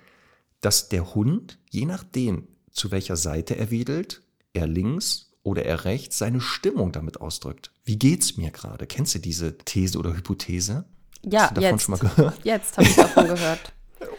Dass 0.61 0.89
der 0.89 1.15
Hund, 1.15 1.59
je 1.71 1.87
nachdem, 1.87 2.49
zu 2.71 2.91
welcher 2.91 3.17
Seite 3.17 3.57
er 3.57 3.71
wedelt, 3.71 4.23
er 4.53 4.67
links 4.67 5.33
oder 5.43 5.65
er 5.65 5.85
rechts, 5.85 6.19
seine 6.19 6.41
Stimmung 6.41 6.93
damit 6.93 7.21
ausdrückt. 7.21 7.73
Wie 7.89 7.99
geht's 7.99 8.37
mir 8.37 8.51
gerade? 8.51 8.87
Kennst 8.87 9.15
du 9.15 9.19
diese 9.19 9.57
These 9.57 9.99
oder 9.99 10.15
Hypothese? 10.15 10.85
Ja, 11.25 11.45
Hast 11.45 11.57
du 11.57 11.61
davon 11.63 11.73
jetzt. 11.79 11.83
schon 11.85 11.93
mal 11.95 11.99
gehört? 12.01 12.45
Jetzt 12.45 12.77
habe 12.77 12.87
ich 12.87 12.95
davon 12.97 13.27
gehört. 13.35 13.73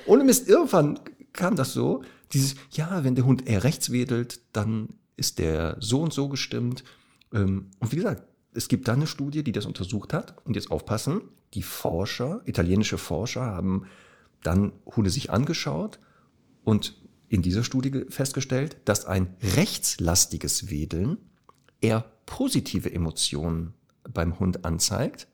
Ohne 0.08 0.24
Mist, 0.24 0.48
irgendwann 0.50 1.00
kam 1.34 1.56
das 1.56 1.72
so, 1.74 2.02
dieses, 2.34 2.56
ja, 2.72 3.04
wenn 3.04 3.14
der 3.14 3.26
Hund 3.26 3.48
eher 3.48 3.64
rechts 3.64 3.92
wedelt, 3.92 4.42
dann 4.54 4.90
ist 5.18 5.38
der 5.38 5.78
so 5.80 6.02
und 6.02 6.14
so 6.14 6.30
gestimmt. 6.30 6.84
Ähm, 7.32 7.70
Und 7.80 7.92
wie 7.92 7.98
gesagt, 7.98 8.24
es 8.54 8.70
gibt 8.70 8.88
da 8.88 8.94
eine 8.94 9.06
Studie, 9.06 9.44
die 9.44 9.52
das 9.52 9.68
untersucht 9.68 10.14
hat. 10.14 10.36
Und 10.46 10.56
jetzt 10.56 10.72
aufpassen, 10.72 11.22
die 11.54 11.62
Forscher, 11.62 12.42
italienische 12.46 12.98
Forscher 12.98 13.42
haben 13.46 13.86
dann 14.42 14.72
Hunde 14.88 15.12
sich 15.12 15.30
angeschaut 15.30 16.00
und 16.64 16.96
in 17.28 17.44
dieser 17.44 17.64
Studie 17.64 17.92
ge- 17.92 18.10
festgestellt, 18.10 18.78
dass 18.86 19.06
ein 19.06 19.36
rechtslastiges 19.56 20.70
Wedeln 20.72 21.18
eher 21.82 22.06
positive 22.30 22.94
Emotionen 22.94 23.74
beim 24.08 24.40
Hund 24.40 24.64
anzeigt 24.64 25.28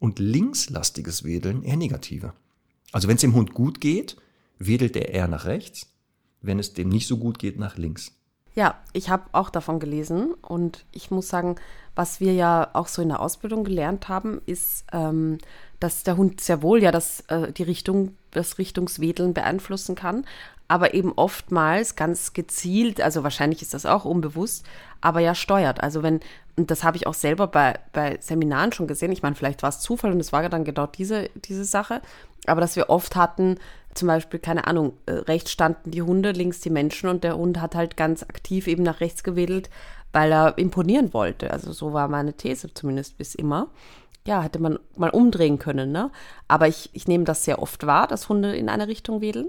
und 0.00 0.18
linkslastiges 0.18 1.22
Wedeln 1.24 1.62
eher 1.62 1.76
negative. 1.76 2.32
Also 2.90 3.06
wenn 3.06 3.14
es 3.14 3.20
dem 3.20 3.34
Hund 3.34 3.54
gut 3.54 3.80
geht, 3.80 4.16
wedelt 4.58 4.96
er 4.96 5.10
eher 5.10 5.28
nach 5.28 5.44
rechts, 5.44 5.86
wenn 6.42 6.58
es 6.58 6.74
dem 6.74 6.88
nicht 6.88 7.06
so 7.06 7.18
gut 7.18 7.38
geht, 7.38 7.58
nach 7.58 7.76
links. 7.76 8.12
Ja, 8.54 8.74
ich 8.92 9.08
habe 9.08 9.24
auch 9.32 9.50
davon 9.50 9.78
gelesen 9.78 10.34
und 10.34 10.84
ich 10.90 11.10
muss 11.10 11.28
sagen, 11.28 11.56
was 11.94 12.20
wir 12.20 12.34
ja 12.34 12.70
auch 12.72 12.88
so 12.88 13.02
in 13.02 13.08
der 13.08 13.20
Ausbildung 13.20 13.64
gelernt 13.64 14.08
haben, 14.08 14.40
ist, 14.46 14.84
ähm, 14.92 15.38
dass 15.78 16.02
der 16.02 16.16
Hund 16.16 16.40
sehr 16.40 16.62
wohl 16.62 16.82
ja 16.82 16.90
das, 16.90 17.20
äh, 17.28 17.52
die 17.52 17.62
Richtung, 17.62 18.16
das 18.32 18.58
Richtungswedeln 18.58 19.32
beeinflussen 19.32 19.94
kann, 19.94 20.24
aber 20.68 20.94
eben 20.94 21.12
oftmals 21.12 21.96
ganz 21.96 22.32
gezielt, 22.32 23.00
also 23.00 23.22
wahrscheinlich 23.22 23.62
ist 23.62 23.74
das 23.74 23.86
auch 23.86 24.04
unbewusst, 24.04 24.64
aber 25.00 25.20
ja 25.20 25.34
steuert. 25.34 25.82
Also 25.82 26.02
wenn, 26.02 26.20
und 26.56 26.70
das 26.70 26.84
habe 26.84 26.96
ich 26.96 27.06
auch 27.06 27.14
selber 27.14 27.46
bei, 27.46 27.78
bei 27.92 28.18
Seminaren 28.20 28.72
schon 28.72 28.86
gesehen, 28.86 29.12
ich 29.12 29.22
meine, 29.22 29.34
vielleicht 29.34 29.62
war 29.62 29.70
es 29.70 29.80
Zufall 29.80 30.12
und 30.12 30.20
es 30.20 30.32
war 30.32 30.48
dann 30.48 30.64
genau 30.64 30.86
diese, 30.86 31.30
diese 31.34 31.64
Sache, 31.64 32.00
aber 32.46 32.60
dass 32.60 32.76
wir 32.76 32.90
oft 32.90 33.16
hatten, 33.16 33.58
zum 33.94 34.08
Beispiel, 34.08 34.38
keine 34.38 34.66
Ahnung, 34.66 34.92
äh, 35.06 35.12
rechts 35.12 35.50
standen 35.50 35.90
die 35.90 36.02
Hunde, 36.02 36.32
links 36.32 36.60
die 36.60 36.70
Menschen 36.70 37.08
und 37.08 37.24
der 37.24 37.36
Hund 37.36 37.60
hat 37.60 37.74
halt 37.74 37.96
ganz 37.96 38.22
aktiv 38.22 38.66
eben 38.66 38.82
nach 38.82 39.00
rechts 39.00 39.24
gewedelt, 39.24 39.70
weil 40.12 40.32
er 40.32 40.58
imponieren 40.58 41.12
wollte. 41.12 41.50
Also 41.50 41.72
so 41.72 41.92
war 41.92 42.08
meine 42.08 42.34
These 42.34 42.72
zumindest 42.72 43.18
bis 43.18 43.34
immer. 43.34 43.68
Ja, 44.26 44.42
hätte 44.42 44.58
man 44.58 44.78
mal 44.96 45.10
umdrehen 45.10 45.58
können, 45.58 45.92
ne? 45.92 46.10
Aber 46.48 46.66
ich, 46.66 46.90
ich 46.92 47.06
nehme 47.06 47.24
das 47.24 47.44
sehr 47.44 47.62
oft 47.62 47.86
wahr, 47.86 48.06
dass 48.08 48.28
Hunde 48.28 48.56
in 48.56 48.68
eine 48.68 48.88
Richtung 48.88 49.20
wedeln. 49.20 49.48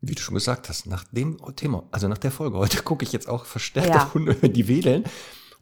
Wie 0.00 0.14
du 0.14 0.20
schon 0.22 0.34
gesagt 0.34 0.68
hast, 0.68 0.86
nach 0.86 1.04
dem 1.10 1.38
Thema, 1.56 1.84
also 1.90 2.08
nach 2.08 2.18
der 2.18 2.30
Folge 2.30 2.58
heute, 2.58 2.82
gucke 2.84 3.04
ich 3.04 3.12
jetzt 3.12 3.28
auch 3.28 3.44
verstärkt 3.44 3.88
Ja. 3.88 4.04
auf 4.04 4.12
die 4.42 4.68
wedeln. 4.68 5.04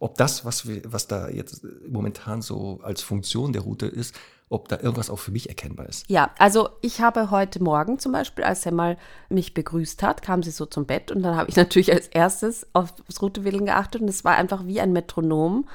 Ob 0.00 0.16
das, 0.16 0.44
was, 0.44 0.66
wir, 0.66 0.82
was 0.86 1.06
da 1.06 1.28
jetzt 1.28 1.64
momentan 1.88 2.42
so 2.42 2.80
als 2.82 3.00
Funktion 3.00 3.52
der 3.52 3.62
Route 3.62 3.86
ist, 3.86 4.14
ob 4.50 4.68
da 4.68 4.78
irgendwas 4.78 5.08
auch 5.08 5.18
für 5.18 5.30
mich 5.30 5.48
erkennbar 5.48 5.88
ist. 5.88 6.04
Ja, 6.08 6.30
also 6.38 6.68
ich 6.82 7.00
habe 7.00 7.30
heute 7.30 7.62
Morgen 7.62 7.98
zum 7.98 8.12
Beispiel, 8.12 8.44
als 8.44 8.66
er 8.66 8.72
mal 8.72 8.98
mich 9.28 9.54
begrüßt 9.54 10.02
hat, 10.02 10.20
kam 10.20 10.42
sie 10.42 10.50
so 10.50 10.66
zum 10.66 10.84
Bett 10.84 11.10
und 11.10 11.22
dann 11.22 11.36
habe 11.36 11.48
ich 11.48 11.56
natürlich 11.64 11.92
als 11.92 12.08
erstes 12.08 12.66
aufs 12.74 13.22
Routewedeln 13.22 13.64
geachtet 13.66 14.02
und 14.02 14.08
es 14.08 14.24
war 14.24 14.36
einfach 14.36 14.66
wie 14.66 14.80
ein 14.80 14.92
Metronom 14.92 15.66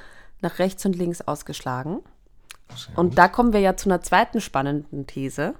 nach 0.42 0.58
rechts 0.58 0.84
und 0.86 0.96
links 0.96 1.20
ausgeschlagen. 1.22 2.00
Und 2.94 3.18
da 3.18 3.26
kommen 3.26 3.52
wir 3.52 3.60
ja 3.60 3.76
zu 3.76 3.88
einer 3.88 4.00
zweiten 4.00 4.40
spannenden 4.40 5.06
These. 5.06 5.54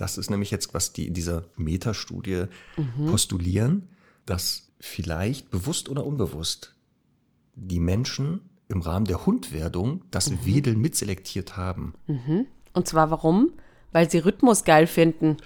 Das 0.00 0.16
ist 0.16 0.30
nämlich 0.30 0.50
jetzt, 0.50 0.72
was 0.72 0.94
die 0.94 1.06
in 1.08 1.14
dieser 1.14 1.44
Metastudie 1.56 2.44
Mhm. 2.78 3.06
postulieren, 3.10 3.88
dass 4.24 4.70
vielleicht 4.80 5.50
bewusst 5.50 5.90
oder 5.90 6.06
unbewusst 6.06 6.74
die 7.54 7.80
Menschen 7.80 8.40
im 8.68 8.80
Rahmen 8.80 9.04
der 9.04 9.26
Hundwerdung 9.26 10.02
das 10.10 10.30
Mhm. 10.30 10.46
Wedeln 10.46 10.80
mitselektiert 10.80 11.56
haben. 11.58 11.92
Und 12.72 12.88
zwar 12.88 13.10
warum? 13.10 13.52
Weil 13.92 14.08
sie 14.10 14.18
Rhythmus 14.18 14.64
geil 14.64 14.86
finden. 14.86 15.36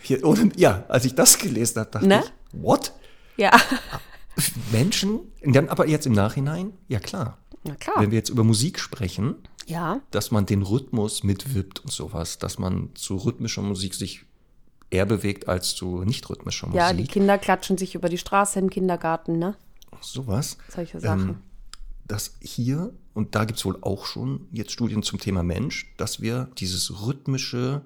Hier, 0.00 0.24
und, 0.24 0.58
ja, 0.58 0.84
als 0.88 1.04
ich 1.04 1.14
das 1.14 1.38
gelesen 1.38 1.78
habe, 1.78 1.90
dachte 1.90 2.06
Ne? 2.08 2.22
ich, 2.24 2.62
what? 2.62 2.92
Ja, 3.36 3.52
Menschen? 4.72 5.20
Und 5.44 5.54
dann 5.54 5.68
aber 5.68 5.86
jetzt 5.86 6.06
im 6.06 6.12
Nachhinein, 6.12 6.72
ja 6.88 6.98
klar. 6.98 7.38
na 7.64 7.74
klar. 7.74 7.96
Wenn 8.00 8.10
wir 8.10 8.18
jetzt 8.18 8.30
über 8.30 8.42
Musik 8.42 8.78
sprechen, 8.80 9.36
Ja, 9.70 10.00
dass 10.10 10.30
man 10.30 10.46
den 10.46 10.62
Rhythmus 10.62 11.22
mitwippt 11.22 11.80
und 11.80 11.92
sowas, 11.92 12.38
dass 12.38 12.58
man 12.58 12.90
zu 12.94 13.16
rhythmischer 13.16 13.62
Musik 13.62 13.94
sich 13.94 14.24
eher 14.90 15.06
bewegt 15.06 15.48
als 15.48 15.74
zu 15.74 16.02
nicht 16.04 16.28
rhythmischer 16.28 16.66
Musik. 16.66 16.80
ja, 16.80 16.92
die 16.92 17.06
Kinder 17.06 17.38
klatschen 17.38 17.78
sich 17.78 17.94
über 17.94 18.08
die 18.08 18.18
Straße 18.18 18.58
im 18.58 18.70
Kindergarten, 18.70 19.38
ne? 19.38 19.56
sowas. 20.00 20.58
Solche 20.68 21.00
Sachen. 21.00 21.28
Ähm, 21.28 21.36
dass 22.06 22.36
hier, 22.40 22.92
und 23.14 23.34
da 23.34 23.44
gibt's 23.44 23.64
wohl 23.64 23.78
auch 23.82 24.04
schon 24.04 24.48
jetzt 24.50 24.72
Studien 24.72 25.02
zum 25.02 25.20
Thema 25.20 25.42
Mensch, 25.42 25.94
dass 25.96 26.20
wir 26.20 26.50
dieses 26.58 27.06
rhythmische, 27.06 27.82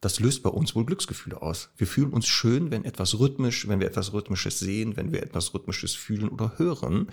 das 0.00 0.18
löst 0.18 0.42
bei 0.42 0.50
uns 0.50 0.74
wohl 0.74 0.86
Glücksgefühle 0.86 1.42
aus. 1.42 1.68
Wir 1.76 1.86
fühlen 1.86 2.12
uns 2.12 2.26
schön, 2.26 2.70
wenn 2.70 2.84
etwas 2.84 3.18
rhythmisch, 3.18 3.68
wenn 3.68 3.80
wir 3.80 3.86
etwas 3.86 4.14
Rhythmisches 4.14 4.58
sehen, 4.58 4.96
wenn 4.96 5.12
wir 5.12 5.22
etwas 5.22 5.52
Rhythmisches 5.52 5.94
fühlen 5.94 6.30
oder 6.30 6.58
hören. 6.58 7.08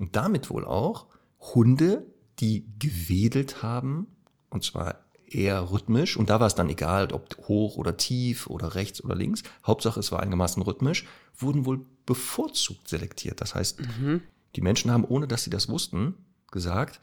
Und 0.00 0.16
damit 0.16 0.50
wohl 0.50 0.64
auch 0.64 1.06
Hunde, 1.38 2.04
die 2.40 2.66
gewedelt 2.78 3.62
haben, 3.62 4.06
und 4.50 4.64
zwar 4.64 5.00
eher 5.26 5.70
rhythmisch, 5.70 6.16
und 6.16 6.30
da 6.30 6.40
war 6.40 6.46
es 6.46 6.54
dann 6.54 6.68
egal, 6.68 7.12
ob 7.12 7.36
hoch 7.48 7.76
oder 7.76 7.96
tief 7.96 8.46
oder 8.46 8.74
rechts 8.74 9.02
oder 9.02 9.14
links, 9.14 9.42
Hauptsache 9.66 10.00
es 10.00 10.12
war 10.12 10.20
einigermaßen 10.20 10.62
rhythmisch, 10.62 11.06
wurden 11.36 11.64
wohl 11.64 11.84
bevorzugt 12.06 12.88
selektiert. 12.88 13.40
Das 13.40 13.54
heißt, 13.54 13.78
die 14.56 14.60
Menschen 14.60 14.90
haben, 14.90 15.04
ohne 15.04 15.26
dass 15.26 15.44
sie 15.44 15.50
das 15.50 15.68
wussten, 15.68 16.14
gesagt, 16.50 17.00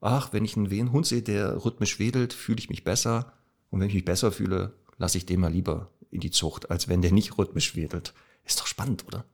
ach, 0.00 0.32
wenn 0.32 0.44
ich 0.44 0.56
einen 0.56 0.92
Hund 0.92 1.06
sehe, 1.06 1.22
der 1.22 1.64
rhythmisch 1.64 1.98
wedelt, 1.98 2.32
fühle 2.32 2.58
ich 2.58 2.70
mich 2.70 2.84
besser. 2.84 3.32
Und 3.70 3.80
wenn 3.80 3.88
ich 3.88 3.94
mich 3.94 4.04
besser 4.04 4.32
fühle, 4.32 4.74
lasse 4.98 5.18
ich 5.18 5.26
den 5.26 5.40
mal 5.40 5.52
lieber 5.52 5.90
in 6.10 6.20
die 6.20 6.30
Zucht, 6.30 6.70
als 6.70 6.88
wenn 6.88 7.02
der 7.02 7.12
nicht 7.12 7.38
rhythmisch 7.38 7.76
wedelt. 7.76 8.14
Ist 8.44 8.58
doch 8.58 8.66
spannend, 8.66 9.06
oder? 9.06 9.24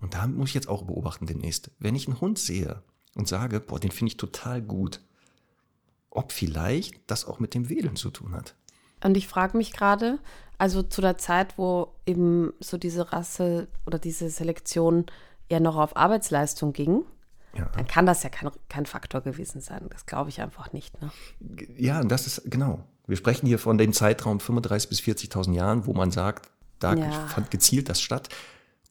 Und 0.00 0.14
da 0.14 0.26
muss 0.26 0.50
ich 0.50 0.54
jetzt 0.54 0.68
auch 0.68 0.82
beobachten 0.82 1.26
demnächst. 1.26 1.70
Wenn 1.78 1.94
ich 1.94 2.06
einen 2.06 2.20
Hund 2.20 2.38
sehe 2.38 2.82
und 3.14 3.28
sage, 3.28 3.60
boah, 3.60 3.78
den 3.80 3.90
finde 3.90 4.10
ich 4.10 4.16
total 4.16 4.60
gut, 4.62 5.00
ob 6.10 6.32
vielleicht 6.32 7.00
das 7.10 7.24
auch 7.26 7.38
mit 7.40 7.54
dem 7.54 7.68
Wedeln 7.68 7.96
zu 7.96 8.10
tun 8.10 8.34
hat. 8.34 8.54
Und 9.02 9.16
ich 9.16 9.28
frage 9.28 9.56
mich 9.56 9.72
gerade, 9.72 10.18
also 10.58 10.82
zu 10.82 11.00
der 11.00 11.18
Zeit, 11.18 11.58
wo 11.58 11.92
eben 12.06 12.52
so 12.60 12.78
diese 12.78 13.12
Rasse 13.12 13.68
oder 13.86 13.98
diese 13.98 14.30
Selektion 14.30 15.06
eher 15.48 15.60
noch 15.60 15.76
auf 15.76 15.96
Arbeitsleistung 15.96 16.72
ging, 16.72 17.02
Ja. 17.56 17.66
dann 17.76 17.86
kann 17.86 18.06
das 18.06 18.22
ja 18.22 18.30
kein, 18.30 18.50
kein 18.68 18.86
Faktor 18.86 19.20
gewesen 19.20 19.60
sein. 19.60 19.86
Das 19.90 20.06
glaube 20.06 20.30
ich 20.30 20.40
einfach 20.40 20.72
nicht. 20.72 21.00
Ne? 21.02 21.10
Ja, 21.76 22.00
und 22.00 22.08
das 22.08 22.26
ist 22.26 22.42
genau. 22.50 22.84
Wir 23.06 23.16
sprechen 23.16 23.46
hier 23.46 23.58
von 23.58 23.76
dem 23.76 23.92
Zeitraum 23.92 24.38
35.000 24.38 24.88
bis 24.88 25.00
40.000 25.00 25.52
Jahren, 25.54 25.86
wo 25.86 25.92
man 25.92 26.10
sagt, 26.10 26.48
da 26.78 26.94
Ja. 26.94 27.10
fand 27.28 27.50
gezielt 27.50 27.88
das 27.88 28.00
statt. 28.00 28.28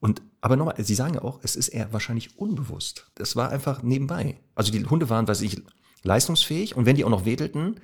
Und 0.04 0.22
aber 0.42 0.58
nochmal, 0.58 0.76
Sie 0.84 0.96
sagen 0.96 1.14
ja 1.14 1.22
auch, 1.22 1.40
es 1.44 1.56
ist 1.56 1.70
eher 1.70 1.94
wahrscheinlich 1.94 2.38
unbewusst. 2.38 3.10
Das 3.16 3.38
war 3.38 3.50
einfach 3.52 3.84
nebenbei. 3.84 4.38
Also 4.54 4.70
die 4.74 4.84
Hunde 4.86 5.10
waren, 5.10 5.26
weiß 5.30 5.40
ich, 5.42 5.62
leistungsfähig 6.04 6.76
und 6.76 6.86
wenn 6.86 6.98
die 6.98 7.06
auch 7.06 7.10
noch 7.10 7.24
wedelten, 7.24 7.80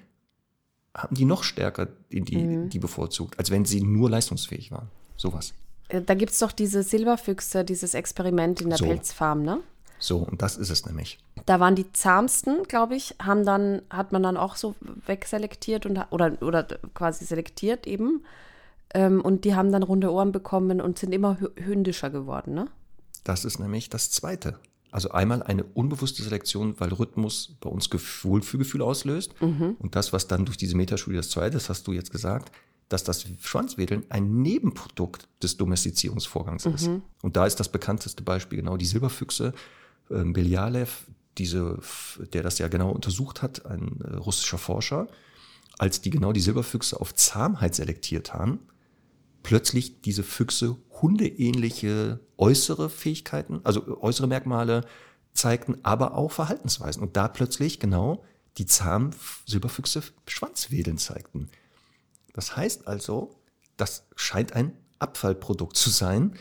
haben 0.93 1.15
die 1.15 1.23
noch 1.23 1.43
stärker 1.43 1.87
die, 2.11 2.19
die, 2.21 2.35
Mhm. 2.37 2.69
die 2.69 2.79
bevorzugt, 2.79 3.39
als 3.39 3.51
wenn 3.51 3.63
sie 3.63 3.81
nur 3.81 4.09
leistungsfähig 4.09 4.69
waren. 4.71 4.89
Sowas. 5.15 5.53
Äh, 5.87 6.01
Da 6.01 6.13
gibt 6.13 6.33
es 6.33 6.39
doch 6.39 6.51
diese 6.51 6.83
Silberfüchse, 6.83 7.63
dieses 7.63 7.93
Experiment 7.93 8.59
in 8.59 8.67
der 8.69 8.79
So. 8.79 8.85
Pelzfarm, 8.85 9.43
ne? 9.43 9.61
So, 9.97 10.17
und 10.17 10.41
das 10.41 10.57
ist 10.57 10.69
es 10.71 10.85
nämlich. 10.85 11.19
Da 11.45 11.61
waren 11.61 11.75
die 11.75 11.91
zahmsten, 11.93 12.63
glaube 12.67 12.95
ich, 12.97 13.15
haben 13.21 13.45
dann, 13.45 13.81
hat 13.89 14.11
man 14.11 14.23
dann 14.23 14.35
auch 14.35 14.57
so 14.57 14.75
wegselektiert 15.05 15.85
und 15.85 15.97
oder, 16.09 16.41
oder 16.41 16.63
quasi 16.93 17.23
selektiert 17.23 17.87
eben. 17.87 18.23
Ähm, 18.93 19.21
und 19.21 19.45
die 19.45 19.55
haben 19.55 19.71
dann 19.71 19.83
runde 19.83 20.11
Ohren 20.11 20.31
bekommen 20.31 20.81
und 20.81 20.97
sind 20.97 21.11
immer 21.13 21.37
hü- 21.39 21.63
hündischer 21.63 22.09
geworden, 22.09 22.53
ne? 22.53 22.67
Das 23.23 23.45
ist 23.45 23.59
nämlich 23.59 23.89
das 23.89 24.09
Zweite. 24.11 24.57
Also 24.91 25.11
einmal 25.11 25.43
eine 25.43 25.63
unbewusste 25.63 26.23
Selektion, 26.23 26.73
weil 26.79 26.91
Rhythmus 26.91 27.55
bei 27.61 27.69
uns 27.69 27.91
Gef- 27.91 28.23
Wohlfühlgefühl 28.23 28.81
auslöst. 28.81 29.35
Und 29.77 29.95
das, 29.95 30.13
was 30.13 30.27
dann 30.27 30.45
durch 30.45 30.57
diese 30.57 30.75
Metastudie 30.75 31.17
das 31.17 31.29
Zweite, 31.29 31.51
das 31.51 31.69
hast 31.69 31.85
du 31.85 31.93
jetzt 31.93 32.11
gesagt, 32.11 32.51
dass 32.87 33.03
das 33.03 33.23
Schwanzwedeln 33.39 34.03
ein 34.09 34.41
Nebenprodukt 34.41 35.27
des 35.43 35.57
Domestizierungsvorgangs 35.57 36.65
ist. 36.65 36.89
Und 37.21 37.37
da 37.37 37.45
ist 37.45 37.59
das 37.59 37.69
bekannteste 37.69 38.23
Beispiel 38.23 38.57
genau 38.57 38.77
die 38.77 38.85
Silberfüchse. 38.85 39.53
Ähm, 40.09 40.33
Belialev, 40.33 41.05
diese, 41.37 41.77
der 42.33 42.41
das 42.41 42.57
ja 42.57 42.67
genau 42.67 42.89
untersucht 42.89 43.43
hat, 43.43 43.67
ein 43.67 44.01
äh, 44.03 44.15
russischer 44.15 44.57
Forscher, 44.57 45.07
als 45.77 46.01
die 46.01 46.09
genau 46.09 46.33
die 46.33 46.39
Silberfüchse 46.41 46.99
auf 46.99 47.13
Zahmheit 47.13 47.75
selektiert 47.75 48.33
haben, 48.33 48.57
plötzlich 49.43 50.01
diese 50.01 50.23
Füchse 50.23 50.77
hundeähnliche 51.01 52.19
äußere 52.37 52.89
Fähigkeiten, 52.89 53.61
also 53.63 54.01
äußere 54.01 54.27
Merkmale 54.27 54.85
zeigten, 55.33 55.77
aber 55.83 56.15
auch 56.15 56.31
Verhaltensweisen. 56.31 57.01
Und 57.01 57.15
da 57.15 57.27
plötzlich 57.27 57.79
genau 57.79 58.23
die 58.57 58.65
zahmen 58.65 59.15
Silberfüchse 59.45 60.03
Schwanzwedeln 60.27 60.97
zeigten. 60.97 61.49
Das 62.33 62.55
heißt 62.55 62.87
also, 62.87 63.39
das 63.77 64.07
scheint 64.15 64.53
ein 64.53 64.73
Abfallprodukt 64.99 65.77
zu 65.77 65.89
sein. 65.89 66.35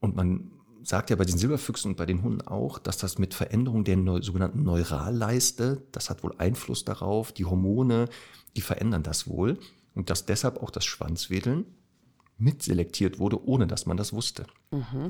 Und 0.00 0.16
man 0.16 0.50
sagt 0.82 1.10
ja 1.10 1.16
bei 1.16 1.24
den 1.24 1.38
Silberfüchsen 1.38 1.92
und 1.92 1.96
bei 1.96 2.06
den 2.06 2.22
Hunden 2.22 2.42
auch, 2.42 2.78
dass 2.78 2.98
das 2.98 3.18
mit 3.18 3.34
Veränderung 3.34 3.84
der 3.84 3.96
neu, 3.96 4.20
sogenannten 4.20 4.64
Neuralleiste, 4.64 5.82
das 5.92 6.10
hat 6.10 6.24
wohl 6.24 6.34
Einfluss 6.38 6.84
darauf, 6.84 7.30
die 7.32 7.44
Hormone, 7.44 8.08
die 8.56 8.60
verändern 8.60 9.04
das 9.04 9.28
wohl. 9.28 9.58
Und 9.94 10.10
dass 10.10 10.26
deshalb 10.26 10.62
auch 10.62 10.70
das 10.70 10.84
Schwanzwedeln 10.84 11.66
mitselektiert 12.42 13.18
wurde, 13.18 13.44
ohne 13.46 13.66
dass 13.66 13.86
man 13.86 13.96
das 13.96 14.12
wusste. 14.12 14.46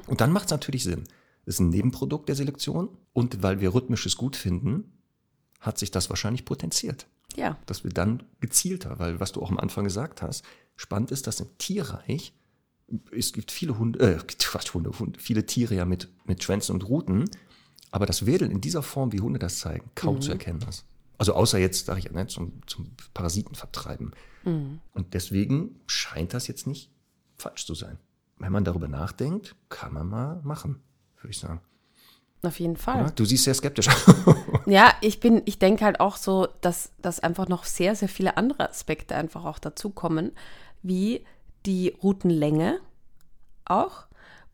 Und 0.06 0.20
dann 0.20 0.32
macht 0.32 0.46
es 0.46 0.50
natürlich 0.50 0.84
Sinn. 0.84 1.04
Es 1.44 1.54
ist 1.54 1.60
ein 1.60 1.70
Nebenprodukt 1.70 2.28
der 2.28 2.36
Selektion 2.36 2.90
und 3.12 3.42
weil 3.42 3.60
wir 3.60 3.74
rhythmisches 3.74 4.16
Gut 4.16 4.36
finden, 4.36 4.92
hat 5.60 5.78
sich 5.78 5.90
das 5.90 6.10
wahrscheinlich 6.10 6.44
potenziert. 6.44 7.06
Ja. 7.36 7.58
Dass 7.66 7.84
wir 7.84 7.90
dann 7.90 8.24
gezielter, 8.40 8.98
weil 8.98 9.18
was 9.18 9.32
du 9.32 9.42
auch 9.42 9.50
am 9.50 9.58
Anfang 9.58 9.84
gesagt 9.84 10.22
hast, 10.22 10.44
spannend 10.76 11.10
ist, 11.10 11.26
dass 11.26 11.40
im 11.40 11.48
Tierreich 11.58 12.34
es 13.10 13.32
gibt 13.32 13.50
viele 13.50 13.78
Hunde, 13.78 14.00
äh, 14.00 14.18
Quatsch, 14.38 14.74
Hunde, 14.74 14.90
Hunde, 14.98 15.18
viele 15.18 15.46
Tiere 15.46 15.74
ja 15.74 15.86
mit, 15.86 16.08
mit 16.26 16.44
Schwänzen 16.44 16.72
und 16.74 16.86
Ruten, 16.86 17.24
aber 17.90 18.04
das 18.04 18.26
Wedeln 18.26 18.50
in 18.50 18.60
dieser 18.60 18.82
Form, 18.82 19.12
wie 19.12 19.20
Hunde 19.20 19.38
das 19.38 19.60
zeigen, 19.60 19.90
kaum 19.94 20.20
zu 20.20 20.30
erkennen 20.30 20.62
ist. 20.68 20.84
Also 21.16 21.32
außer 21.32 21.58
jetzt, 21.58 21.86
sage 21.86 22.00
ich 22.00 22.06
ja, 22.06 22.12
ne, 22.12 22.26
zum, 22.26 22.52
zum 22.66 22.90
Parasitenvertreiben. 23.14 24.12
Und 24.92 25.14
deswegen 25.14 25.76
scheint 25.86 26.34
das 26.34 26.48
jetzt 26.48 26.66
nicht 26.66 26.91
falsch 27.43 27.66
zu 27.66 27.74
sein. 27.74 27.99
Wenn 28.38 28.53
man 28.53 28.64
darüber 28.64 28.88
nachdenkt, 28.88 29.55
kann 29.68 29.93
man 29.93 30.09
mal 30.09 30.40
machen, 30.43 30.82
würde 31.16 31.30
ich 31.30 31.38
sagen. 31.38 31.61
Auf 32.43 32.59
jeden 32.59 32.76
Fall. 32.76 33.03
Oder? 33.03 33.11
Du 33.12 33.24
siehst 33.24 33.45
sehr 33.45 33.55
skeptisch. 33.55 33.88
Ja, 34.66 34.93
ich 35.01 35.18
bin, 35.18 35.43
ich 35.45 35.59
denke 35.59 35.84
halt 35.84 35.99
auch 35.99 36.16
so, 36.16 36.47
dass, 36.61 36.93
dass 37.01 37.18
einfach 37.18 37.49
noch 37.49 37.64
sehr, 37.64 37.97
sehr 37.97 38.09
viele 38.09 38.36
andere 38.36 38.68
Aspekte 38.68 39.16
einfach 39.16 39.45
auch 39.45 39.59
dazukommen, 39.59 40.32
wie 40.82 41.24
die 41.66 41.97
Routenlänge 42.03 42.80
auch 43.64 44.07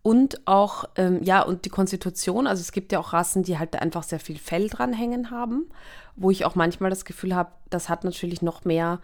und 0.02 0.46
auch, 0.46 0.84
ähm, 0.96 1.22
ja, 1.22 1.42
und 1.42 1.66
die 1.66 1.70
Konstitution. 1.70 2.46
Also 2.46 2.62
es 2.62 2.72
gibt 2.72 2.92
ja 2.92 3.00
auch 3.00 3.12
Rassen, 3.12 3.42
die 3.42 3.58
halt 3.58 3.76
einfach 3.76 4.02
sehr 4.02 4.20
viel 4.20 4.38
Fell 4.38 4.68
dranhängen 4.68 5.30
haben, 5.30 5.68
wo 6.16 6.30
ich 6.30 6.46
auch 6.46 6.54
manchmal 6.54 6.88
das 6.88 7.04
Gefühl 7.04 7.34
habe, 7.34 7.52
das 7.68 7.90
hat 7.90 8.04
natürlich 8.04 8.40
noch 8.40 8.64
mehr 8.64 9.00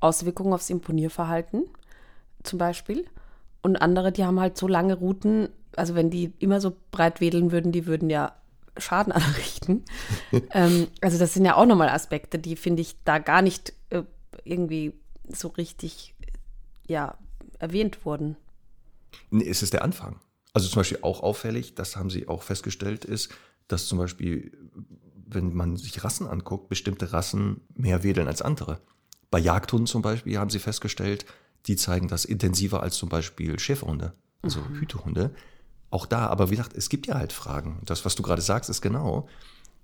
Auswirkungen 0.00 0.52
aufs 0.52 0.70
Imponierverhalten, 0.70 1.64
zum 2.42 2.58
Beispiel. 2.58 3.06
Und 3.62 3.76
andere, 3.76 4.12
die 4.12 4.24
haben 4.24 4.40
halt 4.40 4.56
so 4.56 4.68
lange 4.68 4.94
Routen, 4.94 5.48
also 5.76 5.94
wenn 5.94 6.10
die 6.10 6.32
immer 6.38 6.60
so 6.60 6.76
breit 6.90 7.20
wedeln 7.20 7.52
würden, 7.52 7.72
die 7.72 7.86
würden 7.86 8.10
ja 8.10 8.34
Schaden 8.76 9.12
anrichten. 9.12 9.84
ähm, 10.52 10.88
also 11.00 11.18
das 11.18 11.34
sind 11.34 11.44
ja 11.44 11.56
auch 11.56 11.66
nochmal 11.66 11.88
Aspekte, 11.88 12.38
die 12.38 12.56
finde 12.56 12.82
ich 12.82 12.96
da 13.04 13.18
gar 13.18 13.42
nicht 13.42 13.72
äh, 13.90 14.02
irgendwie 14.44 14.94
so 15.28 15.48
richtig, 15.48 16.14
ja, 16.86 17.18
erwähnt 17.58 18.04
wurden. 18.04 18.36
Nee, 19.30 19.48
es 19.48 19.62
ist 19.62 19.72
der 19.72 19.82
Anfang. 19.82 20.20
Also 20.52 20.68
zum 20.68 20.80
Beispiel 20.80 20.98
auch 21.02 21.22
auffällig, 21.22 21.74
das 21.74 21.96
haben 21.96 22.10
sie 22.10 22.28
auch 22.28 22.42
festgestellt, 22.42 23.04
ist, 23.04 23.30
dass 23.66 23.86
zum 23.86 23.98
Beispiel, 23.98 24.56
wenn 25.26 25.52
man 25.52 25.76
sich 25.76 26.02
Rassen 26.02 26.26
anguckt, 26.26 26.68
bestimmte 26.68 27.12
Rassen 27.12 27.60
mehr 27.74 28.02
wedeln 28.02 28.28
als 28.28 28.42
andere. 28.42 28.80
Bei 29.30 29.38
Jagdhunden 29.38 29.86
zum 29.86 30.00
Beispiel 30.00 30.38
haben 30.38 30.50
sie 30.50 30.58
festgestellt, 30.58 31.26
die 31.66 31.76
zeigen 31.76 32.08
das 32.08 32.24
intensiver 32.24 32.82
als 32.82 32.96
zum 32.96 33.08
Beispiel 33.08 33.58
Schäferhunde, 33.58 34.14
also 34.42 34.64
Hütehunde. 34.68 35.34
Auch 35.90 36.06
da, 36.06 36.26
aber 36.26 36.50
wie 36.50 36.56
gesagt, 36.56 36.76
es 36.76 36.88
gibt 36.88 37.06
ja 37.06 37.14
halt 37.14 37.32
Fragen. 37.32 37.80
Das, 37.84 38.04
was 38.04 38.14
du 38.14 38.22
gerade 38.22 38.42
sagst, 38.42 38.68
ist 38.68 38.82
genau, 38.82 39.26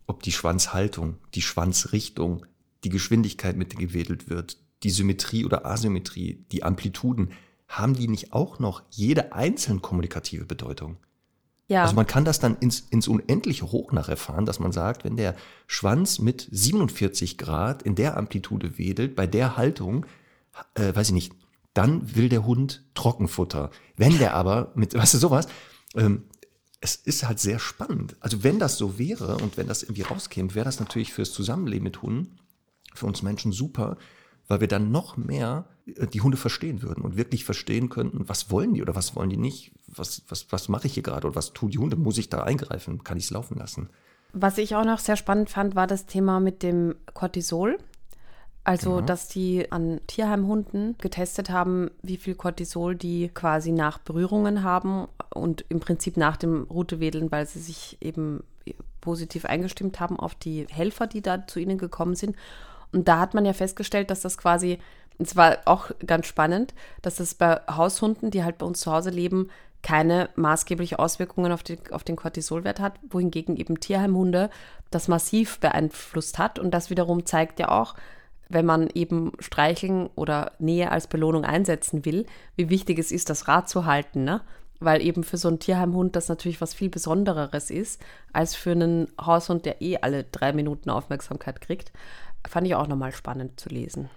ob 0.06 0.22
die 0.22 0.32
Schwanzhaltung, 0.32 1.16
die 1.34 1.42
Schwanzrichtung, 1.42 2.44
die 2.84 2.90
Geschwindigkeit, 2.90 3.56
mit 3.56 3.72
der 3.72 3.78
gewedelt 3.78 4.28
wird, 4.28 4.58
die 4.82 4.90
Symmetrie 4.90 5.44
oder 5.44 5.64
Asymmetrie, 5.64 6.44
die 6.52 6.62
Amplituden, 6.62 7.30
haben 7.68 7.94
die 7.94 8.08
nicht 8.08 8.32
auch 8.32 8.58
noch 8.58 8.82
jede 8.90 9.32
einzeln 9.32 9.80
kommunikative 9.80 10.44
Bedeutung? 10.44 10.98
Ja, 11.66 11.82
Also 11.82 11.94
man 11.94 12.06
kann 12.06 12.26
das 12.26 12.40
dann 12.40 12.58
ins, 12.58 12.80
ins 12.90 13.08
Unendliche 13.08 13.72
hoch 13.72 13.90
nacherfahren, 13.92 14.44
dass 14.44 14.60
man 14.60 14.72
sagt, 14.72 15.04
wenn 15.04 15.16
der 15.16 15.34
Schwanz 15.66 16.18
mit 16.18 16.46
47 16.50 17.38
Grad 17.38 17.82
in 17.82 17.94
der 17.94 18.18
Amplitude 18.18 18.76
wedelt, 18.76 19.16
bei 19.16 19.26
der 19.26 19.56
Haltung, 19.56 20.04
äh, 20.74 20.94
weiß 20.94 21.08
ich 21.08 21.14
nicht, 21.14 21.32
dann 21.74 22.14
will 22.14 22.28
der 22.28 22.46
Hund 22.46 22.84
Trockenfutter. 22.94 23.70
Wenn 23.96 24.18
der 24.18 24.34
aber 24.34 24.72
mit, 24.74 24.94
weißt 24.98 25.14
du, 25.14 25.18
sowas, 25.18 25.46
ähm, 25.94 26.24
es 26.80 26.96
ist 26.96 27.26
halt 27.26 27.40
sehr 27.40 27.58
spannend. 27.58 28.16
Also 28.20 28.44
wenn 28.44 28.58
das 28.58 28.76
so 28.76 28.98
wäre 28.98 29.36
und 29.38 29.56
wenn 29.56 29.66
das 29.66 29.82
irgendwie 29.82 30.02
rauskäme, 30.02 30.54
wäre 30.54 30.64
das 30.64 30.80
natürlich 30.80 31.12
fürs 31.12 31.32
Zusammenleben 31.32 31.84
mit 31.84 32.02
Hunden, 32.02 32.38
für 32.94 33.06
uns 33.06 33.22
Menschen 33.22 33.52
super, 33.52 33.96
weil 34.48 34.60
wir 34.60 34.68
dann 34.68 34.90
noch 34.90 35.16
mehr 35.16 35.66
äh, 35.86 36.06
die 36.06 36.20
Hunde 36.20 36.36
verstehen 36.36 36.82
würden 36.82 37.02
und 37.02 37.16
wirklich 37.16 37.44
verstehen 37.44 37.88
könnten, 37.88 38.28
was 38.28 38.50
wollen 38.50 38.74
die 38.74 38.82
oder 38.82 38.94
was 38.94 39.16
wollen 39.16 39.30
die 39.30 39.36
nicht, 39.36 39.72
was, 39.86 40.22
was, 40.28 40.46
was 40.50 40.68
mache 40.68 40.86
ich 40.86 40.94
hier 40.94 41.02
gerade 41.02 41.26
oder 41.26 41.36
was 41.36 41.52
tun 41.52 41.70
die 41.70 41.78
Hunde, 41.78 41.96
muss 41.96 42.18
ich 42.18 42.28
da 42.28 42.42
eingreifen, 42.42 43.02
kann 43.02 43.16
ich 43.18 43.24
es 43.24 43.30
laufen 43.30 43.58
lassen. 43.58 43.88
Was 44.32 44.58
ich 44.58 44.74
auch 44.74 44.84
noch 44.84 44.98
sehr 44.98 45.16
spannend 45.16 45.48
fand, 45.48 45.74
war 45.76 45.86
das 45.86 46.06
Thema 46.06 46.40
mit 46.40 46.62
dem 46.62 46.96
Cortisol. 47.14 47.78
Also, 48.64 48.94
Genau. 48.94 49.06
dass 49.06 49.28
die 49.28 49.70
an 49.70 50.00
Tierheimhunden 50.06 50.96
getestet 50.98 51.50
haben, 51.50 51.90
wie 52.02 52.16
viel 52.16 52.34
Cortisol 52.34 52.96
die 52.96 53.28
quasi 53.28 53.72
nach 53.72 53.98
Berührungen 53.98 54.62
haben 54.62 55.06
und 55.34 55.66
im 55.68 55.80
Prinzip 55.80 56.16
nach 56.16 56.38
dem 56.38 56.62
Rutewedeln, 56.64 57.30
weil 57.30 57.46
sie 57.46 57.60
sich 57.60 57.98
eben 58.00 58.42
positiv 59.02 59.44
eingestimmt 59.44 60.00
haben 60.00 60.18
auf 60.18 60.34
die 60.34 60.66
Helfer, 60.70 61.06
die 61.06 61.20
da 61.20 61.46
zu 61.46 61.60
ihnen 61.60 61.76
gekommen 61.76 62.14
sind. 62.14 62.36
Und 62.90 63.06
da 63.06 63.18
hat 63.18 63.34
man 63.34 63.44
ja 63.44 63.52
festgestellt, 63.52 64.10
dass 64.10 64.22
das 64.22 64.38
quasi, 64.38 64.78
es 65.18 65.36
war 65.36 65.58
auch 65.66 65.90
ganz 66.06 66.26
spannend, 66.26 66.72
dass 67.02 67.16
das 67.16 67.34
bei 67.34 67.60
Haushunden, 67.70 68.30
die 68.30 68.44
halt 68.44 68.56
bei 68.56 68.64
uns 68.64 68.80
zu 68.80 68.90
Hause 68.90 69.10
leben, 69.10 69.50
keine 69.82 70.30
maßgebliche 70.36 70.98
Auswirkungen 70.98 71.52
auf, 71.52 71.62
die, 71.62 71.76
auf 71.90 72.02
den 72.04 72.16
Cortisolwert 72.16 72.80
hat, 72.80 72.94
wohingegen 73.10 73.58
eben 73.58 73.78
Tierheimhunde 73.78 74.48
das 74.90 75.08
massiv 75.08 75.60
beeinflusst 75.60 76.38
hat. 76.38 76.58
Und 76.58 76.70
das 76.72 76.88
wiederum 76.88 77.26
zeigt 77.26 77.60
ja 77.60 77.68
auch, 77.68 77.94
wenn 78.54 78.64
man 78.64 78.88
eben 78.94 79.32
Streicheln 79.40 80.08
oder 80.14 80.52
Nähe 80.58 80.90
als 80.90 81.06
Belohnung 81.08 81.44
einsetzen 81.44 82.04
will, 82.04 82.24
wie 82.56 82.70
wichtig 82.70 82.98
es 82.98 83.12
ist, 83.12 83.28
das 83.28 83.48
Rad 83.48 83.68
zu 83.68 83.84
halten, 83.84 84.24
ne? 84.24 84.40
Weil 84.80 85.02
eben 85.02 85.24
für 85.24 85.36
so 85.36 85.48
einen 85.48 85.60
Tierheimhund 85.60 86.16
das 86.16 86.28
natürlich 86.28 86.60
was 86.60 86.74
viel 86.74 86.88
Besondereres 86.88 87.70
ist, 87.70 88.02
als 88.32 88.54
für 88.54 88.72
einen 88.72 89.08
Haushund, 89.20 89.66
der 89.66 89.80
eh 89.82 89.98
alle 89.98 90.24
drei 90.24 90.52
Minuten 90.52 90.90
Aufmerksamkeit 90.90 91.60
kriegt. 91.60 91.92
Fand 92.46 92.66
ich 92.66 92.74
auch 92.74 92.88
nochmal 92.88 93.12
spannend 93.12 93.60
zu 93.60 93.68
lesen. 93.68 94.10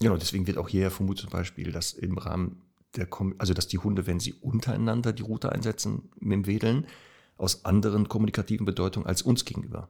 Genau, 0.00 0.16
deswegen 0.16 0.46
wird 0.46 0.58
auch 0.58 0.68
hier 0.68 0.90
vermutet 0.90 1.22
zum 1.22 1.30
Beispiel, 1.30 1.72
dass 1.72 1.92
im 1.92 2.18
Rahmen 2.18 2.62
der, 2.96 3.06
Kom 3.06 3.34
also 3.38 3.54
dass 3.54 3.68
die 3.68 3.78
Hunde, 3.78 4.06
wenn 4.06 4.20
sie 4.20 4.32
untereinander 4.32 5.12
die 5.12 5.22
Route 5.22 5.52
einsetzen 5.52 6.10
mit 6.18 6.32
dem 6.32 6.46
Wedeln, 6.46 6.86
aus 7.36 7.64
anderen 7.64 8.08
kommunikativen 8.08 8.66
Bedeutungen 8.66 9.06
als 9.06 9.22
uns 9.22 9.44
gegenüber. 9.44 9.88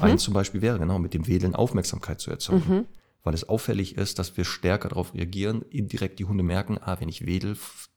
Eins 0.00 0.22
zum 0.22 0.34
Beispiel 0.34 0.62
wäre 0.62 0.78
genau 0.78 0.98
mit 0.98 1.14
dem 1.14 1.26
Wedeln 1.26 1.54
Aufmerksamkeit 1.54 2.20
zu 2.20 2.30
erzeugen. 2.30 2.86
Weil 3.22 3.34
es 3.34 3.48
auffällig 3.48 3.96
ist, 3.96 4.18
dass 4.18 4.36
wir 4.36 4.44
stärker 4.44 4.88
darauf 4.88 5.14
reagieren, 5.14 5.62
indirekt 5.62 6.18
die 6.18 6.24
Hunde 6.24 6.42
merken, 6.42 6.78
ah, 6.80 7.00
wenn 7.00 7.08
ich 7.08 7.26
wedel, 7.26 7.56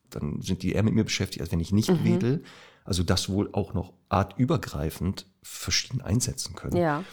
dann 0.10 0.42
sind 0.42 0.64
die 0.64 0.74
eher 0.74 0.84
mit 0.84 0.94
mir 0.94 1.06
beschäftigt, 1.06 1.42
als 1.42 1.52
wenn 1.52 1.60
ich 1.60 1.72
nicht 1.72 2.04
wedel. 2.04 2.44
Also 2.84 3.04
das 3.04 3.30
wohl 3.30 3.50
auch 3.54 3.74
noch 3.74 3.94
artübergreifend 4.10 5.26
verschieden 5.42 6.02
einsetzen 6.02 6.56
können. 6.56 6.76
Ja. 6.76 7.04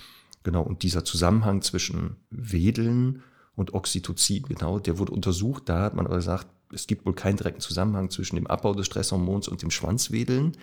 Genau, 0.43 0.63
und 0.63 0.83
dieser 0.83 1.05
Zusammenhang 1.05 1.63
zwischen 1.63 2.17
Wedeln 2.31 3.23
und 3.55 3.75
Oxytocin, 3.75 4.45
genau, 4.45 4.79
der 4.79 4.99
wurde 4.99 5.13
untersucht. 5.13 5.69
Da 5.69 5.83
hat 5.83 5.95
man 5.95 6.07
aber 6.07 6.17
gesagt, 6.17 6.49
es 6.73 6.87
gibt 6.87 7.05
wohl 7.05 7.15
keinen 7.15 7.37
direkten 7.37 7.61
Zusammenhang 7.61 8.11
zwischen 8.11 8.37
dem 8.37 8.47
Abbau 8.47 8.75
des 8.75 8.87
Stresshormons 8.87 9.49
und 9.49 9.63
dem 9.63 9.71
Schwanzwedeln. 9.71 10.57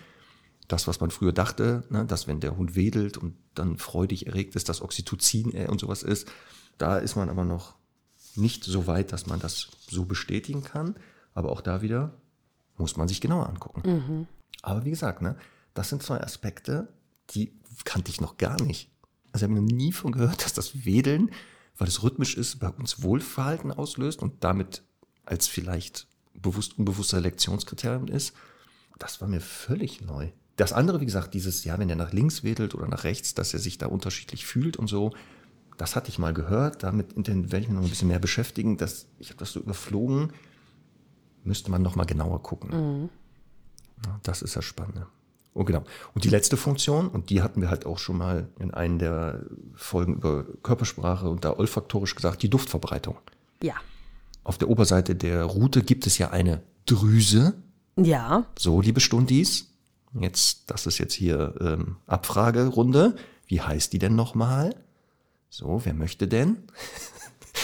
Das, 0.66 0.86
was 0.86 1.00
man 1.00 1.10
früher 1.10 1.32
dachte, 1.32 1.84
ne, 1.90 2.04
dass 2.04 2.26
wenn 2.26 2.40
der 2.40 2.56
Hund 2.56 2.74
wedelt 2.74 3.16
und 3.16 3.36
dann 3.54 3.78
freudig 3.78 4.26
erregt 4.26 4.54
ist, 4.56 4.68
dass 4.68 4.82
Oxytocin 4.82 5.54
äh, 5.54 5.66
und 5.68 5.80
sowas 5.80 6.02
ist, 6.02 6.30
da 6.78 6.98
ist 6.98 7.16
man 7.16 7.28
aber 7.28 7.44
noch 7.44 7.74
nicht 8.36 8.64
so 8.64 8.86
weit, 8.86 9.12
dass 9.12 9.26
man 9.26 9.40
das 9.40 9.68
so 9.88 10.04
bestätigen 10.04 10.62
kann. 10.62 10.96
Aber 11.34 11.50
auch 11.50 11.60
da 11.60 11.82
wieder 11.82 12.14
muss 12.76 12.96
man 12.96 13.08
sich 13.08 13.20
genauer 13.20 13.48
angucken. 13.48 13.82
Aber 14.62 14.84
wie 14.84 14.90
gesagt, 14.90 15.22
ne, 15.22 15.36
das 15.74 15.88
sind 15.88 16.02
zwei 16.02 16.20
Aspekte, 16.20 16.88
die 17.30 17.52
kannte 17.84 18.10
ich 18.10 18.20
noch 18.20 18.38
gar 18.38 18.60
nicht. 18.62 18.90
Also 19.32 19.44
ich 19.44 19.50
habe 19.50 19.60
noch 19.60 19.70
nie 19.70 19.92
von 19.92 20.12
gehört, 20.12 20.44
dass 20.44 20.54
das 20.54 20.84
Wedeln, 20.84 21.30
weil 21.76 21.88
es 21.88 22.02
rhythmisch 22.02 22.36
ist, 22.36 22.58
bei 22.58 22.68
uns 22.68 23.02
Wohlverhalten 23.02 23.72
auslöst 23.72 24.22
und 24.22 24.42
damit 24.44 24.82
als 25.24 25.46
vielleicht 25.46 26.06
bewusst 26.34 26.78
unbewusster 26.78 27.20
Lektionskriterium 27.20 28.08
ist. 28.08 28.32
Das 28.98 29.20
war 29.20 29.28
mir 29.28 29.40
völlig 29.40 30.00
neu. 30.00 30.30
Das 30.56 30.72
andere, 30.72 31.00
wie 31.00 31.06
gesagt, 31.06 31.34
dieses, 31.34 31.62
ja, 31.64 31.78
wenn 31.78 31.88
er 31.88 31.96
nach 31.96 32.12
links 32.12 32.42
wedelt 32.42 32.74
oder 32.74 32.88
nach 32.88 33.04
rechts, 33.04 33.34
dass 33.34 33.54
er 33.54 33.60
sich 33.60 33.78
da 33.78 33.86
unterschiedlich 33.86 34.44
fühlt 34.44 34.76
und 34.76 34.88
so, 34.88 35.12
das 35.78 35.96
hatte 35.96 36.10
ich 36.10 36.18
mal 36.18 36.34
gehört. 36.34 36.82
Damit 36.82 37.16
werde 37.16 37.58
ich 37.58 37.68
mich 37.68 37.76
noch 37.76 37.82
ein 37.82 37.88
bisschen 37.88 38.08
mehr 38.08 38.18
beschäftigen. 38.18 38.76
Das, 38.76 39.06
ich 39.18 39.30
habe 39.30 39.38
das 39.38 39.52
so 39.52 39.60
überflogen. 39.60 40.32
Müsste 41.44 41.70
man 41.70 41.80
noch 41.80 41.96
mal 41.96 42.04
genauer 42.04 42.42
gucken. 42.42 43.08
Ja, 44.04 44.20
das 44.22 44.42
ist 44.42 44.56
das 44.56 44.64
Spannende. 44.64 45.06
Oh, 45.54 45.64
genau. 45.64 45.82
Und 46.14 46.24
die 46.24 46.28
letzte 46.28 46.56
Funktion, 46.56 47.08
und 47.08 47.30
die 47.30 47.42
hatten 47.42 47.60
wir 47.60 47.70
halt 47.70 47.86
auch 47.86 47.98
schon 47.98 48.18
mal 48.18 48.48
in 48.58 48.72
einem 48.72 48.98
der 48.98 49.44
Folgen 49.74 50.14
über 50.14 50.44
Körpersprache 50.62 51.28
und 51.28 51.44
da 51.44 51.52
olfaktorisch 51.52 52.14
gesagt, 52.14 52.42
die 52.42 52.50
Duftverbreitung. 52.50 53.16
Ja. 53.62 53.74
Auf 54.44 54.58
der 54.58 54.68
Oberseite 54.68 55.16
der 55.16 55.44
Rute 55.44 55.82
gibt 55.82 56.06
es 56.06 56.18
ja 56.18 56.30
eine 56.30 56.62
Drüse. 56.86 57.54
Ja. 57.96 58.44
So, 58.58 58.80
liebe 58.80 59.00
Stundis. 59.00 59.72
Jetzt, 60.14 60.70
das 60.70 60.86
ist 60.86 60.98
jetzt 60.98 61.14
hier 61.14 61.54
ähm, 61.60 61.96
Abfragerunde. 62.06 63.16
Wie 63.46 63.60
heißt 63.60 63.92
die 63.92 63.98
denn 63.98 64.14
nochmal? 64.14 64.74
So, 65.50 65.80
wer 65.84 65.94
möchte 65.94 66.28
denn? 66.28 66.58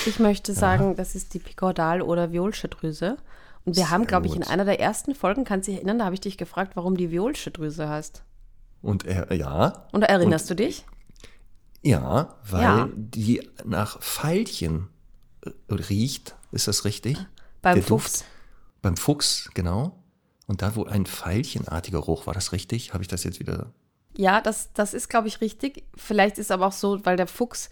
Ich 0.07 0.19
möchte 0.19 0.53
sagen, 0.55 0.97
das 0.97 1.15
ist 1.15 1.35
die 1.35 1.39
Picordal- 1.39 2.03
oder 2.03 2.33
Violsche 2.33 2.69
Drüse. 2.69 3.17
Und 3.65 3.77
wir 3.77 3.91
haben, 3.91 4.03
Sehr 4.03 4.09
glaube 4.09 4.27
ich, 4.27 4.35
in 4.37 4.43
einer 4.43 4.65
der 4.65 4.81
ersten 4.81 5.15
Folgen, 5.15 5.45
kannst 5.45 5.69
du 5.69 5.73
dich 5.73 5.79
erinnern, 5.81 5.99
da 5.99 6.05
habe 6.07 6.15
ich 6.15 6.21
dich 6.21 6.37
gefragt, 6.37 6.77
warum 6.77 6.97
die 6.97 7.11
Violsche 7.11 7.51
Drüse 7.51 7.89
heißt. 7.89 8.23
Und 8.83 9.05
er, 9.07 9.33
ja, 9.35 9.87
Und 9.93 10.03
erinnerst 10.03 10.51
du 10.51 10.55
dich? 10.55 10.85
ja, 11.83 12.35
weil 12.49 12.63
Ja. 12.63 12.89
die 12.95 13.49
nach 13.65 14.01
Veilchen 14.03 14.89
äh, 15.45 15.51
riecht. 15.73 16.35
Ist 16.53 16.69
das 16.69 16.85
richtig? 16.85 17.19
Beim 17.63 17.75
Der 17.77 17.83
Fuchs. 17.83 18.13
Duft. 18.21 18.25
Beim 18.83 18.97
Fuchs, 18.97 19.51
genau. 19.55 19.99
Und 20.47 20.61
da, 20.61 20.77
wo 20.77 20.85
ein 20.85 21.07
veilchenartiger 21.07 22.01
Geruch, 22.01 22.27
war 22.27 22.35
das 22.35 22.53
richtig? 22.53 22.93
Habe 22.93 23.03
ich 23.03 23.09
das 23.09 23.25
jetzt 23.25 23.41
wieder 23.41 23.73
Ja, 24.17 24.41
das, 24.41 24.71
das 24.75 24.95
ist, 24.95 25.09
glaube 25.09 25.29
ich, 25.29 25.41
richtig. 25.41 25.85
Vielleicht 25.97 26.39
ist 26.39 26.51
aber 26.53 26.67
auch 26.67 26.73
so, 26.73 27.05
weil 27.05 27.17
der 27.17 27.27
Fuchs 27.27 27.71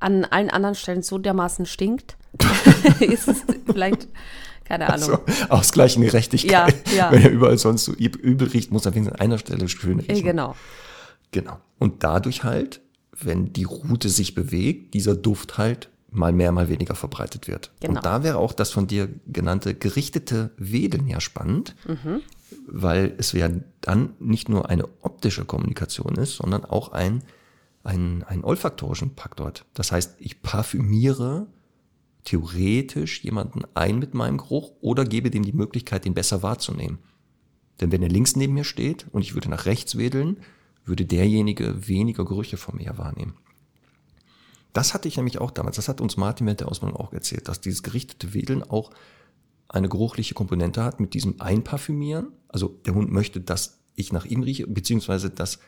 an 0.00 0.24
allen 0.24 0.50
anderen 0.50 0.74
Stellen 0.74 1.02
so 1.02 1.18
dermaßen 1.18 1.66
stinkt. 1.66 2.16
ist 3.00 3.28
es 3.28 3.42
vielleicht, 3.66 4.08
keine 4.64 4.88
Ahnung. 4.88 5.06
So, 5.10 5.18
ausgleichende 5.50 6.06
Gerechtigkeit. 6.08 6.74
Ja, 6.90 6.96
ja. 6.96 7.12
Wenn 7.12 7.22
er 7.22 7.30
überall 7.30 7.58
sonst 7.58 7.84
so 7.84 7.92
üb- 7.92 8.16
übel 8.18 8.48
riecht, 8.48 8.72
muss 8.72 8.86
er 8.86 8.94
wenigstens 8.94 9.20
an 9.20 9.24
einer 9.24 9.38
Stelle 9.38 9.68
schön 9.68 9.98
Äh, 10.00 10.12
riechen. 10.12 10.24
genau. 10.24 10.56
Genau. 11.30 11.58
Und 11.78 12.02
dadurch 12.04 12.42
halt, 12.44 12.80
wenn 13.18 13.52
die 13.52 13.64
Rute 13.64 14.08
sich 14.08 14.34
bewegt, 14.34 14.94
dieser 14.94 15.14
Duft 15.14 15.58
halt 15.58 15.88
mal 16.10 16.32
mehr, 16.32 16.52
mal 16.52 16.68
weniger 16.68 16.94
verbreitet 16.94 17.48
wird. 17.48 17.70
Genau. 17.80 17.96
Und 17.96 18.04
da 18.04 18.22
wäre 18.22 18.38
auch 18.38 18.52
das 18.52 18.70
von 18.70 18.86
dir 18.86 19.08
genannte 19.26 19.74
gerichtete 19.74 20.50
Wedeln 20.56 21.06
ja 21.06 21.20
spannend, 21.20 21.74
weil 22.66 23.14
es 23.18 23.32
ja 23.32 23.48
dann 23.80 24.14
nicht 24.18 24.48
nur 24.48 24.68
eine 24.68 24.88
optische 25.02 25.44
Kommunikation 25.44 26.16
ist, 26.16 26.36
sondern 26.36 26.64
auch 26.64 26.92
ein, 26.92 27.22
ein, 27.84 28.22
ein 28.24 28.44
olfaktorischen 28.44 29.14
Pakt 29.14 29.40
dort. 29.40 29.64
Das 29.74 29.92
heißt, 29.92 30.16
ich 30.18 30.42
parfümiere 30.42 31.46
theoretisch 32.24 33.24
jemanden 33.24 33.62
ein 33.74 33.98
mit 33.98 34.14
meinem 34.14 34.38
Geruch 34.38 34.72
oder 34.80 35.04
gebe 35.04 35.30
dem 35.30 35.44
die 35.44 35.52
Möglichkeit, 35.52 36.04
den 36.04 36.14
besser 36.14 36.42
wahrzunehmen. 36.42 36.98
Denn 37.80 37.90
wenn 37.90 38.02
er 38.02 38.08
links 38.08 38.36
neben 38.36 38.54
mir 38.54 38.64
steht 38.64 39.06
und 39.12 39.22
ich 39.22 39.34
würde 39.34 39.50
nach 39.50 39.66
rechts 39.66 39.98
wedeln, 39.98 40.38
würde 40.84 41.04
derjenige 41.04 41.88
weniger 41.88 42.24
Gerüche 42.24 42.56
von 42.56 42.76
mir 42.76 42.96
wahrnehmen. 42.98 43.34
Das 44.72 44.94
hatte 44.94 45.08
ich 45.08 45.16
nämlich 45.16 45.38
auch 45.38 45.50
damals, 45.50 45.76
das 45.76 45.88
hat 45.88 46.00
uns 46.00 46.16
Martin 46.16 46.46
während 46.46 46.60
der 46.60 46.68
Ausbildung 46.68 46.96
auch 46.96 47.12
erzählt, 47.12 47.48
dass 47.48 47.60
dieses 47.60 47.82
gerichtete 47.82 48.34
Wedeln 48.34 48.62
auch 48.62 48.90
eine 49.72 49.88
geruchliche 49.88 50.34
Komponente 50.34 50.84
hat 50.84 51.00
mit 51.00 51.14
diesem 51.14 51.40
Einparfümieren. 51.40 52.28
Also 52.48 52.68
der 52.86 52.94
Hund 52.94 53.10
möchte, 53.10 53.40
dass 53.40 53.78
ich 53.94 54.12
nach 54.12 54.24
ihm 54.24 54.42
rieche, 54.42 54.66
beziehungsweise 54.66 55.30
dass, 55.30 55.58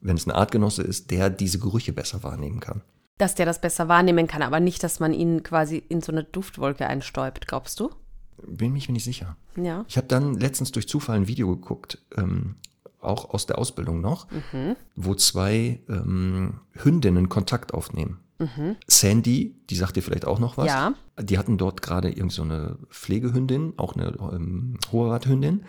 wenn 0.00 0.16
es 0.16 0.26
ein 0.26 0.32
Artgenosse 0.32 0.82
ist, 0.82 1.10
der 1.10 1.30
diese 1.30 1.58
Gerüche 1.58 1.92
besser 1.92 2.22
wahrnehmen 2.22 2.60
kann. 2.60 2.82
Dass 3.16 3.34
der 3.34 3.46
das 3.46 3.60
besser 3.60 3.88
wahrnehmen 3.88 4.26
kann, 4.26 4.42
aber 4.42 4.60
nicht, 4.60 4.82
dass 4.82 5.00
man 5.00 5.12
ihn 5.12 5.42
quasi 5.42 5.82
in 5.88 6.02
so 6.02 6.12
eine 6.12 6.24
Duftwolke 6.24 6.86
einstäubt, 6.86 7.48
glaubst 7.48 7.80
du? 7.80 7.90
Bin 8.46 8.72
mich 8.72 8.88
nicht 8.88 9.02
sicher. 9.02 9.36
Ja. 9.56 9.84
Ich 9.88 9.96
habe 9.96 10.06
dann 10.06 10.34
letztens 10.34 10.70
durch 10.70 10.86
Zufall 10.86 11.16
ein 11.16 11.26
Video 11.26 11.48
geguckt, 11.48 11.98
ähm, 12.16 12.54
auch 13.00 13.30
aus 13.30 13.46
der 13.46 13.58
Ausbildung 13.58 14.00
noch, 14.00 14.26
wo 14.96 15.14
zwei 15.14 15.80
ähm, 15.88 16.60
Hündinnen 16.74 17.28
Kontakt 17.28 17.74
aufnehmen. 17.74 18.20
Sandy, 18.86 19.56
die 19.68 19.74
sagt 19.76 19.96
dir 19.96 20.02
vielleicht 20.02 20.24
auch 20.24 20.38
noch 20.38 20.56
was. 20.56 20.66
Ja. 20.66 20.94
Die 21.20 21.38
hatten 21.38 21.58
dort 21.58 21.82
gerade 21.82 22.10
irgend 22.10 22.32
so 22.32 22.42
eine 22.42 22.78
Pflegehündin, 22.90 23.74
auch 23.76 23.94
eine 23.96 24.16
ähm, 24.32 24.78
Hoheradhündin. 24.92 25.64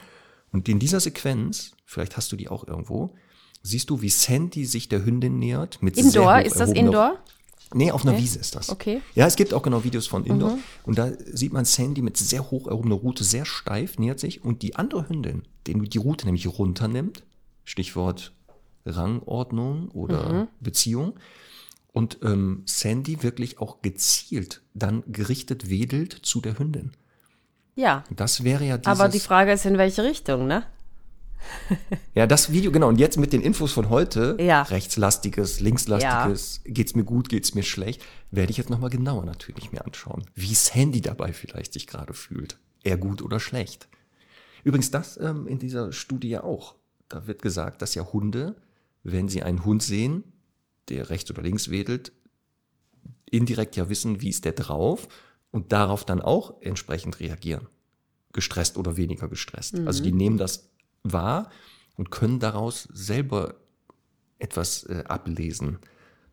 Und 0.51 0.69
in 0.69 0.79
dieser 0.79 0.99
Sequenz, 0.99 1.71
vielleicht 1.85 2.17
hast 2.17 2.31
du 2.31 2.35
die 2.35 2.47
auch 2.49 2.67
irgendwo, 2.67 3.15
siehst 3.63 3.89
du, 3.89 4.01
wie 4.01 4.09
Sandy 4.09 4.65
sich 4.65 4.89
der 4.89 5.03
Hündin 5.03 5.39
nähert. 5.39 5.81
Mit 5.81 5.95
sehr 5.95 6.05
Indoor, 6.05 6.37
hoch 6.37 6.45
ist 6.45 6.59
das 6.59 6.71
Indoor? 6.71 7.17
Nee, 7.73 7.91
auf 7.91 8.01
einer 8.03 8.13
Okay. 8.13 8.21
Wiese 8.21 8.39
ist 8.39 8.55
das. 8.55 8.69
Okay. 8.69 8.95
Mhm. 8.97 9.01
Ja, 9.15 9.27
es 9.27 9.35
gibt 9.35 9.53
auch 9.53 9.61
genau 9.61 9.83
Videos 9.83 10.07
von 10.07 10.25
Indoor. 10.25 10.57
Und 10.83 10.97
da 10.97 11.11
sieht 11.31 11.53
man 11.53 11.65
Sandy 11.65 12.01
mit 12.01 12.17
sehr 12.17 12.49
hoch 12.49 12.67
erhobener 12.67 12.95
Rute 12.95 13.23
sehr 13.23 13.45
steif, 13.45 13.99
nähert 13.99 14.19
sich. 14.19 14.43
Und 14.43 14.61
die 14.63 14.75
andere 14.75 15.07
Hündin, 15.07 15.43
die 15.67 15.73
die 15.73 15.97
Rute 15.97 16.25
nämlich 16.25 16.47
runternimmt, 16.47 17.23
Stichwort 17.63 18.33
Rangordnung 18.85 19.89
oder 19.89 20.33
Mhm. 20.33 20.47
Beziehung, 20.59 21.13
und 21.91 22.19
ähm, 22.23 22.63
Sandy 22.65 23.23
wirklich 23.23 23.59
auch 23.59 23.81
gezielt 23.81 24.61
dann 24.73 25.03
gerichtet 25.07 25.69
wedelt 25.69 26.13
zu 26.13 26.41
der 26.41 26.57
Hündin. 26.59 26.91
Ja. 27.75 28.03
Das 28.09 28.43
wäre 28.43 28.65
ja 28.65 28.77
dieses... 28.77 28.99
Aber 28.99 29.09
die 29.09 29.19
Frage 29.19 29.51
ist, 29.51 29.65
in 29.65 29.77
welche 29.77 30.03
Richtung, 30.03 30.47
ne? 30.47 30.65
Ja, 32.13 32.27
das 32.27 32.51
Video, 32.51 32.71
genau. 32.71 32.89
Und 32.89 32.99
jetzt 32.99 33.17
mit 33.17 33.31
den 33.31 33.41
Infos 33.41 33.71
von 33.71 33.89
heute, 33.89 34.35
Ja. 34.39 34.63
rechtslastiges, 34.63 35.61
linkslastiges, 35.61 36.61
geht's 36.65 36.95
mir 36.95 37.05
gut, 37.05 37.29
geht's 37.29 37.55
mir 37.55 37.63
schlecht, 37.63 38.03
werde 38.31 38.51
ich 38.51 38.57
jetzt 38.57 38.69
nochmal 38.69 38.89
genauer 38.89 39.25
natürlich 39.25 39.71
mir 39.71 39.85
anschauen, 39.85 40.25
wie 40.35 40.53
Sandy 40.53 41.01
dabei 41.01 41.31
vielleicht 41.31 41.73
sich 41.73 41.87
gerade 41.87 42.13
fühlt. 42.13 42.57
Eher 42.83 42.97
gut 42.97 43.21
oder 43.21 43.39
schlecht. 43.39 43.87
Übrigens, 44.63 44.91
das 44.91 45.17
ähm, 45.17 45.47
in 45.47 45.59
dieser 45.59 45.91
Studie 45.93 46.29
ja 46.29 46.43
auch. 46.43 46.75
Da 47.07 47.27
wird 47.27 47.41
gesagt, 47.41 47.81
dass 47.81 47.95
ja 47.95 48.03
Hunde, 48.11 48.55
wenn 49.03 49.29
sie 49.29 49.41
einen 49.41 49.63
Hund 49.65 49.81
sehen, 49.81 50.23
der 50.89 51.09
rechts 51.09 51.29
oder 51.31 51.41
links 51.41 51.69
wedelt, 51.69 52.11
indirekt 53.29 53.75
ja 53.75 53.89
wissen, 53.89 54.21
wie 54.21 54.29
ist 54.29 54.45
der 54.45 54.53
drauf 54.53 55.07
und 55.51 55.71
darauf 55.71 56.05
dann 56.05 56.21
auch 56.21 56.61
entsprechend 56.61 57.19
reagieren. 57.19 57.67
Gestresst 58.33 58.77
oder 58.77 58.97
weniger 58.97 59.27
gestresst. 59.27 59.79
Also 59.85 60.03
die 60.03 60.11
nehmen 60.11 60.37
das 60.37 60.69
wahr 61.03 61.49
und 61.95 62.11
können 62.11 62.39
daraus 62.39 62.87
selber 62.93 63.55
etwas 64.37 64.83
äh, 64.83 65.03
ablesen. 65.07 65.79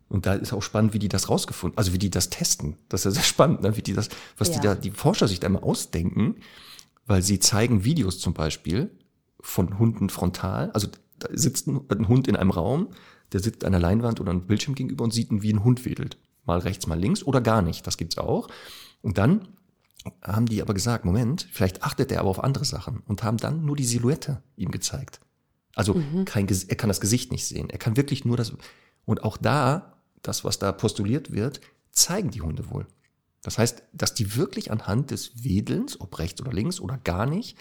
Und 0.09 0.27
da 0.27 0.35
ist 0.35 0.53
auch 0.53 0.63
spannend, 0.63 0.95
wie 0.95 0.99
die 1.01 1.09
das 1.09 1.29
rausgefunden, 1.29 1.77
also 1.77 1.93
wie 1.93 1.99
die 1.99 2.11
das 2.11 2.31
testen. 2.31 2.77
Das 2.89 3.01
ist 3.01 3.05
ja 3.07 3.11
sehr 3.13 3.23
spannend, 3.25 3.63
ne? 3.63 3.77
wie 3.77 3.83
die 3.83 3.93
das, 3.95 4.09
was 4.39 4.51
die 4.51 4.57
Ja. 4.59 4.63
da, 4.63 4.75
die 4.75 4.91
Forscher 4.93 5.27
sich 5.27 5.41
da 5.41 5.49
immer 5.49 5.65
ausdenken, 5.65 6.37
weil 7.07 7.23
sie 7.23 7.41
zeigen 7.41 7.85
Videos 7.85 8.19
zum 8.19 8.35
Beispiel 8.35 8.91
von 9.41 9.79
Hunden 9.79 10.09
frontal. 10.11 10.71
Also 10.73 10.89
da 11.19 11.29
sitzt 11.33 11.67
ein 11.67 12.09
Hund 12.09 12.29
in 12.29 12.37
einem 12.37 12.51
Raum, 12.51 12.89
der 13.33 13.41
sitzt 13.41 13.65
einer 13.65 13.79
Leinwand 13.79 14.21
oder 14.21 14.31
einem 14.31 14.47
Bildschirm 14.47 14.75
gegenüber 14.75 15.05
und 15.05 15.13
sieht, 15.13 15.29
wie 15.31 15.53
ein 15.53 15.65
Hund 15.65 15.85
wedelt. 15.85 16.19
Mal 16.45 16.59
rechts, 16.59 16.87
mal 16.87 16.99
links 16.99 17.23
oder 17.23 17.41
gar 17.41 17.63
nicht. 17.63 17.87
Das 17.87 17.97
gibt's 17.97 18.19
auch. 18.19 18.49
Und 19.03 19.19
dann 19.19 19.49
haben 20.23 20.47
die 20.47 20.63
aber 20.63 20.75
gesagt, 20.75 21.05
Moment, 21.05 21.49
vielleicht 21.51 21.83
achtet 21.83 22.13
er 22.13 22.21
aber 22.21 22.31
auf 22.31 22.43
andere 22.43 22.65
Sachen 22.65 23.01
und 23.07 23.23
haben 23.25 23.39
dann 23.39 23.65
nur 23.65 23.75
die 23.77 23.85
Silhouette 23.85 24.43
ihm 24.57 24.71
gezeigt. 24.71 25.21
Also 25.75 26.01
kein, 26.25 26.47
Ges- 26.47 26.69
er 26.69 26.77
kann 26.77 26.89
das 26.89 27.01
Gesicht 27.01 27.33
nicht 27.33 27.45
sehen. 27.47 27.69
Er 27.69 27.79
kann 27.79 27.97
wirklich 27.97 28.25
nur 28.25 28.37
das. 28.37 28.53
Und 29.05 29.25
auch 29.25 29.37
da, 29.37 29.99
das, 30.23 30.45
was 30.45 30.59
da 30.59 30.73
postuliert 30.73 31.33
wird, 31.33 31.61
zeigen 31.91 32.31
die 32.31 32.41
Hunde 32.43 32.71
wohl. 32.71 32.87
Das 33.43 33.59
heißt, 33.59 33.83
dass 33.93 34.15
die 34.15 34.37
wirklich 34.37 34.71
anhand 34.71 35.11
des 35.11 35.45
Wedelns, 35.45 36.01
ob 36.01 36.19
rechts 36.19 36.41
oder 36.41 36.53
links 36.53 36.81
oder 36.81 36.99
gar 36.99 37.27
nicht, 37.27 37.59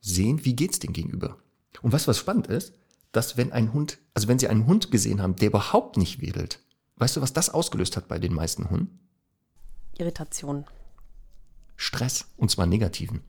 sehen, 0.00 0.44
wie 0.44 0.54
geht's 0.54 0.78
dem 0.78 0.92
gegenüber. 0.92 1.38
Und 1.82 1.92
was 1.92 2.06
was 2.06 2.18
spannend 2.18 2.46
ist, 2.46 2.74
dass 3.12 3.36
wenn 3.36 3.52
ein 3.52 3.72
Hund, 3.72 3.98
also 4.14 4.28
wenn 4.28 4.38
sie 4.38 4.48
einen 4.48 4.66
Hund 4.66 4.90
gesehen 4.90 5.22
haben, 5.22 5.36
der 5.36 5.48
überhaupt 5.48 5.96
nicht 5.96 6.20
wedelt, 6.20 6.60
weißt 6.96 7.16
du, 7.16 7.20
was 7.20 7.32
das 7.32 7.50
ausgelöst 7.50 7.96
hat 7.96 8.08
bei 8.08 8.18
den 8.18 8.34
meisten 8.34 8.70
Hunden? 8.70 9.00
Irritation. 9.96 10.64
Stress, 11.76 12.26
und 12.36 12.50
zwar 12.50 12.66
negativen. 12.66 13.22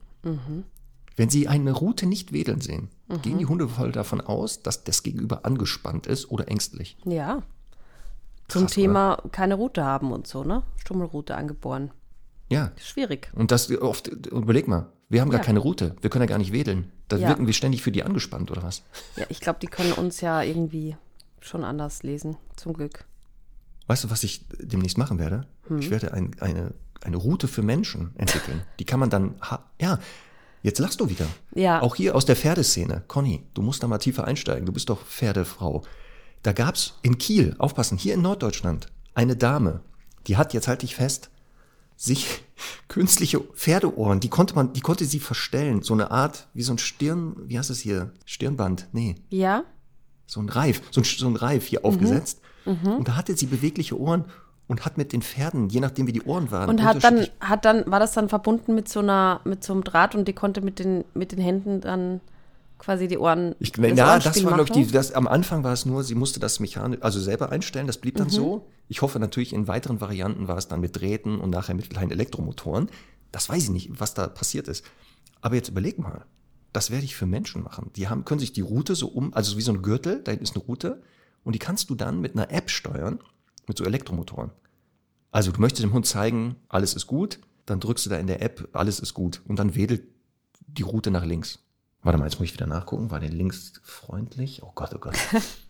Wenn 1.16 1.30
Sie 1.30 1.48
eine 1.48 1.72
Route 1.72 2.06
nicht 2.06 2.32
wedeln 2.32 2.60
sehen, 2.60 2.88
gehen 3.22 3.38
die 3.38 3.46
Hunde 3.46 3.68
voll 3.68 3.92
davon 3.92 4.20
aus, 4.20 4.62
dass 4.62 4.84
das 4.84 5.02
Gegenüber 5.02 5.44
angespannt 5.44 6.06
ist 6.06 6.30
oder 6.30 6.48
ängstlich. 6.48 6.96
Ja. 7.04 7.42
Zum 8.48 8.62
Krass, 8.62 8.72
Thema 8.72 9.22
keine 9.30 9.54
Route 9.54 9.84
haben 9.84 10.12
und 10.12 10.26
so, 10.26 10.42
ne? 10.44 10.62
Stummelroute 10.76 11.36
angeboren. 11.36 11.92
Ja, 12.48 12.72
Schwierig. 12.80 13.30
und 13.34 13.52
das 13.52 13.70
oft, 13.80 14.08
überleg 14.08 14.66
mal, 14.66 14.92
wir 15.10 15.20
haben 15.20 15.28
gar 15.30 15.40
Ja. 15.40 15.44
keine 15.46 15.58
Route, 15.58 15.94
wir 16.00 16.08
können 16.08 16.22
ja 16.22 16.26
gar 16.28 16.38
nicht 16.38 16.52
wedeln. 16.52 16.90
Da 17.08 17.16
Ja. 17.16 17.28
wirken 17.28 17.46
wir 17.46 17.52
ständig 17.52 17.82
für 17.82 17.92
die 17.92 18.02
angespannt 18.02 18.50
oder 18.50 18.62
was? 18.62 18.82
Ja, 19.16 19.26
ich 19.28 19.40
glaube, 19.40 19.58
die 19.60 19.66
können 19.66 19.92
uns 19.92 20.20
ja 20.22 20.40
irgendwie 20.42 20.96
schon 21.40 21.64
anders 21.64 22.02
lesen, 22.02 22.36
zum 22.56 22.72
Glück. 22.72 23.04
Weißt 23.86 24.04
du, 24.04 24.10
was 24.10 24.22
ich 24.24 24.46
demnächst 24.58 24.96
machen 24.96 25.18
werde? 25.18 25.46
Hm. 25.66 25.78
Ich 25.80 25.90
werde 25.90 26.12
ein, 26.14 26.30
eine, 26.40 26.72
eine 27.02 27.16
Route 27.16 27.48
für 27.48 27.62
Menschen 27.62 28.14
entwickeln. 28.16 28.62
Die 28.78 28.84
kann 28.84 29.00
man 29.00 29.10
dann, 29.10 29.34
ha 29.42 29.64
ja, 29.80 29.98
jetzt 30.62 30.78
lachst 30.78 31.00
du 31.00 31.08
wieder. 31.08 31.26
Ja. 31.54 31.82
Auch 31.82 31.96
hier 31.96 32.14
aus 32.14 32.24
der 32.24 32.36
Pferdeszene. 32.36 33.02
Conny, 33.08 33.42
du 33.54 33.62
musst 33.62 33.82
da 33.82 33.88
mal 33.88 33.98
tiefer 33.98 34.24
einsteigen. 34.24 34.64
Du 34.66 34.72
bist 34.72 34.88
doch 34.90 35.04
Pferdefrau. 35.04 35.82
Da 36.42 36.52
gab's 36.52 36.98
in 37.02 37.18
Kiel, 37.18 37.54
aufpassen, 37.58 37.98
hier 37.98 38.14
in 38.14 38.22
Norddeutschland, 38.22 38.86
eine 39.14 39.34
Dame, 39.36 39.80
die 40.26 40.36
hat, 40.36 40.54
jetzt 40.54 40.68
halte 40.68 40.84
ich 40.86 40.94
fest, 40.94 41.30
sich 41.96 42.42
künstliche 42.88 43.40
Pferdeohren, 43.40 44.20
die 44.20 44.28
konnte 44.28 44.54
man, 44.54 44.72
die 44.72 44.80
konnte 44.80 45.04
sie 45.04 45.20
verstellen. 45.20 45.82
So 45.82 45.94
eine 45.94 46.10
Art, 46.10 46.48
wie 46.54 46.62
so 46.62 46.72
ein 46.72 46.78
Stirn, 46.78 47.36
wie 47.46 47.58
heißt 47.58 47.70
es 47.70 47.80
hier? 47.80 48.12
Stirnband, 48.24 48.88
nee 48.92 49.16
Ja? 49.30 49.64
so 50.26 50.40
ein 50.40 50.48
Reif, 50.48 50.80
so 50.90 51.00
ein, 51.00 51.04
so 51.04 51.26
ein 51.26 51.36
Reif 51.36 51.64
Mhm. 51.64 51.68
hier 51.68 51.84
aufgesetzt. 51.84 52.40
Und 52.66 53.08
da 53.08 53.16
hatte 53.16 53.36
sie 53.36 53.46
bewegliche 53.46 53.98
Ohren 53.98 54.26
und 54.68 54.84
hat 54.84 54.96
mit 54.98 55.12
den 55.12 55.22
Pferden, 55.22 55.68
je 55.70 55.80
nachdem 55.80 56.06
wie 56.06 56.12
die 56.12 56.22
Ohren 56.22 56.50
waren, 56.52 56.68
Und 56.70 56.82
hat 56.84 57.02
dann, 57.02 57.26
hat 57.40 57.64
dann, 57.64 57.90
war 57.90 57.98
das 57.98 58.12
dann 58.12 58.28
verbunden 58.28 58.74
mit 58.74 58.88
so 58.88 59.00
einer, 59.00 59.40
mit 59.44 59.64
so 59.64 59.72
einem 59.72 59.82
Draht 59.82 60.14
und 60.14 60.28
die 60.28 60.32
konnte 60.34 60.60
mit 60.60 60.78
den, 60.78 61.04
mit 61.14 61.32
den 61.32 61.40
Händen 61.40 61.80
dann 61.80 62.20
quasi 62.78 63.08
die 63.08 63.18
Ohren. 63.18 63.56
Ich, 63.58 63.72
das 63.72 63.84
ja, 63.96 64.18
das 64.20 64.44
war, 64.44 64.52
glaube 64.54 64.64
ich, 64.64 64.86
die, 64.86 64.92
das, 64.92 65.10
am 65.12 65.26
Anfang 65.26 65.64
war 65.64 65.72
es 65.72 65.84
nur, 65.86 66.04
sie 66.04 66.14
musste 66.14 66.38
das 66.38 66.60
mechanisch, 66.60 67.00
also 67.02 67.18
selber 67.18 67.50
einstellen, 67.50 67.86
das 67.88 67.98
blieb 67.98 68.16
dann 68.16 68.28
Mhm. 68.28 68.30
so. 68.32 68.66
Ich 68.90 69.02
hoffe 69.02 69.20
natürlich, 69.20 69.52
in 69.52 69.68
weiteren 69.68 70.00
Varianten 70.00 70.48
war 70.48 70.58
es 70.58 70.66
dann 70.66 70.80
mit 70.80 70.96
Drähten 70.96 71.38
und 71.38 71.50
nachher 71.50 71.76
mit 71.76 71.90
kleinen 71.90 72.10
Elektromotoren. 72.10 72.90
Das 73.30 73.48
weiß 73.48 73.62
ich 73.62 73.70
nicht, 73.70 74.00
was 74.00 74.14
da 74.14 74.26
passiert 74.26 74.66
ist. 74.66 74.84
Aber 75.40 75.54
jetzt 75.54 75.68
überleg 75.68 76.00
mal, 76.00 76.24
das 76.72 76.90
werde 76.90 77.04
ich 77.04 77.14
für 77.14 77.24
Menschen 77.24 77.62
machen. 77.62 77.92
Die 77.94 78.08
haben, 78.08 78.24
können 78.24 78.40
sich 78.40 78.52
die 78.52 78.62
Route 78.62 78.96
so 78.96 79.06
um, 79.06 79.32
also 79.32 79.56
wie 79.56 79.62
so 79.62 79.72
ein 79.72 79.82
Gürtel, 79.82 80.24
da 80.24 80.32
hinten 80.32 80.42
ist 80.42 80.56
eine 80.56 80.64
Route, 80.64 81.00
und 81.44 81.54
die 81.54 81.60
kannst 81.60 81.88
du 81.88 81.94
dann 81.94 82.20
mit 82.20 82.34
einer 82.34 82.50
App 82.50 82.68
steuern, 82.68 83.20
mit 83.68 83.78
so 83.78 83.84
Elektromotoren. 83.84 84.50
Also 85.30 85.52
du 85.52 85.60
möchtest 85.60 85.84
dem 85.84 85.92
Hund 85.92 86.06
zeigen, 86.06 86.56
alles 86.68 86.94
ist 86.94 87.06
gut, 87.06 87.38
dann 87.66 87.78
drückst 87.78 88.06
du 88.06 88.10
da 88.10 88.18
in 88.18 88.26
der 88.26 88.42
App, 88.42 88.70
alles 88.72 88.98
ist 88.98 89.14
gut, 89.14 89.40
und 89.46 89.60
dann 89.60 89.76
wedelt 89.76 90.02
die 90.66 90.82
Route 90.82 91.12
nach 91.12 91.24
links. 91.24 91.60
Warte 92.02 92.18
mal, 92.18 92.24
jetzt 92.24 92.40
muss 92.40 92.48
ich 92.48 92.54
wieder 92.54 92.66
nachgucken. 92.66 93.12
War 93.12 93.20
der 93.20 93.30
links 93.30 93.74
freundlich? 93.84 94.64
Oh 94.64 94.72
Gott, 94.74 94.90
oh 94.96 94.98
Gott. 94.98 95.14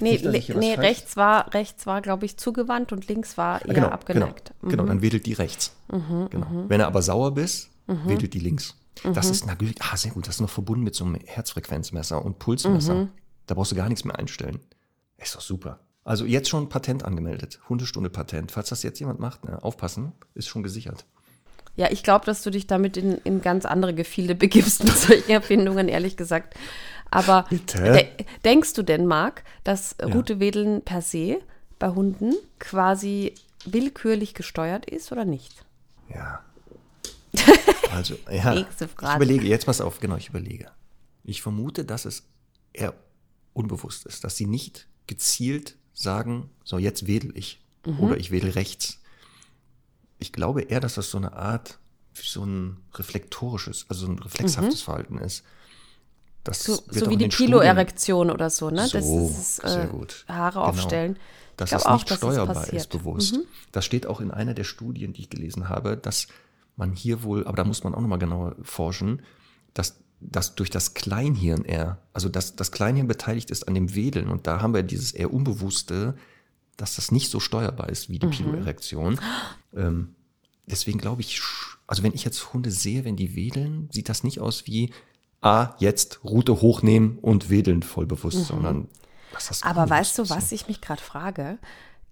Nee, 0.00 0.18
Nicht, 0.18 0.54
nee 0.54 0.74
rechts 0.74 1.16
war, 1.16 1.52
rechts 1.54 1.86
war, 1.86 2.00
glaube 2.00 2.24
ich, 2.24 2.36
zugewandt 2.36 2.92
und 2.92 3.08
links 3.08 3.36
war 3.36 3.64
eher 3.64 3.74
genau, 3.74 3.88
abgeneigt. 3.88 4.52
Mhm. 4.62 4.70
Genau, 4.70 4.82
genau, 4.82 4.88
dann 4.88 5.02
wedelt 5.02 5.26
die 5.26 5.34
rechts. 5.34 5.76
genau. 5.88 6.46
Wenn 6.68 6.80
er 6.80 6.86
aber 6.86 7.02
sauer 7.02 7.34
bist, 7.34 7.70
wedelt 7.86 8.34
die 8.34 8.40
links. 8.40 8.76
Das 9.02 9.30
ist 9.30 9.46
natürlich, 9.46 9.76
ah, 9.80 9.96
sehr 9.96 10.12
gut, 10.12 10.28
das 10.28 10.36
ist 10.36 10.40
noch 10.40 10.50
verbunden 10.50 10.84
mit 10.84 10.94
so 10.94 11.04
einem 11.04 11.16
Herzfrequenzmesser 11.24 12.24
und 12.24 12.38
Pulsmesser. 12.38 12.94
Mhm. 12.94 13.08
Da 13.46 13.54
brauchst 13.54 13.72
du 13.72 13.76
gar 13.76 13.88
nichts 13.88 14.04
mehr 14.04 14.18
einstellen. 14.18 14.60
Ist 15.18 15.34
doch 15.34 15.40
super. 15.40 15.80
Also 16.04 16.24
jetzt 16.24 16.48
schon 16.48 16.68
Patent 16.68 17.04
angemeldet. 17.04 17.60
Hundestunde 17.68 18.10
Patent. 18.10 18.52
Falls 18.52 18.68
das 18.68 18.82
jetzt 18.82 18.98
jemand 18.98 19.20
macht, 19.20 19.44
ne, 19.44 19.62
aufpassen, 19.62 20.12
ist 20.34 20.48
schon 20.48 20.62
gesichert. 20.62 21.04
Ja, 21.76 21.90
ich 21.90 22.02
glaube, 22.02 22.26
dass 22.26 22.42
du 22.42 22.50
dich 22.50 22.66
damit 22.66 22.96
in, 22.96 23.18
in 23.18 23.40
ganz 23.40 23.64
andere 23.64 23.94
Gefilde 23.94 24.34
begibst 24.34 24.84
mit 24.84 24.96
solchen 24.96 25.30
Erfindungen, 25.30 25.88
ehrlich 25.88 26.16
gesagt. 26.16 26.54
Aber 27.12 27.46
de 27.50 28.06
denkst 28.44 28.72
du 28.74 28.82
denn, 28.82 29.06
Marc, 29.06 29.44
dass 29.64 29.94
Routewedeln 30.02 30.82
per 30.82 31.02
se 31.02 31.40
bei 31.78 31.90
Hunden 31.90 32.34
quasi 32.58 33.34
willkürlich 33.64 34.34
gesteuert 34.34 34.86
ist 34.90 35.12
oder 35.12 35.24
nicht? 35.24 35.64
Ja. 36.12 36.42
Also, 37.92 38.16
ja. 38.30 38.54
Nächste 38.54 38.88
Frage. 38.88 39.10
Ich 39.12 39.16
überlege, 39.16 39.46
jetzt 39.46 39.66
pass 39.66 39.82
auf, 39.82 40.00
genau, 40.00 40.16
ich 40.16 40.30
überlege. 40.30 40.70
Ich 41.24 41.42
vermute, 41.42 41.84
dass 41.84 42.06
es 42.06 42.22
eher 42.72 42.94
unbewusst 43.52 44.06
ist, 44.06 44.24
dass 44.24 44.34
sie 44.38 44.46
nicht 44.46 44.86
gezielt 45.06 45.76
sagen, 45.92 46.48
so 46.64 46.78
jetzt 46.78 47.06
wedel 47.06 47.36
ich 47.36 47.60
Mhm. 47.84 48.00
oder 48.00 48.16
ich 48.16 48.30
wedel 48.30 48.50
rechts. 48.50 49.00
Ich 50.18 50.32
glaube 50.32 50.62
eher, 50.62 50.80
dass 50.80 50.94
das 50.94 51.10
so 51.10 51.18
eine 51.18 51.34
Art, 51.34 51.78
so 52.14 52.44
ein 52.44 52.78
reflektorisches, 52.94 53.86
also 53.88 54.06
ein 54.06 54.18
reflexhaftes 54.20 54.80
Verhalten 54.82 55.18
ist. 55.18 55.42
Das 56.44 56.66
Mhm. 56.66 56.72
So, 56.72 56.82
so 56.88 57.10
wie 57.10 57.16
die 57.16 57.28
Piloerektion 57.28 58.30
oder 58.30 58.50
so, 58.50 58.70
ne? 58.70 58.88
das 58.92 59.04
So, 59.06 59.28
ist 59.28 59.56
sehr 59.56 59.84
äh, 59.84 59.88
gut. 59.88 60.24
Haare 60.28 60.54
Genau. 60.54 60.64
aufstellen. 60.66 61.18
Dass 61.56 61.70
das 61.70 61.86
auch, 61.86 61.94
nicht 61.94 62.10
dass 62.10 62.20
das 62.20 62.34
steuerbar. 62.34 62.66
Mhm. 62.70 62.76
ist, 62.76 62.90
bewusst. 62.90 63.38
Das 63.72 63.84
steht 63.84 64.06
auch 64.06 64.20
in 64.20 64.30
einer 64.30 64.54
der 64.54 64.64
Studien, 64.64 65.12
die 65.12 65.20
ich 65.22 65.30
gelesen 65.30 65.68
habe, 65.68 65.96
dass 65.96 66.26
man 66.76 66.92
hier 66.92 67.22
wohl, 67.22 67.46
aber 67.46 67.56
da 67.56 67.64
muss 67.64 67.84
man 67.84 67.94
auch 67.94 68.00
nochmal 68.00 68.18
genauer 68.18 68.56
forschen, 68.62 69.22
dass, 69.74 70.00
dass 70.20 70.54
durch 70.54 70.70
das 70.70 70.94
Kleinhirn 70.94 71.64
eher, 71.64 71.98
also 72.14 72.28
dass 72.28 72.56
das 72.56 72.72
Kleinhirn 72.72 73.06
beteiligt 73.06 73.50
ist 73.50 73.68
an 73.68 73.74
dem 73.74 73.94
Wedeln 73.94 74.28
und 74.28 74.46
da 74.46 74.62
haben 74.62 74.72
wir 74.74 74.82
dieses 74.82 75.12
eher 75.12 75.32
Unbewusste, 75.32 76.16
dass 76.78 76.96
das 76.96 77.12
nicht 77.12 77.30
so 77.30 77.38
steuerbar 77.38 77.90
ist 77.90 78.08
wie 78.08 78.18
die 78.18 78.26
Mhm. 78.26 78.30
Piloerektion. 78.30 79.20
Ähm, 79.76 80.14
deswegen 80.66 80.98
glaube 80.98 81.20
ich, 81.20 81.40
also 81.86 82.02
wenn 82.02 82.14
ich 82.14 82.24
jetzt 82.24 82.54
Hunde 82.54 82.70
sehe, 82.70 83.04
wenn 83.04 83.16
die 83.16 83.36
wedeln, 83.36 83.88
sieht 83.92 84.08
das 84.08 84.24
nicht 84.24 84.40
aus 84.40 84.66
wie, 84.66 84.90
ah, 85.42 85.74
jetzt 85.78 86.20
Route 86.24 86.60
hochnehmen 86.60 87.18
und 87.20 87.50
wedeln 87.50 87.82
voll 87.82 88.06
bewusst, 88.06 88.46
sondern 88.46 88.88
dass 89.32 89.48
das 89.48 89.62
Mhm. 89.62 89.70
Aber 89.70 89.90
weißt 89.90 90.18
du, 90.18 90.30
was 90.30 90.52
ich 90.52 90.68
mich 90.68 90.80
gerade 90.80 91.02
frage? 91.02 91.58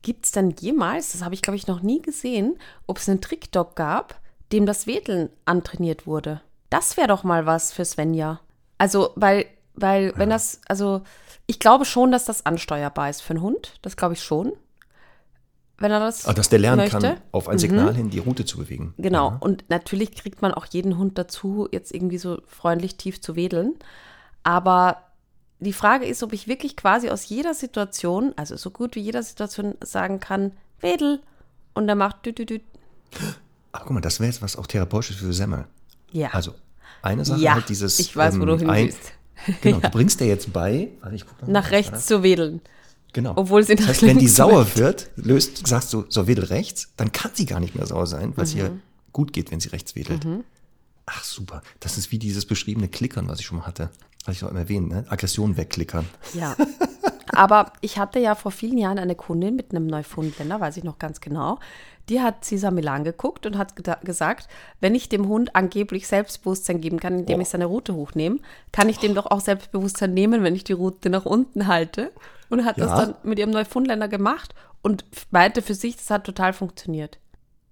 Gibt 0.03 0.27
es 0.27 0.33
denn 0.33 0.55
jemals, 0.61 1.13
das 1.13 1.23
habe 1.23 1.35
ich 1.35 1.43
glaube 1.43 1.57
ich 1.57 1.67
noch 1.67 1.83
nie 1.83 2.03
gesehen, 2.03 2.59
ob 2.87 2.99
es 2.99 3.09
einen 3.09 3.21
Trickdog 3.21 3.77
gab, 3.77 4.21
dem 4.53 4.67
das 4.67 4.87
Wedeln 4.87 5.31
antrainiert 5.45 6.07
wurde? 6.07 6.41
Das 6.71 6.97
wäre 6.97 7.09
doch 7.09 7.25
mal 7.25 7.47
was 7.47 7.73
für 7.73 7.85
Svenja. 7.85 8.41
Also, 8.79 9.13
weil, 9.17 9.47
weil, 9.75 10.15
wenn 10.17 10.31
das, 10.31 10.61
also, 10.69 11.03
ich 11.47 11.59
glaube 11.59 11.85
schon, 11.85 12.13
dass 12.13 12.25
das 12.25 12.47
ansteuerbar 12.47 13.11
ist 13.11 13.21
für 13.21 13.35
einen 13.35 13.43
Hund. 13.43 13.79
Das 13.83 13.97
glaube 13.97 14.15
ich 14.15 14.23
schon. 14.23 14.53
Wenn 15.81 15.91
er 15.91 15.99
das. 15.99 16.27
Ah, 16.27 16.35
dass 16.35 16.51
der 16.51 16.59
lernen 16.59 16.83
möchte. 16.83 16.99
kann, 16.99 17.17
auf 17.33 17.49
ein 17.49 17.59
Signal 17.59 17.95
hin 17.95 18.11
die 18.11 18.19
Route 18.19 18.45
zu 18.45 18.59
bewegen. 18.59 18.95
Genau. 18.99 19.31
Ja. 19.31 19.37
Und 19.41 19.65
natürlich 19.71 20.15
kriegt 20.15 20.43
man 20.43 20.53
auch 20.53 20.67
jeden 20.67 20.99
Hund 20.99 21.17
dazu, 21.17 21.69
jetzt 21.73 21.93
irgendwie 21.93 22.19
so 22.19 22.43
freundlich 22.47 22.97
tief 22.97 23.21
zu 23.21 23.35
wedeln. 23.35 23.75
Aber 24.43 24.99
die 25.59 25.73
Frage 25.73 26.05
ist, 26.05 26.23
ob 26.23 26.35
ich 26.35 26.47
wirklich 26.47 26.77
quasi 26.77 27.09
aus 27.09 27.29
jeder 27.29 27.55
Situation, 27.55 28.35
also 28.37 28.57
so 28.57 28.71
gut 28.71 28.95
wie 28.95 29.01
jeder 29.01 29.23
Situation 29.23 29.75
sagen 29.83 30.21
kann, 30.21 30.53
wedel. 30.81 31.21
Und 31.73 31.89
er 31.89 31.95
macht 31.95 32.27
dü, 32.27 32.35
dü, 32.35 32.45
dü. 32.45 32.61
Aber 33.73 33.85
guck 33.85 33.95
mal, 33.95 34.01
das 34.01 34.21
wäre 34.21 34.31
jetzt 34.31 34.43
was 34.43 34.57
auch 34.57 34.67
therapeutisches 34.67 35.23
für 35.23 35.33
Semmel. 35.33 35.65
Ja. 36.13 36.29
Also 36.33 36.55
eine 37.01 37.25
Sache 37.25 37.41
ja, 37.41 37.55
halt 37.55 37.69
dieses. 37.71 37.99
ich 37.99 38.15
weiß, 38.15 38.39
wo 38.39 38.45
du 38.45 38.59
hin 38.59 38.69
ein-. 38.69 38.93
Genau, 39.63 39.79
du 39.81 39.89
bringst 39.89 40.21
dir 40.21 40.27
jetzt 40.27 40.53
bei. 40.53 40.89
Warte, 41.01 41.17
ich 41.17 41.27
guck 41.27 41.41
mal, 41.41 41.51
Nach 41.51 41.71
rechts 41.71 42.05
zu 42.05 42.23
wedeln. 42.23 42.61
Genau. 43.13 43.33
obwohl 43.37 43.63
sie 43.65 43.75
das 43.75 43.87
nach 43.87 43.91
heißt, 43.95 44.03
wenn 44.03 44.19
die 44.19 44.29
sauer 44.29 44.67
wird, 44.77 45.11
löst, 45.17 45.67
sagst 45.67 45.93
du, 45.93 46.05
so 46.09 46.27
wedel 46.27 46.45
rechts, 46.45 46.93
dann 46.97 47.11
kann 47.13 47.31
sie 47.35 47.47
gar 47.47 47.59
nicht 47.61 47.75
mehr 47.75 47.87
sauer 47.87 48.07
sein, 48.07 48.33
weil 48.37 48.45
es 48.45 48.55
ihr 48.55 48.71
Mhm. 48.71 48.83
gut 49.13 49.33
geht, 49.33 49.51
wenn 49.51 49.61
sie 49.61 49.69
rechts 49.71 49.97
wedelt. 49.97 50.27
Ach 51.07 51.25
super, 51.25 51.63
das 51.81 51.99
ist 51.99 52.13
wie 52.13 52.19
dieses 52.19 52.47
beschriebene 52.47 52.89
Klickern, 52.89 53.27
was 53.29 53.41
ich 53.41 53.47
schon 53.47 53.59
mal 53.59 53.67
hatte. 53.67 53.91
Hatte 54.23 54.33
ich 54.33 54.45
auch 54.45 54.51
immer 54.51 54.61
erwähnt, 54.61 54.89
ne? 54.89 55.05
Aggression 55.09 55.57
wegklickern. 55.57 56.07
Ja. 56.35 56.55
Aber 57.33 57.73
ich 57.81 57.99
hatte 57.99 58.19
ja 58.19 58.35
vor 58.35 58.51
vielen 58.53 58.77
Jahren 58.77 58.99
eine 58.99 59.15
Kundin 59.15 59.57
mit 59.57 59.71
einem 59.71 59.87
Neufundländer, 59.87 60.61
weiß 60.61 60.77
ich 60.77 60.85
noch 60.85 60.99
ganz 60.99 61.21
genau. 61.21 61.59
Die 62.09 62.21
hat 62.21 62.45
Cesar 62.45 62.71
Milan 62.73 63.05
geguckt 63.05 63.47
und 63.47 63.57
hat 63.57 63.75
gesagt, 64.05 64.49
wenn 64.81 64.95
ich 64.97 65.09
dem 65.09 65.29
Hund 65.29 65.55
angeblich 65.55 66.07
Selbstbewusstsein 66.09 66.81
geben 66.81 66.99
kann, 66.99 67.21
indem 67.21 67.41
ich 67.41 67.49
seine 67.49 67.67
Route 67.67 67.95
hochnehme, 67.95 68.39
kann 68.73 68.89
ich 68.89 68.99
dem 68.99 69.15
doch 69.15 69.27
auch 69.27 69.41
Selbstbewusstsein 69.41 70.13
nehmen, 70.13 70.43
wenn 70.43 70.55
ich 70.57 70.65
die 70.65 70.73
Route 70.73 71.09
nach 71.09 71.25
unten 71.25 71.67
halte. 71.69 72.11
Und 72.51 72.65
hat 72.65 72.77
Ja. 72.79 72.87
das 72.87 72.99
dann 72.99 73.15
mit 73.23 73.39
ihrem 73.39 73.51
Neufundländer 73.51 74.09
gemacht 74.09 74.55
und 74.83 75.05
meinte 75.31 75.63
für 75.63 75.75
sich, 75.75 75.97
das 75.97 76.11
hat 76.11 76.25
total 76.25 76.53
funktioniert. 76.53 77.19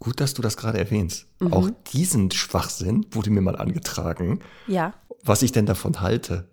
Gut, 0.01 0.21
dass 0.21 0.33
du 0.35 0.43
das 0.43 0.57
gerade 0.57 0.79
erwähnst. 0.79 1.27
Mhm. 1.41 1.53
Auch 1.53 1.69
diesen 1.93 2.31
Schwachsinn 2.31 3.05
wurde 3.11 3.31
mir 3.31 3.41
mal 3.41 3.57
angetragen, 3.57 4.41
Ja. 4.69 4.95
was 5.25 5.43
ich 5.43 5.51
denn 5.53 5.67
davon 5.67 6.01
halte. 6.01 6.49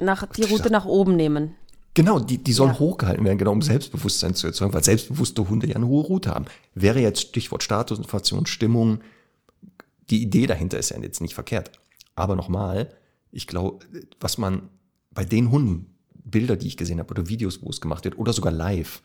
Nach, 0.00 0.24
die 0.26 0.44
Route 0.44 0.70
nach 0.70 0.86
oben 0.86 1.14
nehmen. 1.16 1.54
Genau, 1.94 2.20
die, 2.20 2.38
die 2.38 2.52
sollen 2.52 2.70
Ja. 2.72 2.78
hochgehalten 2.78 3.24
werden, 3.24 3.38
genau 3.38 3.52
um 3.52 3.60
Selbstbewusstsein 3.60 4.34
zu 4.34 4.46
erzeugen, 4.46 4.72
weil 4.72 4.84
selbstbewusste 4.84 5.48
Hunde 5.48 5.66
ja 5.66 5.74
eine 5.76 5.86
hohe 5.88 6.04
Route 6.04 6.30
haben. 6.30 6.44
Wäre 6.74 7.00
jetzt 7.00 7.20
Stichwort 7.20 7.62
Status, 7.62 7.98
Information, 7.98 8.46
Stimmung, 8.46 9.00
die 10.08 10.22
Idee 10.22 10.46
dahinter 10.46 10.78
ist 10.78 10.90
ja 10.90 10.98
jetzt 11.00 11.20
nicht 11.20 11.34
verkehrt. 11.34 11.72
Aber 12.14 12.36
nochmal, 12.36 12.94
ich 13.32 13.46
glaube, 13.46 13.84
was 14.20 14.38
man 14.38 14.70
bei 15.10 15.24
den 15.24 15.50
Hunden, 15.50 15.97
Bilder, 16.30 16.56
die 16.56 16.66
ich 16.66 16.76
gesehen 16.76 16.98
habe, 16.98 17.10
oder 17.10 17.28
Videos, 17.28 17.62
wo 17.62 17.70
es 17.70 17.80
gemacht 17.80 18.04
wird, 18.04 18.18
oder 18.18 18.32
sogar 18.32 18.52
live, 18.52 19.02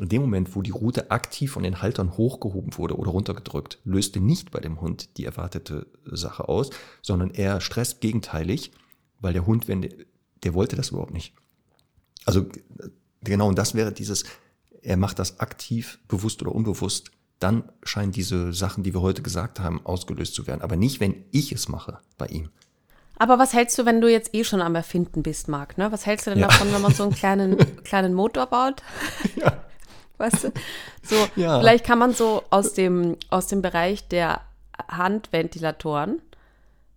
In 0.00 0.08
dem 0.08 0.22
Moment, 0.22 0.56
wo 0.56 0.62
die 0.62 0.72
Rute 0.72 1.12
aktiv 1.12 1.52
von 1.52 1.62
den 1.62 1.80
Haltern 1.80 2.16
hochgehoben 2.16 2.76
wurde 2.76 2.96
oder 2.98 3.12
runtergedrückt, 3.12 3.78
löste 3.84 4.18
nicht 4.18 4.50
bei 4.50 4.58
dem 4.58 4.80
Hund 4.80 5.16
die 5.18 5.24
erwartete 5.24 5.86
Sache 6.04 6.48
aus, 6.48 6.70
sondern 7.00 7.30
eher 7.30 7.60
Stress 7.60 8.00
gegenteilig, 8.00 8.72
weil 9.20 9.32
der 9.32 9.46
Hund, 9.46 9.68
wenn 9.68 9.82
der, 9.82 9.92
der 10.42 10.54
wollte 10.54 10.74
das 10.74 10.90
überhaupt 10.90 11.12
nicht. 11.12 11.32
Also 12.24 12.46
genau, 13.22 13.48
und 13.48 13.56
das 13.56 13.74
wäre 13.74 13.92
dieses, 13.92 14.24
er 14.82 14.96
macht 14.96 15.20
das 15.20 15.38
aktiv, 15.38 16.00
bewusst 16.08 16.42
oder 16.42 16.52
unbewusst, 16.52 17.12
dann 17.38 17.70
scheinen 17.84 18.10
diese 18.10 18.52
Sachen, 18.52 18.82
die 18.82 18.94
wir 18.94 19.00
heute 19.00 19.22
gesagt 19.22 19.60
haben, 19.60 19.84
ausgelöst 19.86 20.34
zu 20.34 20.46
werden. 20.48 20.62
Aber 20.62 20.76
nicht, 20.76 20.98
wenn 20.98 21.24
ich 21.30 21.52
es 21.52 21.68
mache 21.68 22.00
bei 22.18 22.26
ihm. 22.26 22.48
Aber 23.16 23.38
was 23.38 23.52
hältst 23.54 23.78
du, 23.78 23.86
wenn 23.86 24.00
du 24.00 24.10
jetzt 24.10 24.34
eh 24.34 24.44
schon 24.44 24.60
am 24.60 24.74
Erfinden 24.74 25.22
bist, 25.22 25.48
Marc? 25.48 25.78
Ne? 25.78 25.92
Was 25.92 26.06
hältst 26.06 26.26
du 26.26 26.30
denn 26.30 26.40
ja. 26.40 26.48
davon, 26.48 26.72
wenn 26.72 26.82
man 26.82 26.92
so 26.92 27.04
einen 27.04 27.12
kleinen, 27.14 27.84
kleinen 27.84 28.14
Motor 28.14 28.46
baut? 28.46 28.82
Ja. 29.36 29.52
Weißt 30.16 30.44
du? 30.44 30.52
So, 31.02 31.16
ja. 31.34 31.58
vielleicht 31.58 31.84
kann 31.84 31.98
man 31.98 32.14
so 32.14 32.44
aus 32.50 32.72
dem, 32.72 33.16
aus 33.30 33.48
dem 33.48 33.62
Bereich 33.62 34.06
der 34.06 34.42
Handventilatoren, 34.88 36.22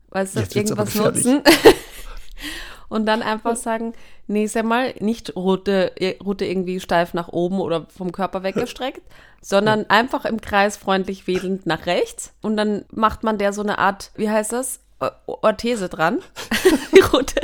weißt 0.09 0.35
du, 0.35 0.41
irgendwas 0.41 0.93
nutzen. 0.93 1.41
und 2.89 3.07
dann 3.07 3.23
einfach 3.23 3.55
sagen, 3.55 3.93
nee, 4.27 4.45
sag 4.45 4.65
mal, 4.65 4.93
nicht 4.99 5.35
Route, 5.35 5.93
Route 6.23 6.45
irgendwie 6.45 6.79
steif 6.79 7.15
nach 7.15 7.29
oben 7.29 7.59
oder 7.59 7.87
vom 7.89 8.11
Körper 8.11 8.43
weggestreckt, 8.43 9.01
sondern 9.41 9.89
einfach 9.89 10.25
im 10.25 10.39
Kreis 10.39 10.77
freundlich 10.77 11.25
wedelnd 11.25 11.65
nach 11.65 11.87
rechts. 11.87 12.33
Und 12.41 12.55
dann 12.55 12.85
macht 12.91 13.23
man 13.23 13.39
der 13.39 13.51
so 13.51 13.61
eine 13.61 13.79
Art, 13.79 14.11
wie 14.15 14.29
heißt 14.29 14.53
das? 14.53 14.79
Orthese 15.25 15.89
dran. 15.89 16.19
Die 16.95 17.01
Route. 17.01 17.41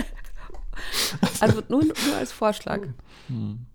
Also 1.40 1.62
nur, 1.70 1.84
nur 1.84 2.16
als 2.18 2.32
Vorschlag. 2.32 2.82
Hm. 3.28 3.66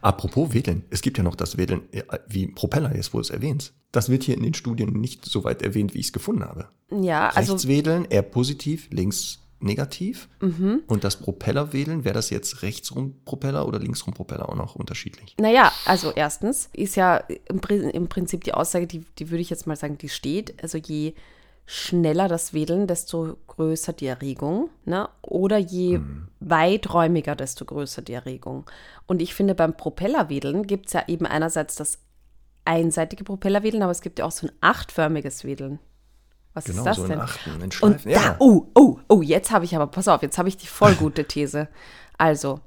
Apropos 0.00 0.54
Wedeln, 0.54 0.84
es 0.90 1.02
gibt 1.02 1.18
ja 1.18 1.24
noch 1.24 1.34
das 1.34 1.56
Wedeln 1.56 1.82
äh, 1.92 2.02
wie 2.28 2.46
Propeller, 2.46 2.94
jetzt 2.94 3.12
wo 3.12 3.18
du 3.18 3.22
es 3.22 3.30
erwähnst. 3.30 3.74
Das 3.92 4.08
wird 4.08 4.22
hier 4.22 4.36
in 4.36 4.42
den 4.42 4.54
Studien 4.54 4.92
nicht 4.92 5.24
so 5.24 5.44
weit 5.44 5.62
erwähnt, 5.62 5.94
wie 5.94 6.00
ich 6.00 6.06
es 6.06 6.12
gefunden 6.12 6.44
habe. 6.44 6.68
Ja, 6.90 7.30
also. 7.30 7.52
Rechts 7.52 7.68
wedeln, 7.68 8.06
eher 8.08 8.22
positiv, 8.22 8.88
links 8.90 9.40
negativ. 9.60 10.28
Mhm. 10.40 10.82
Und 10.86 11.04
das 11.04 11.16
Propellerwedeln, 11.16 12.04
wäre 12.04 12.14
das 12.14 12.30
jetzt 12.30 12.62
rechtsrum 12.62 13.14
Propeller 13.24 13.66
oder 13.66 13.78
linksrum 13.78 14.14
Propeller 14.14 14.48
auch 14.48 14.56
noch 14.56 14.74
unterschiedlich? 14.74 15.34
Naja, 15.38 15.72
also 15.86 16.12
erstens 16.12 16.68
ist 16.72 16.96
ja 16.96 17.16
im, 17.16 17.60
im 17.60 18.08
Prinzip 18.08 18.44
die 18.44 18.54
Aussage, 18.54 18.86
die, 18.86 19.04
die 19.18 19.30
würde 19.30 19.40
ich 19.40 19.50
jetzt 19.50 19.66
mal 19.66 19.76
sagen, 19.76 19.98
die 19.98 20.08
steht. 20.08 20.62
Also 20.62 20.78
je 20.78 21.14
schneller 21.66 22.28
das 22.28 22.52
Wedeln, 22.52 22.86
desto 22.86 23.36
größer 23.46 23.92
die 23.92 24.06
Erregung. 24.06 24.70
Ne? 24.84 25.08
Oder 25.22 25.58
je 25.58 25.98
mhm. 25.98 26.28
weiträumiger, 26.40 27.36
desto 27.36 27.64
größer 27.64 28.02
die 28.02 28.12
Erregung. 28.12 28.64
Und 29.06 29.22
ich 29.22 29.34
finde, 29.34 29.54
beim 29.54 29.76
Propellerwedeln 29.76 30.66
gibt 30.66 30.86
es 30.86 30.92
ja 30.92 31.04
eben 31.06 31.26
einerseits 31.26 31.76
das 31.76 31.98
einseitige 32.64 33.24
Propellerwedeln, 33.24 33.82
aber 33.82 33.92
es 33.92 34.00
gibt 34.00 34.18
ja 34.18 34.24
auch 34.24 34.32
so 34.32 34.46
ein 34.46 34.52
achtförmiges 34.60 35.44
Wedeln. 35.44 35.78
Was 36.54 36.66
genau, 36.66 36.78
ist 36.78 36.84
das 36.84 36.96
so 36.96 37.06
denn? 37.06 37.20
Achten, 37.20 37.60
in 37.60 37.70
Und 37.80 38.04
ja. 38.04 38.20
da, 38.20 38.36
oh, 38.38 38.66
oh, 38.74 38.98
oh, 39.08 39.22
jetzt 39.22 39.50
habe 39.50 39.64
ich 39.64 39.74
aber, 39.74 39.88
pass 39.88 40.08
auf, 40.08 40.22
jetzt 40.22 40.38
habe 40.38 40.48
ich 40.48 40.56
die 40.56 40.68
voll 40.68 40.94
gute 40.94 41.24
These. 41.24 41.68
Also, 42.16 42.60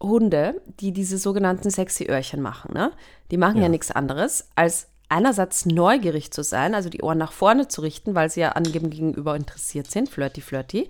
Hunde, 0.00 0.60
die 0.80 0.92
diese 0.92 1.18
sogenannten 1.18 1.70
sexy 1.70 2.06
Öhrchen 2.08 2.42
machen, 2.42 2.74
ne? 2.74 2.92
Die 3.30 3.38
machen 3.38 3.56
ja, 3.56 3.64
ja 3.64 3.68
nichts 3.68 3.90
anderes, 3.90 4.48
als 4.56 4.88
einerseits 5.10 5.66
neugierig 5.66 6.30
zu 6.30 6.42
sein, 6.42 6.74
also 6.74 6.88
die 6.88 7.02
Ohren 7.02 7.18
nach 7.18 7.32
vorne 7.32 7.68
zu 7.68 7.82
richten, 7.82 8.14
weil 8.14 8.30
sie 8.30 8.40
ja 8.40 8.50
an 8.52 8.64
dem 8.64 8.90
Gegenüber 8.90 9.36
interessiert 9.36 9.90
sind, 9.90 10.08
flirty, 10.08 10.40
flirty, 10.40 10.88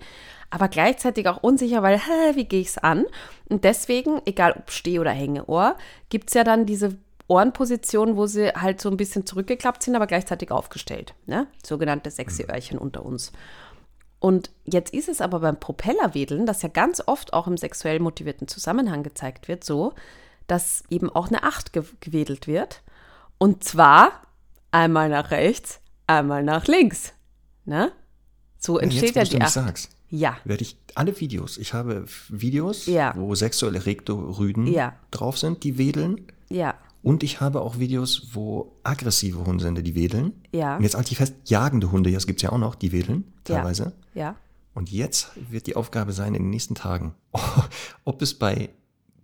aber 0.49 0.67
gleichzeitig 0.67 1.27
auch 1.27 1.43
unsicher, 1.43 1.81
weil, 1.81 1.97
hä, 1.97 2.35
wie 2.35 2.45
gehe 2.45 2.61
ich 2.61 2.67
es 2.67 2.77
an? 2.77 3.05
Und 3.49 3.63
deswegen, 3.63 4.21
egal 4.25 4.53
ob 4.57 4.69
Steh- 4.69 4.99
oder 4.99 5.11
Hängeohr, 5.11 5.75
gibt 6.09 6.29
es 6.29 6.35
ja 6.35 6.43
dann 6.43 6.65
diese 6.65 6.97
Ohrenposition, 7.27 8.17
wo 8.17 8.27
sie 8.27 8.49
halt 8.49 8.81
so 8.81 8.89
ein 8.89 8.97
bisschen 8.97 9.25
zurückgeklappt 9.25 9.83
sind, 9.83 9.95
aber 9.95 10.07
gleichzeitig 10.07 10.51
aufgestellt. 10.51 11.13
Ne? 11.25 11.47
Sogenannte 11.65 12.11
sexy 12.11 12.43
Öhrchen 12.43 12.77
unter 12.77 13.05
uns. 13.05 13.31
Und 14.19 14.51
jetzt 14.65 14.93
ist 14.93 15.09
es 15.09 15.21
aber 15.21 15.39
beim 15.39 15.59
Propellerwedeln, 15.59 16.45
das 16.45 16.61
ja 16.61 16.69
ganz 16.69 17.01
oft 17.05 17.33
auch 17.33 17.47
im 17.47 17.57
sexuell 17.57 17.99
motivierten 17.99 18.47
Zusammenhang 18.47 19.01
gezeigt 19.01 19.47
wird, 19.47 19.63
so, 19.63 19.93
dass 20.45 20.83
eben 20.89 21.09
auch 21.09 21.29
eine 21.29 21.43
Acht 21.43 21.71
gewedelt 22.01 22.45
wird. 22.45 22.81
Und 23.41 23.63
zwar 23.63 24.21
einmal 24.69 25.09
nach 25.09 25.31
rechts, 25.31 25.79
einmal 26.05 26.43
nach 26.43 26.67
links. 26.67 27.13
Ne? 27.65 27.91
So 28.59 28.77
entsteht 28.77 29.15
ja, 29.15 29.23
jetzt, 29.23 29.33
ja 29.33 29.39
die 29.39 29.45
Acht. 29.45 29.53
Sagst, 29.53 29.89
ja. 30.09 30.37
Werde 30.43 30.61
ich 30.61 30.77
alle 30.93 31.19
Videos, 31.19 31.57
ich 31.57 31.73
habe 31.73 32.05
Videos, 32.29 32.85
ja. 32.85 33.15
wo 33.17 33.33
sexuelle 33.33 33.83
Rektorrüden 33.87 34.67
ja. 34.67 34.93
drauf 35.09 35.39
sind, 35.39 35.63
die 35.63 35.79
wedeln. 35.79 36.27
Ja. 36.49 36.75
Und 37.01 37.23
ich 37.23 37.41
habe 37.41 37.61
auch 37.61 37.79
Videos, 37.79 38.27
wo 38.33 38.77
aggressive 38.83 39.43
Hunde 39.43 39.63
sind, 39.63 39.83
die 39.83 39.95
wedeln. 39.95 40.33
Ja. 40.51 40.77
Und 40.77 40.83
jetzt 40.83 40.93
halte 40.93 41.11
ich 41.11 41.17
fest, 41.17 41.33
jagende 41.45 41.91
Hunde, 41.91 42.11
das 42.11 42.27
gibt 42.27 42.37
es 42.37 42.43
ja 42.43 42.51
auch 42.51 42.59
noch, 42.59 42.75
die 42.75 42.91
wedeln 42.91 43.23
teilweise. 43.43 43.93
Ja. 44.13 44.21
ja. 44.21 44.35
Und 44.75 44.91
jetzt 44.91 45.31
wird 45.49 45.65
die 45.65 45.75
Aufgabe 45.75 46.13
sein 46.13 46.35
in 46.35 46.43
den 46.43 46.51
nächsten 46.51 46.75
Tagen, 46.75 47.15
ob 48.03 48.21
es 48.21 48.35
bei 48.35 48.69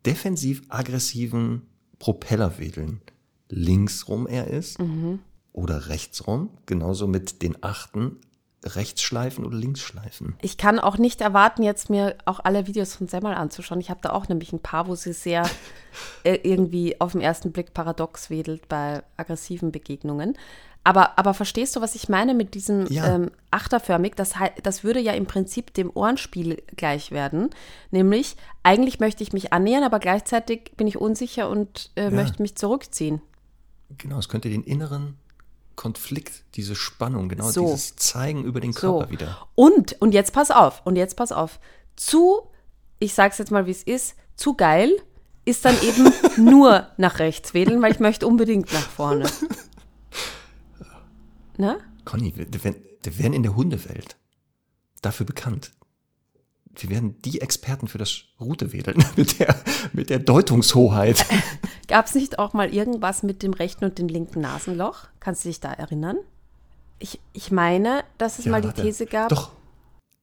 defensiv-aggressiven 0.08 1.68
Propellerwedeln 2.00 3.02
linksrum 3.50 4.28
er 4.28 4.48
ist 4.48 4.80
mhm. 4.80 5.20
oder 5.54 5.90
rechtsrum, 5.90 6.50
genauso 6.66 7.08
mit 7.08 7.42
den 7.42 7.62
Achten 7.64 8.18
Rechtsschleifen 8.66 9.46
oder 9.46 9.56
Linksschleifen. 9.56 10.36
Ich 10.42 10.58
kann 10.58 10.80
auch 10.80 10.98
nicht 10.98 11.22
erwarten, 11.22 11.64
jetzt 11.64 11.90
mir 11.90 12.16
auch 12.26 12.40
alle 12.44 12.68
Videos 12.68 12.96
von 12.96 13.08
Semmel 13.08 13.34
anzuschauen. 13.34 13.80
Ich 13.80 13.90
habe 13.90 14.00
da 14.02 14.10
auch 14.12 14.28
nämlich 14.28 14.52
ein 14.52 14.60
paar, 14.60 14.88
wo 14.88 14.96
sie 14.96 15.14
sehr 15.14 15.48
äh, 16.24 16.40
irgendwie 16.44 17.00
auf 17.00 17.12
den 17.12 17.22
ersten 17.22 17.52
Blick 17.52 17.74
paradox 17.74 18.30
wedelt 18.30 18.68
bei 18.68 19.04
aggressiven 19.16 19.72
Begegnungen. 19.72 20.38
Aber, 20.84 21.20
aber 21.20 21.34
verstehst 21.34 21.76
du, 21.76 21.82
was 21.82 21.96
ich 21.96 22.08
meine 22.08 22.34
mit 22.34 22.54
diesem 22.54 22.88
ja. 22.88 23.16
ähm, 23.16 23.32
achterförmig? 23.52 24.16
Das, 24.16 24.36
das 24.64 24.86
würde 24.86 25.02
ja 25.02 25.12
im 25.14 25.26
Prinzip 25.26 25.74
dem 25.74 25.92
Ohrenspiel 25.94 26.64
gleich 26.78 27.12
werden. 27.12 27.50
Nämlich, 27.92 28.38
eigentlich 28.64 29.00
möchte 29.02 29.22
ich 29.22 29.34
mich 29.34 29.52
annähern, 29.52 29.84
aber 29.84 30.00
gleichzeitig 30.00 30.72
bin 30.78 30.88
ich 30.88 30.98
unsicher 30.98 31.50
und 31.50 31.92
äh, 31.96 32.06
ja. 32.06 32.10
möchte 32.10 32.42
mich 32.42 32.56
zurückziehen. 32.56 33.22
Genau, 33.98 34.20
es 34.20 34.30
könnte 34.30 34.50
den 34.50 34.64
inneren 34.64 35.18
Konflikt, 35.76 36.44
diese 36.56 36.76
Spannung, 36.76 37.30
genau 37.30 37.50
so. 37.50 37.62
dieses 37.62 37.96
Zeigen 37.96 38.44
über 38.44 38.60
den 38.60 38.74
Körper 38.74 39.06
so. 39.06 39.12
wieder. 39.12 39.48
Und, 39.56 40.00
und 40.02 40.14
jetzt 40.14 40.34
pass 40.34 40.52
auf, 40.52 40.82
und 40.86 40.96
jetzt 40.96 41.16
pass 41.16 41.32
auf, 41.32 41.60
zu, 41.96 42.42
ich 43.00 43.14
sag's 43.14 43.38
jetzt 43.38 43.52
mal, 43.52 43.66
wie 43.66 43.72
es 43.72 43.84
ist, 43.84 44.16
zu 44.36 44.56
geil 44.56 44.92
ist 45.46 45.64
dann 45.64 45.76
eben 45.82 46.12
nur 46.38 46.88
nach 46.98 47.20
rechts 47.20 47.54
wedeln, 47.54 47.82
weil 47.82 47.94
ich 47.94 48.00
möchte 48.00 48.28
unbedingt 48.28 48.72
nach 48.74 48.90
vorne. 48.90 49.30
Na? 51.58 51.78
Conny, 52.06 52.34
wir, 52.36 52.48
wir 52.52 53.18
werden 53.18 53.34
in 53.34 53.44
der 53.44 53.56
Hundewelt 53.56 54.18
dafür 55.02 55.26
bekannt, 55.26 55.72
wir 56.84 56.90
werden 56.90 57.22
die 57.22 57.42
Experten 57.42 57.88
für 57.88 57.98
das 57.98 58.24
Routewedeln 58.40 59.04
mit 59.16 59.40
der, 59.40 59.56
mit 59.94 60.10
der 60.10 60.20
Deutungshoheit. 60.20 61.26
Gab 61.88 62.06
es 62.06 62.16
nicht 62.16 62.40
auch 62.40 62.54
mal 62.54 62.74
irgendwas 62.74 63.24
mit 63.24 63.44
dem 63.44 63.54
rechten 63.54 63.86
und 63.86 63.98
dem 63.98 64.08
linken 64.08 64.42
Nasenloch? 64.42 65.08
Kannst 65.20 65.46
du 65.46 65.50
dich 65.50 65.60
da 65.60 65.72
erinnern? 65.72 66.18
Ich, 67.00 67.20
ich 67.34 67.52
meine, 67.52 68.04
dass 68.18 68.40
es 68.40 68.46
ja, 68.46 68.52
mal 68.52 68.62
die 68.62 68.72
These 68.72 69.06
gab. 69.06 69.30
Doch, 69.30 69.52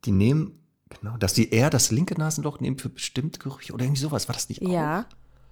die 0.05 0.13
nehmen, 0.13 0.59
genau, 1.01 1.17
dass 1.17 1.33
die 1.33 1.51
eher 1.51 1.71
das 1.71 1.91
linke 1.91 2.19
Nasenloch 2.19 2.61
nehmen 2.61 2.79
für 2.79 2.89
bestimmte 2.89 3.39
Gerüche 3.39 3.73
oder 3.73 3.85
irgendwie 3.85 4.01
sowas. 4.01 4.29
War 4.29 4.35
das 4.35 4.49
nicht 4.49 4.63
auch? 4.63 4.71
Ja, 4.71 5.07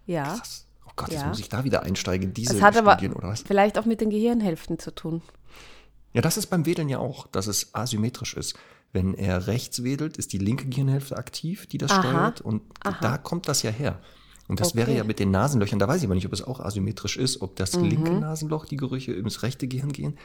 ja. 0.07 0.25
Krass. 0.25 0.67
Oh 0.87 0.91
Gott, 0.97 1.11
jetzt 1.11 1.27
muss 1.27 1.39
ich 1.39 1.49
da 1.49 1.65
wieder 1.65 1.85
einsteigen, 1.85 2.35
diese 2.35 2.55
das 2.55 2.63
hat 2.63 2.75
Studien, 2.75 3.13
aber 3.13 3.21
oder 3.21 3.29
was? 3.29 3.43
Vielleicht 3.43 3.79
auch 3.79 3.87
mit 3.87 4.01
den 4.01 4.11
Gehirnhälften 4.11 4.79
zu 4.79 4.95
tun. 4.95 5.23
Ja, 6.13 6.21
das 6.21 6.37
ist 6.37 6.49
beim 6.49 6.67
Wedeln 6.67 6.91
ja 6.91 6.99
auch, 6.99 7.27
dass 7.29 7.47
es 7.47 7.75
asymmetrisch 7.75 8.35
ist. 8.35 8.59
Wenn 8.93 9.15
er 9.15 9.47
rechts 9.47 9.83
wedelt, 9.83 10.19
ist 10.19 10.35
die 10.35 10.39
linke 10.39 10.67
Gehirnhälfte 10.67 11.17
aktiv, 11.17 11.67
die 11.67 11.79
das 11.79 11.91
Aha. 11.91 12.03
steuert. 12.03 12.41
Und 12.43 12.63
Aha. 12.85 12.99
da 13.01 13.19
kommt 13.19 13.49
das 13.49 13.63
ja 13.63 13.71
her. 13.71 13.99
Und 14.49 14.61
das 14.61 14.71
okay. 14.71 14.79
wäre 14.79 14.95
ja 14.95 15.05
mit 15.05 15.19
den 15.19 15.31
Nasenlöchern, 15.31 15.79
da 15.79 15.89
weiß 15.89 16.03
ich 16.03 16.07
aber 16.07 16.15
nicht, 16.15 16.27
ob 16.27 16.33
es 16.33 16.43
auch 16.43 16.61
asymmetrisch 16.61 17.17
ist, 17.17 17.41
ob 17.41 17.57
das 17.57 17.77
mhm. 17.77 17.85
linke 17.85 18.13
Nasenloch 18.13 18.67
die 18.67 18.77
Gerüche 18.77 19.13
ins 19.13 19.43
rechte 19.43 19.67
Gehirn 19.67 19.93
gehen. 19.93 20.19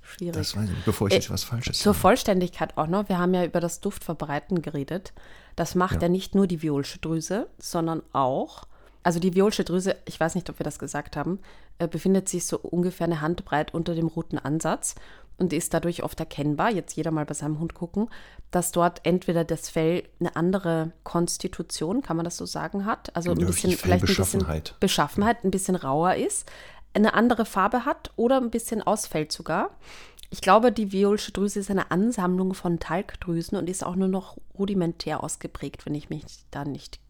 Schwierig. 0.00 0.34
Das 0.34 0.56
weiß 0.56 0.64
ich 0.64 0.70
nicht, 0.70 0.84
bevor 0.84 1.08
ich 1.08 1.14
äh, 1.14 1.16
jetzt 1.16 1.30
was 1.30 1.44
Falsches 1.44 1.78
Zur 1.78 1.92
sage. 1.92 2.02
Vollständigkeit 2.02 2.76
auch 2.76 2.86
noch, 2.86 3.08
wir 3.08 3.18
haben 3.18 3.34
ja 3.34 3.44
über 3.44 3.60
das 3.60 3.80
Duftverbreiten 3.80 4.62
geredet. 4.62 5.12
Das 5.56 5.74
macht 5.74 5.96
ja, 5.96 6.02
ja 6.02 6.08
nicht 6.08 6.34
nur 6.34 6.46
die 6.46 6.62
Violschildrüse, 6.62 7.48
sondern 7.58 8.02
auch, 8.12 8.64
also 9.02 9.18
die 9.18 9.34
Violschildrüse, 9.34 9.96
ich 10.06 10.20
weiß 10.20 10.34
nicht, 10.34 10.48
ob 10.50 10.60
wir 10.60 10.64
das 10.64 10.78
gesagt 10.78 11.16
haben, 11.16 11.40
äh, 11.78 11.88
befindet 11.88 12.28
sich 12.28 12.46
so 12.46 12.58
ungefähr 12.58 13.06
eine 13.06 13.20
Handbreit 13.20 13.74
unter 13.74 13.94
dem 13.94 14.06
roten 14.06 14.38
Ansatz 14.38 14.94
und 15.38 15.52
ist 15.52 15.72
dadurch 15.72 16.02
oft 16.02 16.18
erkennbar, 16.20 16.70
jetzt 16.70 16.96
jeder 16.96 17.10
mal 17.10 17.24
bei 17.24 17.34
seinem 17.34 17.58
Hund 17.58 17.74
gucken, 17.74 18.10
dass 18.50 18.72
dort 18.72 19.00
entweder 19.04 19.44
das 19.44 19.70
Fell 19.70 20.02
eine 20.20 20.36
andere 20.36 20.92
Konstitution, 21.04 22.02
kann 22.02 22.16
man 22.16 22.24
das 22.24 22.36
so 22.36 22.44
sagen, 22.44 22.84
hat, 22.84 23.14
also 23.16 23.30
ein 23.30 23.38
bisschen 23.38 23.72
vielleicht 23.72 24.04
ein 24.04 24.06
bisschen 24.06 24.44
Beschaffenheit, 24.80 25.44
ein 25.44 25.50
bisschen 25.50 25.76
rauer 25.76 26.14
ist, 26.14 26.50
eine 26.94 27.14
andere 27.14 27.44
Farbe 27.44 27.84
hat 27.84 28.10
oder 28.16 28.38
ein 28.38 28.50
bisschen 28.50 28.82
ausfällt 28.82 29.32
sogar. 29.32 29.70
Ich 30.30 30.40
glaube, 30.42 30.72
die 30.72 30.92
violische 30.92 31.32
Drüse 31.32 31.60
ist 31.60 31.70
eine 31.70 31.90
Ansammlung 31.90 32.52
von 32.52 32.80
Talgdrüsen 32.80 33.56
und 33.56 33.70
ist 33.70 33.84
auch 33.84 33.96
nur 33.96 34.08
noch 34.08 34.36
rudimentär 34.58 35.22
ausgeprägt, 35.22 35.86
wenn 35.86 35.94
ich 35.94 36.10
mich 36.10 36.24
da 36.50 36.64
nicht 36.64 37.00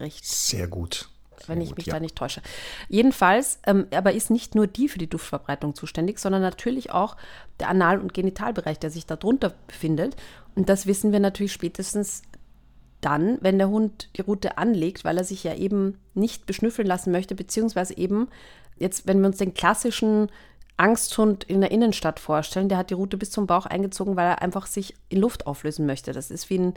recht. 0.00 0.24
Sehr 0.24 0.66
gut. 0.66 1.08
Wenn 1.48 1.60
ich 1.60 1.70
gut, 1.70 1.78
mich 1.78 1.86
ja. 1.86 1.94
da 1.94 2.00
nicht 2.00 2.16
täusche. 2.16 2.42
Jedenfalls, 2.88 3.58
ähm, 3.66 3.86
aber 3.92 4.12
ist 4.12 4.30
nicht 4.30 4.54
nur 4.54 4.66
die 4.66 4.88
für 4.88 4.98
die 4.98 5.08
Duftverbreitung 5.08 5.74
zuständig, 5.74 6.18
sondern 6.18 6.42
natürlich 6.42 6.90
auch 6.90 7.16
der 7.60 7.68
Anal- 7.68 8.00
und 8.00 8.14
Genitalbereich, 8.14 8.78
der 8.78 8.90
sich 8.90 9.06
darunter 9.06 9.54
befindet. 9.66 10.16
Und 10.54 10.68
das 10.68 10.86
wissen 10.86 11.12
wir 11.12 11.20
natürlich 11.20 11.52
spätestens 11.52 12.22
dann, 13.00 13.38
wenn 13.42 13.58
der 13.58 13.68
Hund 13.68 14.08
die 14.16 14.22
Rute 14.22 14.56
anlegt, 14.56 15.04
weil 15.04 15.18
er 15.18 15.24
sich 15.24 15.44
ja 15.44 15.54
eben 15.54 15.98
nicht 16.14 16.46
beschnüffeln 16.46 16.88
lassen 16.88 17.12
möchte, 17.12 17.34
beziehungsweise 17.34 17.96
eben 17.96 18.28
jetzt, 18.76 19.06
wenn 19.06 19.20
wir 19.20 19.26
uns 19.26 19.36
den 19.36 19.54
klassischen 19.54 20.30
Angsthund 20.76 21.44
in 21.44 21.60
der 21.60 21.70
Innenstadt 21.70 22.18
vorstellen, 22.18 22.68
der 22.68 22.78
hat 22.78 22.90
die 22.90 22.94
Rute 22.94 23.16
bis 23.16 23.30
zum 23.30 23.46
Bauch 23.46 23.66
eingezogen, 23.66 24.16
weil 24.16 24.26
er 24.26 24.42
einfach 24.42 24.66
sich 24.66 24.94
in 25.08 25.20
Luft 25.20 25.46
auflösen 25.46 25.86
möchte. 25.86 26.12
Das 26.12 26.30
ist 26.30 26.50
wie 26.50 26.58
ein, 26.58 26.74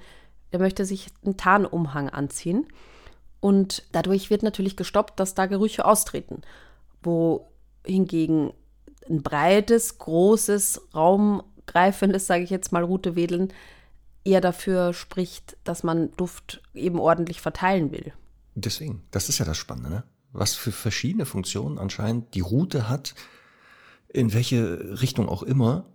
der 0.52 0.60
möchte 0.60 0.86
sich 0.86 1.08
einen 1.26 1.38
Tarnumhang 1.38 2.10
anziehen. 2.10 2.68
Und 3.40 3.84
dadurch 3.92 4.30
wird 4.30 4.44
natürlich 4.44 4.76
gestoppt, 4.78 5.20
dass 5.20 5.36
da 5.36 5.46
Gerüche 5.46 5.86
austreten. 5.86 6.42
Wohingegen 7.04 8.52
ein 9.10 9.22
breites, 9.22 9.98
großes, 10.00 10.90
raumgreifendes, 10.94 12.28
sage 12.28 12.44
ich 12.44 12.50
jetzt 12.50 12.72
mal, 12.72 12.84
Rutewedeln 12.84 13.54
eher 14.24 14.42
dafür 14.42 14.94
spricht, 14.94 15.58
dass 15.64 15.84
man 15.84 16.12
Duft 16.18 16.62
eben 16.74 17.00
ordentlich 17.00 17.40
verteilen 17.40 17.92
will. 17.92 18.14
Deswegen, 18.56 19.04
das 19.12 19.30
ist 19.30 19.38
ja 19.38 19.46
das 19.46 19.58
Spannende, 19.58 19.90
ne? 19.90 20.04
was 20.34 20.54
für 20.54 20.72
verschiedene 20.72 21.26
Funktionen 21.26 21.78
anscheinend 21.78 22.34
die 22.34 22.42
Route 22.42 22.90
hat, 22.90 23.16
in 24.10 24.34
welche 24.34 25.02
Richtung 25.02 25.30
auch 25.30 25.44
immer. 25.44 25.86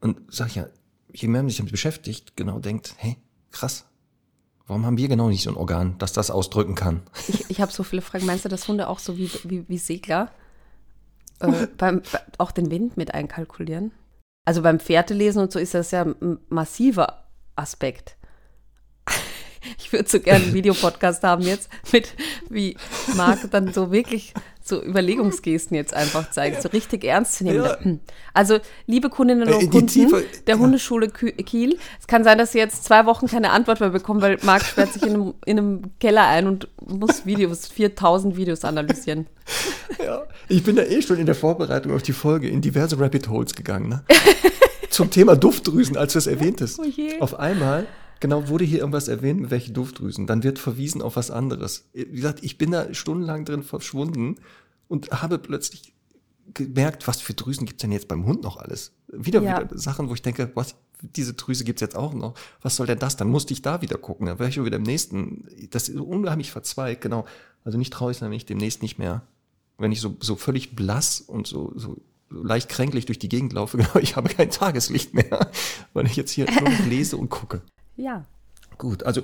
Und 0.00 0.20
sag 0.32 0.48
ich 0.48 0.54
ja, 0.54 0.66
je 1.12 1.28
mehr 1.28 1.42
man 1.42 1.48
sich 1.50 1.58
damit 1.58 1.72
beschäftigt, 1.72 2.36
genau 2.36 2.58
denkt, 2.58 2.94
hey, 2.96 3.16
krass, 3.50 3.86
warum 4.70 4.86
haben 4.86 4.98
wir 4.98 5.08
genau 5.08 5.28
nicht 5.28 5.42
so 5.42 5.50
ein 5.50 5.56
Organ, 5.56 5.96
das 5.98 6.12
das 6.12 6.30
ausdrücken 6.30 6.76
kann? 6.76 7.02
Ich, 7.26 7.50
ich 7.50 7.60
habe 7.60 7.72
so 7.72 7.82
viele 7.82 8.02
Fragen. 8.02 8.24
Meinst 8.24 8.44
du, 8.44 8.48
dass 8.48 8.68
Hunde 8.68 8.88
auch 8.88 9.00
so 9.00 9.18
wie, 9.18 9.28
wie, 9.42 9.68
wie 9.68 9.78
Segler 9.78 10.30
äh, 11.40 11.66
beim, 11.76 12.02
bei, 12.12 12.20
auch 12.38 12.52
den 12.52 12.70
Wind 12.70 12.96
mit 12.96 13.12
einkalkulieren? 13.12 13.90
Also 14.44 14.62
beim 14.62 14.78
Pferdelesen 14.78 15.42
und 15.42 15.50
so 15.50 15.58
ist 15.58 15.74
das 15.74 15.90
ja 15.90 16.02
ein 16.04 16.38
massiver 16.48 17.24
Aspekt. 17.56 18.16
Ich 19.76 19.92
würde 19.92 20.08
so 20.08 20.20
gerne 20.20 20.42
einen 20.42 20.54
Videopodcast 20.54 21.22
haben 21.22 21.42
jetzt, 21.42 21.68
mit 21.92 22.14
wie 22.48 22.78
Marc 23.14 23.50
dann 23.50 23.74
so 23.74 23.92
wirklich 23.92 24.32
so 24.70 24.82
Überlegungsgesten 24.82 25.76
jetzt 25.76 25.92
einfach 25.92 26.30
zeigt, 26.30 26.62
so 26.62 26.68
richtig 26.70 27.04
ernst 27.04 27.34
zu 27.34 27.44
nehmen. 27.44 27.64
Ja. 27.64 27.78
Hm. 27.80 28.00
Also, 28.32 28.58
liebe 28.86 29.10
Kundinnen 29.10 29.46
Äh, 29.48 29.52
und 29.52 29.60
die 29.60 29.68
Kunden 29.68 29.86
Tiefe- 29.88 30.24
der. 30.46 30.58
Hundeschule 30.58 31.08
Kiel, 31.10 31.78
es 32.00 32.06
kann 32.06 32.24
sein, 32.24 32.38
dass 32.38 32.52
Sie 32.52 32.58
jetzt 32.58 32.84
zwei 32.84 33.04
Wochen 33.06 33.26
keine 33.26 33.50
Antwort 33.50 33.80
mehr 33.80 33.90
bekommen, 33.90 34.22
weil 34.22 34.38
Marc 34.42 34.64
sperrt 34.64 34.92
sich 34.94 35.02
in 35.02 35.10
einem, 35.14 35.34
in 35.44 35.58
einem 35.58 35.82
Keller 36.00 36.26
ein 36.26 36.46
und 36.46 36.68
muss 36.86 37.26
Videos, 37.26 37.66
4000 37.68 38.36
Videos 38.36 38.64
analysieren. 38.64 39.26
Ja, 40.02 40.22
ich 40.48 40.62
bin 40.62 40.76
da 40.76 40.82
eh 40.82 41.02
schon 41.02 41.18
in 41.18 41.26
der 41.26 41.34
Vorbereitung 41.34 41.92
auf 41.92 42.02
die 42.02 42.12
Folge 42.12 42.48
in 42.48 42.60
diverse 42.62 42.98
Rabbit 42.98 43.28
Holes 43.28 43.54
gegangen. 43.54 43.88
Ne? 43.88 44.04
Zum 44.90 45.10
Thema 45.10 45.36
Duftdrüsen, 45.36 45.96
als 45.96 46.12
du 46.14 46.18
es 46.18 46.26
erwähntest. 46.26 46.78
Oh. 46.80 46.84
Auf 47.22 47.38
einmal, 47.38 47.86
genau, 48.20 48.48
wurde 48.48 48.64
hier 48.64 48.80
irgendwas 48.80 49.08
erwähnt, 49.08 49.50
welche 49.50 49.72
Duftdrüsen. 49.72 50.26
Dann 50.26 50.42
wird 50.42 50.58
verwiesen 50.58 51.00
auf 51.02 51.16
was 51.16 51.30
anderes. 51.30 51.88
Wie 51.92 52.04
gesagt, 52.06 52.40
ich 52.42 52.58
bin 52.58 52.70
da 52.72 52.92
stundenlang 52.92 53.44
drin 53.44 53.62
verschwunden 53.62 54.36
und 54.90 55.10
habe 55.22 55.38
plötzlich 55.38 55.94
gemerkt, 56.52 57.06
was 57.06 57.20
für 57.20 57.32
Drüsen 57.32 57.64
gibt's 57.64 57.80
denn 57.80 57.92
jetzt 57.92 58.08
beim 58.08 58.26
Hund 58.26 58.42
noch 58.42 58.56
alles? 58.56 58.92
Wieder, 59.08 59.40
Ja. 59.40 59.60
wieder 59.62 59.78
Sachen, 59.78 60.08
wo 60.08 60.14
ich 60.14 60.22
denke, 60.22 60.50
was, 60.54 60.74
diese 61.00 61.34
Drüse 61.34 61.64
gibt's 61.64 61.80
jetzt 61.80 61.96
auch 61.96 62.12
noch. 62.12 62.34
Was 62.60 62.76
soll 62.76 62.86
denn 62.88 62.98
das? 62.98 63.16
Dann 63.16 63.28
musste 63.30 63.52
ich 63.52 63.62
da 63.62 63.82
wieder 63.82 63.96
gucken. 63.98 64.26
Dann 64.26 64.38
wäre 64.38 64.48
ich 64.48 64.56
schon 64.56 64.64
wieder 64.64 64.76
im 64.78 64.82
nächsten. 64.82 65.46
Das 65.70 65.88
ist 65.88 65.96
so 65.96 66.04
unheimlich 66.04 66.50
verzweigt, 66.50 67.00
genau. 67.02 67.24
Also 67.64 67.78
nicht 67.78 67.92
traurig 67.92 68.16
sein, 68.18 68.30
wenn 68.30 68.36
ich 68.36 68.46
demnächst 68.46 68.82
nicht 68.82 68.98
mehr, 68.98 69.22
wenn 69.78 69.92
ich 69.92 70.00
so, 70.00 70.16
so 70.20 70.34
völlig 70.34 70.74
blass 70.74 71.20
und 71.20 71.46
so, 71.46 71.72
so, 71.76 71.96
leicht 72.30 72.68
kränklich 72.68 73.06
durch 73.06 73.18
die 73.18 73.28
Gegend 73.28 73.52
laufe, 73.52 73.76
genau, 73.78 73.96
ich 74.00 74.16
habe 74.16 74.28
kein 74.28 74.50
Tageslicht 74.50 75.14
mehr, 75.14 75.50
weil 75.92 76.06
ich 76.06 76.16
jetzt 76.16 76.32
hier 76.32 76.46
nur 76.50 76.68
lese 76.88 77.16
und 77.16 77.28
gucke. 77.30 77.62
Ja. 77.96 78.24
Gut, 78.78 79.02
also 79.02 79.20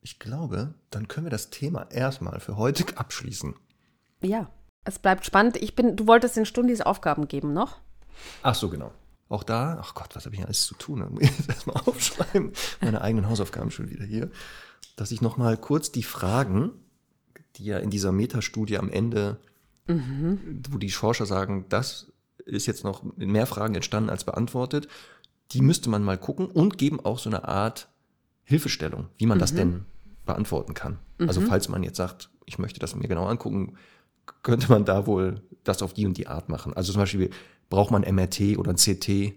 ich 0.00 0.18
glaube, 0.18 0.72
dann 0.88 1.08
können 1.08 1.26
wir 1.26 1.30
das 1.30 1.50
Thema 1.50 1.90
erstmal 1.90 2.40
für 2.40 2.56
heute 2.56 2.96
abschließen. 2.96 3.54
Ja. 4.22 4.50
Es 4.84 4.98
bleibt 4.98 5.24
spannend. 5.26 5.56
Ich 5.56 5.74
bin, 5.74 5.96
du 5.96 6.06
wolltest 6.06 6.36
den 6.36 6.46
Stundis 6.46 6.80
Aufgaben 6.80 7.28
geben 7.28 7.52
noch? 7.52 7.78
Ach 8.42 8.54
so, 8.54 8.68
genau. 8.68 8.92
Auch 9.28 9.42
da, 9.42 9.78
ach 9.82 9.94
Gott, 9.94 10.16
was 10.16 10.24
habe 10.24 10.34
ich 10.34 10.44
alles 10.44 10.64
zu 10.64 10.74
tun? 10.74 11.00
Da 11.00 11.08
muss 11.10 11.22
ich 11.22 11.36
jetzt 11.38 11.48
erstmal 11.48 11.76
aufschreiben. 11.86 12.52
Meine 12.80 13.02
eigenen 13.02 13.28
Hausaufgaben 13.28 13.70
schon 13.70 13.90
wieder 13.90 14.04
hier. 14.04 14.30
Dass 14.96 15.10
ich 15.10 15.20
nochmal 15.20 15.56
kurz 15.56 15.92
die 15.92 16.02
Fragen, 16.02 16.70
die 17.56 17.66
ja 17.66 17.78
in 17.78 17.90
dieser 17.90 18.12
Metastudie 18.12 18.78
am 18.78 18.90
Ende, 18.90 19.38
wo 20.70 20.76
die 20.76 20.90
Forscher 20.90 21.24
sagen, 21.24 21.64
das 21.70 22.12
ist 22.44 22.66
jetzt 22.66 22.84
noch 22.84 23.02
mehr 23.16 23.46
Fragen 23.46 23.74
entstanden 23.74 24.10
als 24.10 24.24
beantwortet, 24.24 24.86
die 25.52 25.62
müsste 25.62 25.88
man 25.88 26.02
mal 26.02 26.18
gucken 26.18 26.46
und 26.46 26.76
geben 26.76 27.00
auch 27.00 27.18
so 27.18 27.30
eine 27.30 27.48
Art 27.48 27.88
Hilfestellung, 28.44 29.08
wie 29.16 29.24
man 29.26 29.38
das 29.38 29.54
denn 29.54 29.86
beantworten 30.26 30.74
kann. 30.74 30.98
Also 31.18 31.40
falls 31.40 31.68
man 31.68 31.82
jetzt 31.82 31.96
sagt, 31.96 32.30
ich 32.44 32.58
möchte 32.58 32.80
das 32.80 32.94
mir 32.94 33.08
genau 33.08 33.26
angucken, 33.26 33.76
könnte 34.42 34.70
man 34.70 34.84
da 34.84 35.06
wohl 35.06 35.42
das 35.64 35.82
auf 35.82 35.94
die 35.94 36.06
und 36.06 36.16
die 36.16 36.26
Art 36.26 36.48
machen. 36.48 36.72
Also 36.74 36.92
zum 36.92 37.02
Beispiel, 37.02 37.30
braucht 37.68 37.90
man 37.90 38.02
MRT 38.02 38.58
oder 38.58 38.70
ein 38.70 38.76
CT? 38.76 39.34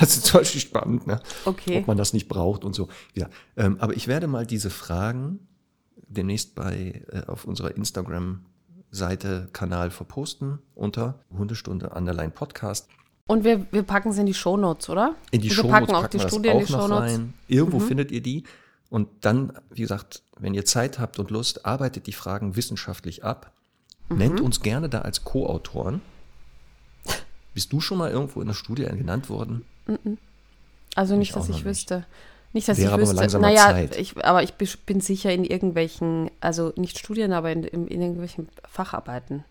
Das 0.00 0.16
ist 0.16 0.24
zum 0.24 0.40
Beispiel 0.40 0.62
spannend, 0.62 1.06
ne? 1.06 1.20
Okay. 1.44 1.80
ob 1.80 1.88
man 1.88 1.98
das 1.98 2.14
nicht 2.14 2.26
braucht 2.26 2.64
und 2.64 2.74
so. 2.74 2.88
Ja, 3.12 3.28
ähm, 3.56 3.76
aber 3.80 3.94
ich 3.94 4.08
werde 4.08 4.26
mal 4.26 4.46
diese 4.46 4.70
Fragen 4.70 5.40
demnächst 6.08 6.54
bei 6.54 7.02
äh, 7.10 7.26
auf 7.26 7.44
unserer 7.44 7.76
Instagram-Seite, 7.76 9.50
Kanal 9.52 9.90
verposten 9.90 10.60
unter 10.74 11.20
Hundestunde 11.36 11.90
Underline 11.90 12.30
Podcast. 12.30 12.88
Und 13.26 13.44
wir, 13.44 13.66
wir 13.72 13.82
packen 13.82 14.12
sie 14.12 14.20
in 14.20 14.26
die 14.26 14.34
Shownotes, 14.34 14.88
oder? 14.88 15.14
In 15.30 15.40
die 15.40 15.48
wir 15.48 15.56
Shownotes 15.56 15.80
packen 15.80 15.94
auch 15.94 16.02
packen 16.02 16.18
die 16.18 16.26
Studie 16.26 16.48
in 16.48 16.58
die 16.60 16.66
Shownotes. 16.66 16.88
Mhm. 16.88 17.18
rein. 17.18 17.34
Irgendwo 17.48 17.78
findet 17.80 18.10
ihr 18.10 18.22
die. 18.22 18.44
Und 18.90 19.08
dann, 19.22 19.52
wie 19.70 19.82
gesagt, 19.82 20.22
wenn 20.38 20.54
ihr 20.54 20.64
Zeit 20.64 20.98
habt 20.98 21.18
und 21.18 21.30
Lust, 21.30 21.64
arbeitet 21.64 22.06
die 22.06 22.12
Fragen 22.12 22.56
wissenschaftlich 22.56 23.24
ab. 23.24 23.53
Mhm. 24.08 24.18
Nennt 24.18 24.40
uns 24.40 24.60
gerne 24.60 24.88
da 24.88 25.00
als 25.00 25.24
Co-Autoren. 25.24 26.00
Bist 27.54 27.72
du 27.72 27.80
schon 27.80 27.98
mal 27.98 28.10
irgendwo 28.10 28.40
in 28.40 28.48
der 28.48 28.54
Studie 28.54 28.84
genannt 28.84 29.28
worden? 29.30 29.64
Also 30.96 31.16
nicht, 31.16 31.28
Ich 31.30 31.34
dass 31.34 31.48
ich 31.48 31.56
nicht. 31.56 31.64
wüsste. 31.64 32.04
Nicht, 32.52 32.68
dass 32.68 32.78
Wäre 32.78 33.00
ich 33.00 33.08
wüsste. 33.08 33.38
naja, 33.38 33.66
Zeit. 33.70 33.96
Ich, 33.96 34.24
aber 34.24 34.42
ich 34.42 34.54
bin 34.54 35.00
sicher 35.00 35.32
in 35.32 35.44
irgendwelchen, 35.44 36.30
also 36.40 36.72
nicht 36.76 36.98
Studien, 36.98 37.32
aber 37.32 37.50
in, 37.52 37.64
in, 37.64 37.86
in 37.88 38.00
irgendwelchen 38.00 38.48
Facharbeiten. 38.68 39.44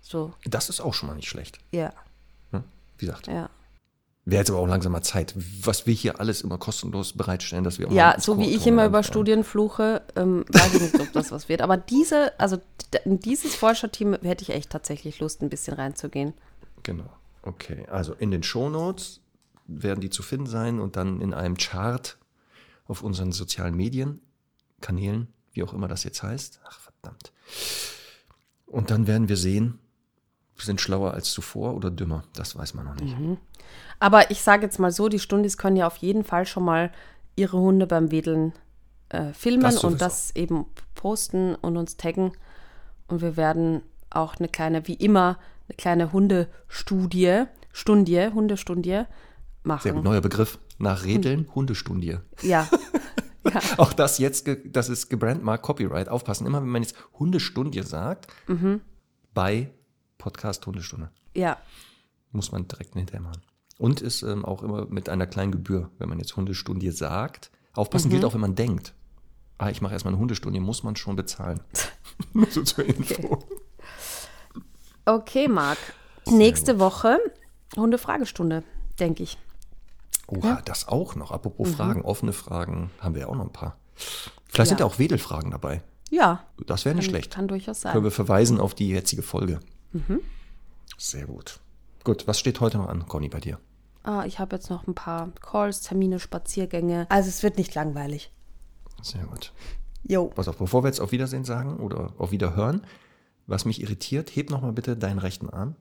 So, 0.00 0.32
Das 0.44 0.68
ist 0.68 0.80
auch 0.80 0.94
schon 0.94 1.08
mal 1.08 1.14
nicht 1.16 1.28
schlecht. 1.28 1.58
ja, 1.72 1.92
Ne? 2.50 2.62
Wie 2.98 3.06
gesagt, 3.06 3.26
ja. 3.28 3.48
Wäre 4.24 4.40
jetzt 4.40 4.50
aber 4.50 4.60
auch 4.60 4.68
langsam 4.68 4.92
mal 4.92 5.02
Zeit, 5.02 5.34
was 5.62 5.86
wir 5.86 5.94
hier 5.94 6.20
alles 6.20 6.42
immer 6.42 6.58
kostenlos 6.58 7.12
bereitstellen, 7.14 7.64
dass 7.64 7.78
wir 7.78 7.88
auch 7.88 7.92
Ja, 7.92 8.16
so 8.18 8.38
wie 8.38 8.48
ich 8.54 8.66
immer 8.66 8.86
über. 8.86 9.02
Studien 9.02 9.42
fluche, 9.42 10.02
ähm, 10.14 10.44
weiß 10.48 10.74
ich 10.74 10.80
nicht, 10.82 11.00
ob 11.00 11.12
das 11.12 11.32
was 11.32 11.48
wird. 11.48 11.60
Aber 11.60 11.76
diese, 11.76 12.38
also 12.38 12.58
dieses 13.04 13.54
Forscherteam 13.54 14.14
hätte 14.22 14.42
ich 14.42 14.50
echt 14.50 14.70
tatsächlich 14.70 15.18
Lust, 15.20 15.42
ein 15.42 15.48
bisschen 15.48 15.74
reinzugehen. 15.74 16.34
Genau. 16.82 17.10
Okay, 17.42 17.86
also 17.90 18.14
in 18.14 18.30
den 18.30 18.42
Shownotes 18.42 19.20
werden 19.66 20.00
die 20.00 20.10
zu 20.10 20.22
finden 20.22 20.46
sein 20.46 20.78
und 20.78 20.96
dann 20.96 21.20
in 21.20 21.34
einem 21.34 21.56
Chart 21.56 22.16
auf 22.86 23.02
unseren 23.02 23.32
sozialen 23.32 23.74
Medien, 23.74 24.20
Kanälen, 24.80 25.28
wie 25.52 25.62
auch 25.62 25.72
immer 25.72 25.88
das 25.88 26.04
jetzt 26.04 26.22
heißt. 26.22 26.60
Ach, 26.64 26.78
verdammt. 26.78 27.32
Und 28.66 28.90
dann 28.90 29.06
werden 29.06 29.28
wir 29.28 29.36
sehen, 29.36 29.78
wir 30.56 30.64
sind 30.64 30.80
schlauer 30.80 31.12
als 31.14 31.32
zuvor 31.32 31.74
oder 31.74 31.90
dümmer. 31.90 32.24
Das 32.34 32.56
weiß 32.56 32.74
man 32.74 32.84
noch 32.86 32.94
nicht. 32.96 33.16
Aber 33.98 34.30
ich 34.30 34.42
sage 34.42 34.62
jetzt 34.64 34.78
mal 34.78 34.90
so, 34.92 35.08
die 35.08 35.18
Stundis 35.18 35.56
können 35.58 35.76
ja 35.76 35.86
auf 35.86 35.96
jeden 35.98 36.24
Fall 36.24 36.46
schon 36.46 36.64
mal 36.64 36.90
ihre 37.36 37.58
Hunde 37.58 37.86
beim 37.86 38.10
Wedeln 38.10 38.52
äh, 39.08 39.32
filmen 39.32 39.62
Das 39.62 39.84
und 39.84 40.00
das 40.00 40.34
eben 40.36 40.66
posten 40.94 41.54
und 41.54 41.76
uns 41.76 41.96
taggen. 41.96 42.32
Und 43.08 43.20
wir 43.22 43.36
werden 43.36 43.82
auch 44.10 44.36
eine 44.36 44.48
kleine, 44.48 44.86
wie 44.88 44.94
immer, 44.94 45.38
eine 45.68 45.76
kleine 45.76 46.12
Hundestudie, 46.12 47.44
Stundie, 47.72 48.28
Hundestudie 48.32 48.88
Sehr 48.90 49.06
machen. 49.62 49.92
gut, 49.94 50.04
neuer 50.04 50.20
Begriff. 50.20 50.58
Nach 50.78 51.02
Hm. 51.02 51.10
Redeln, 51.10 51.48
Hundestundie. 51.54 52.18
Ja. 52.42 52.68
ja. 53.44 53.60
Auch 53.76 53.92
das 53.92 54.18
jetzt, 54.18 54.50
das 54.66 54.88
ist 54.88 55.08
gebrandmarkt 55.10 55.62
Copyright. 55.62 56.08
Aufpassen, 56.08 56.46
immer 56.46 56.60
wenn 56.60 56.68
man 56.68 56.82
jetzt 56.82 56.96
Hundestundie 57.18 57.82
sagt, 57.82 58.26
Mhm. 58.48 58.80
bei 59.32 59.70
Podcast 60.18 60.66
Hundestunde. 60.66 61.10
Ja. 61.34 61.56
Muss 62.32 62.50
man 62.52 62.66
direkt 62.66 62.94
hinterher 62.94 63.20
machen. 63.22 63.42
Und 63.78 64.00
ist 64.00 64.22
ähm, 64.22 64.44
auch 64.44 64.62
immer 64.62 64.86
mit 64.86 65.08
einer 65.08 65.26
kleinen 65.26 65.50
Gebühr, 65.52 65.90
wenn 65.98 66.08
man 66.08 66.18
jetzt 66.18 66.36
Hundestundie 66.36 66.90
sagt. 66.90 67.50
Aufpassen 67.74 68.08
Mhm. 68.08 68.12
gilt 68.12 68.24
auch, 68.24 68.34
wenn 68.34 68.40
man 68.40 68.54
denkt. 68.54 68.94
Ah, 69.58 69.70
ich 69.70 69.80
mache 69.80 69.92
erstmal 69.92 70.12
eine 70.12 70.20
Hundestundie, 70.20 70.60
muss 70.60 70.82
man 70.82 70.96
schon 70.96 71.16
bezahlen. 71.16 71.60
Nur 72.32 72.46
so 72.50 72.62
zur 72.62 72.84
Info. 72.84 73.42
Okay, 75.04 75.48
Marc. 75.48 75.78
Nächste 76.26 76.78
Woche 76.78 77.18
Hundefragestunde, 77.76 78.62
denke 79.00 79.22
ich. 79.24 79.38
Oha, 80.28 80.60
das 80.64 80.86
auch 80.88 81.16
noch. 81.16 81.30
Apropos 81.32 81.68
Mhm. 81.70 81.74
Fragen, 81.74 82.02
offene 82.02 82.32
Fragen, 82.32 82.90
haben 83.00 83.14
wir 83.14 83.22
ja 83.22 83.28
auch 83.28 83.34
noch 83.34 83.44
ein 83.46 83.52
paar. 83.52 83.76
Vielleicht 84.48 84.68
sind 84.68 84.80
Ja. 84.80 84.86
ja 84.86 84.92
auch 84.92 84.98
Wedelfragen 84.98 85.50
dabei. 85.50 85.82
Ja. 86.10 86.44
Das 86.66 86.84
wäre 86.84 86.94
nicht 86.94 87.06
kann, 87.06 87.10
schlecht. 87.10 87.34
Kann 87.34 87.48
durchaus 87.48 87.80
sein. 87.80 87.92
Können 87.92 88.04
wir 88.04 88.10
verweisen 88.10 88.60
auf 88.60 88.74
die 88.74 88.88
jetzige 88.88 89.22
Folge. 89.22 89.60
Mhm. 89.92 90.20
Sehr 90.98 91.26
gut. 91.26 91.58
Gut, 92.04 92.26
was 92.26 92.38
steht 92.38 92.60
heute 92.60 92.78
noch 92.78 92.88
an, 92.88 93.06
Conny, 93.06 93.28
bei 93.28 93.40
dir? 93.40 93.58
Ah, 94.02 94.24
ich 94.26 94.38
habe 94.38 94.56
jetzt 94.56 94.70
noch 94.70 94.86
ein 94.86 94.94
paar 94.94 95.30
Calls, 95.40 95.82
Termine, 95.82 96.18
Spaziergänge. 96.18 97.06
Also 97.08 97.28
es 97.28 97.42
wird 97.42 97.58
nicht 97.58 97.74
langweilig. 97.74 98.32
Sehr 99.00 99.24
gut. 99.24 99.52
Jo. 100.02 100.26
Pass 100.26 100.48
auf, 100.48 100.56
bevor 100.56 100.82
wir 100.82 100.88
jetzt 100.88 101.00
auf 101.00 101.12
Wiedersehen 101.12 101.44
sagen 101.44 101.76
oder 101.76 102.12
auf 102.18 102.32
Wiederhören, 102.32 102.82
was 103.46 103.64
mich 103.64 103.80
irritiert, 103.80 104.34
heb 104.34 104.50
nochmal 104.50 104.72
bitte 104.72 104.96
deinen 104.96 105.18
rechten 105.18 105.48
Arm. 105.50 105.76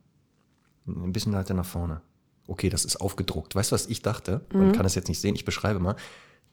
Ein 0.85 1.13
bisschen 1.13 1.33
weiter 1.33 1.53
nach 1.53 1.65
vorne. 1.65 2.01
Okay, 2.47 2.69
das 2.69 2.85
ist 2.85 2.97
aufgedruckt. 2.97 3.55
Weißt 3.55 3.71
du, 3.71 3.73
was 3.73 3.87
ich 3.87 4.01
dachte? 4.01 4.41
Man 4.51 4.73
kann 4.73 4.85
es 4.85 4.95
jetzt 4.95 5.07
nicht 5.07 5.21
sehen, 5.21 5.35
ich 5.35 5.45
beschreibe 5.45 5.79
mal. 5.79 5.95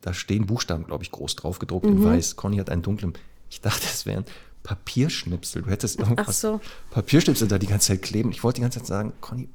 Da 0.01 0.15
stehen 0.15 0.47
Buchstaben, 0.47 0.85
glaube 0.85 1.03
ich, 1.03 1.11
groß 1.11 1.37
drauf 1.37 1.59
gedruckt 1.59 1.87
in 1.87 2.05
weiß. 2.05 2.37
Conny 2.37 2.59
hat 2.59 2.71
einen 2.71 2.83
dunklen. 2.83 3.15
Ich 3.51 3.61
dachte, 3.61 3.85
es 3.85 4.07
wären 4.07 4.25
Papierschnipsel. 4.63 5.63
Du 5.63 5.71
hättest 5.71 5.99
irgendwas 5.99 6.29
Ach 6.29 6.33
so. 6.33 6.61
Papierschnipsel 6.91 7.49
da 7.49 7.59
die 7.59 7.67
ganze 7.67 7.89
Zeit 7.89 8.03
kleben. 8.03 8.31
Ich 8.31 8.45
wollte 8.45 8.57
die 8.57 8.63
ganze 8.63 8.79
Zeit 8.79 8.87
sagen, 8.87 9.13
Conny, 9.21 9.49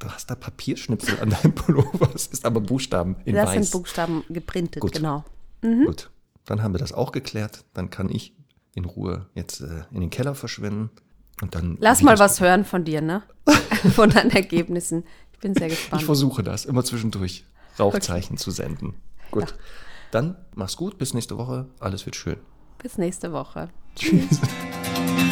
du 0.00 0.08
hast 0.08 0.30
da 0.30 0.34
Papierschnipsel 0.34 1.20
an 1.20 1.30
deinem 1.30 1.54
Pullover. 1.54 2.10
Es 2.14 2.26
ist 2.26 2.44
aber 2.44 2.60
Buchstaben 2.60 3.16
in 3.24 3.34
Das 3.36 3.50
weiß. 3.50 3.54
sind 3.54 3.70
Buchstaben 3.70 4.24
geprintet, 4.28 4.80
Gut. 4.80 4.92
genau. 4.92 5.24
Gut, 5.62 6.10
dann 6.46 6.62
haben 6.62 6.74
wir 6.74 6.78
das 6.78 6.92
auch 6.92 7.12
geklärt. 7.12 7.64
Dann 7.74 7.90
kann 7.90 8.08
ich 8.10 8.34
in 8.74 8.84
Ruhe 8.86 9.26
jetzt 9.34 9.60
äh, 9.60 9.82
in 9.92 10.00
den 10.00 10.10
Keller 10.10 10.34
verschwinden. 10.34 10.90
Und 11.42 11.54
dann 11.54 11.76
Lass 11.80 12.02
mal 12.02 12.18
was 12.18 12.40
hören 12.40 12.64
von 12.64 12.84
dir, 12.84 13.00
ne? 13.00 13.22
von 13.94 14.10
deinen 14.10 14.30
Ergebnissen. 14.30 15.04
Ich 15.32 15.38
bin 15.38 15.54
sehr 15.54 15.68
Ich 15.68 15.74
gespannt. 15.74 16.02
versuche 16.02 16.42
das, 16.42 16.64
immer 16.64 16.84
zwischendurch 16.84 17.44
Rauchzeichen 17.78 18.36
zu 18.36 18.50
senden. 18.50 18.94
Gut. 19.30 19.54
Dann 20.10 20.36
mach's 20.54 20.76
gut, 20.76 20.98
bis 20.98 21.14
nächste 21.14 21.38
Woche. 21.38 21.66
Alles 21.78 22.04
wird 22.04 22.16
schön. 22.16 22.36
Bis 22.82 22.98
nächste 22.98 23.32
Woche. 23.32 23.68
Tschüss. 23.96 24.40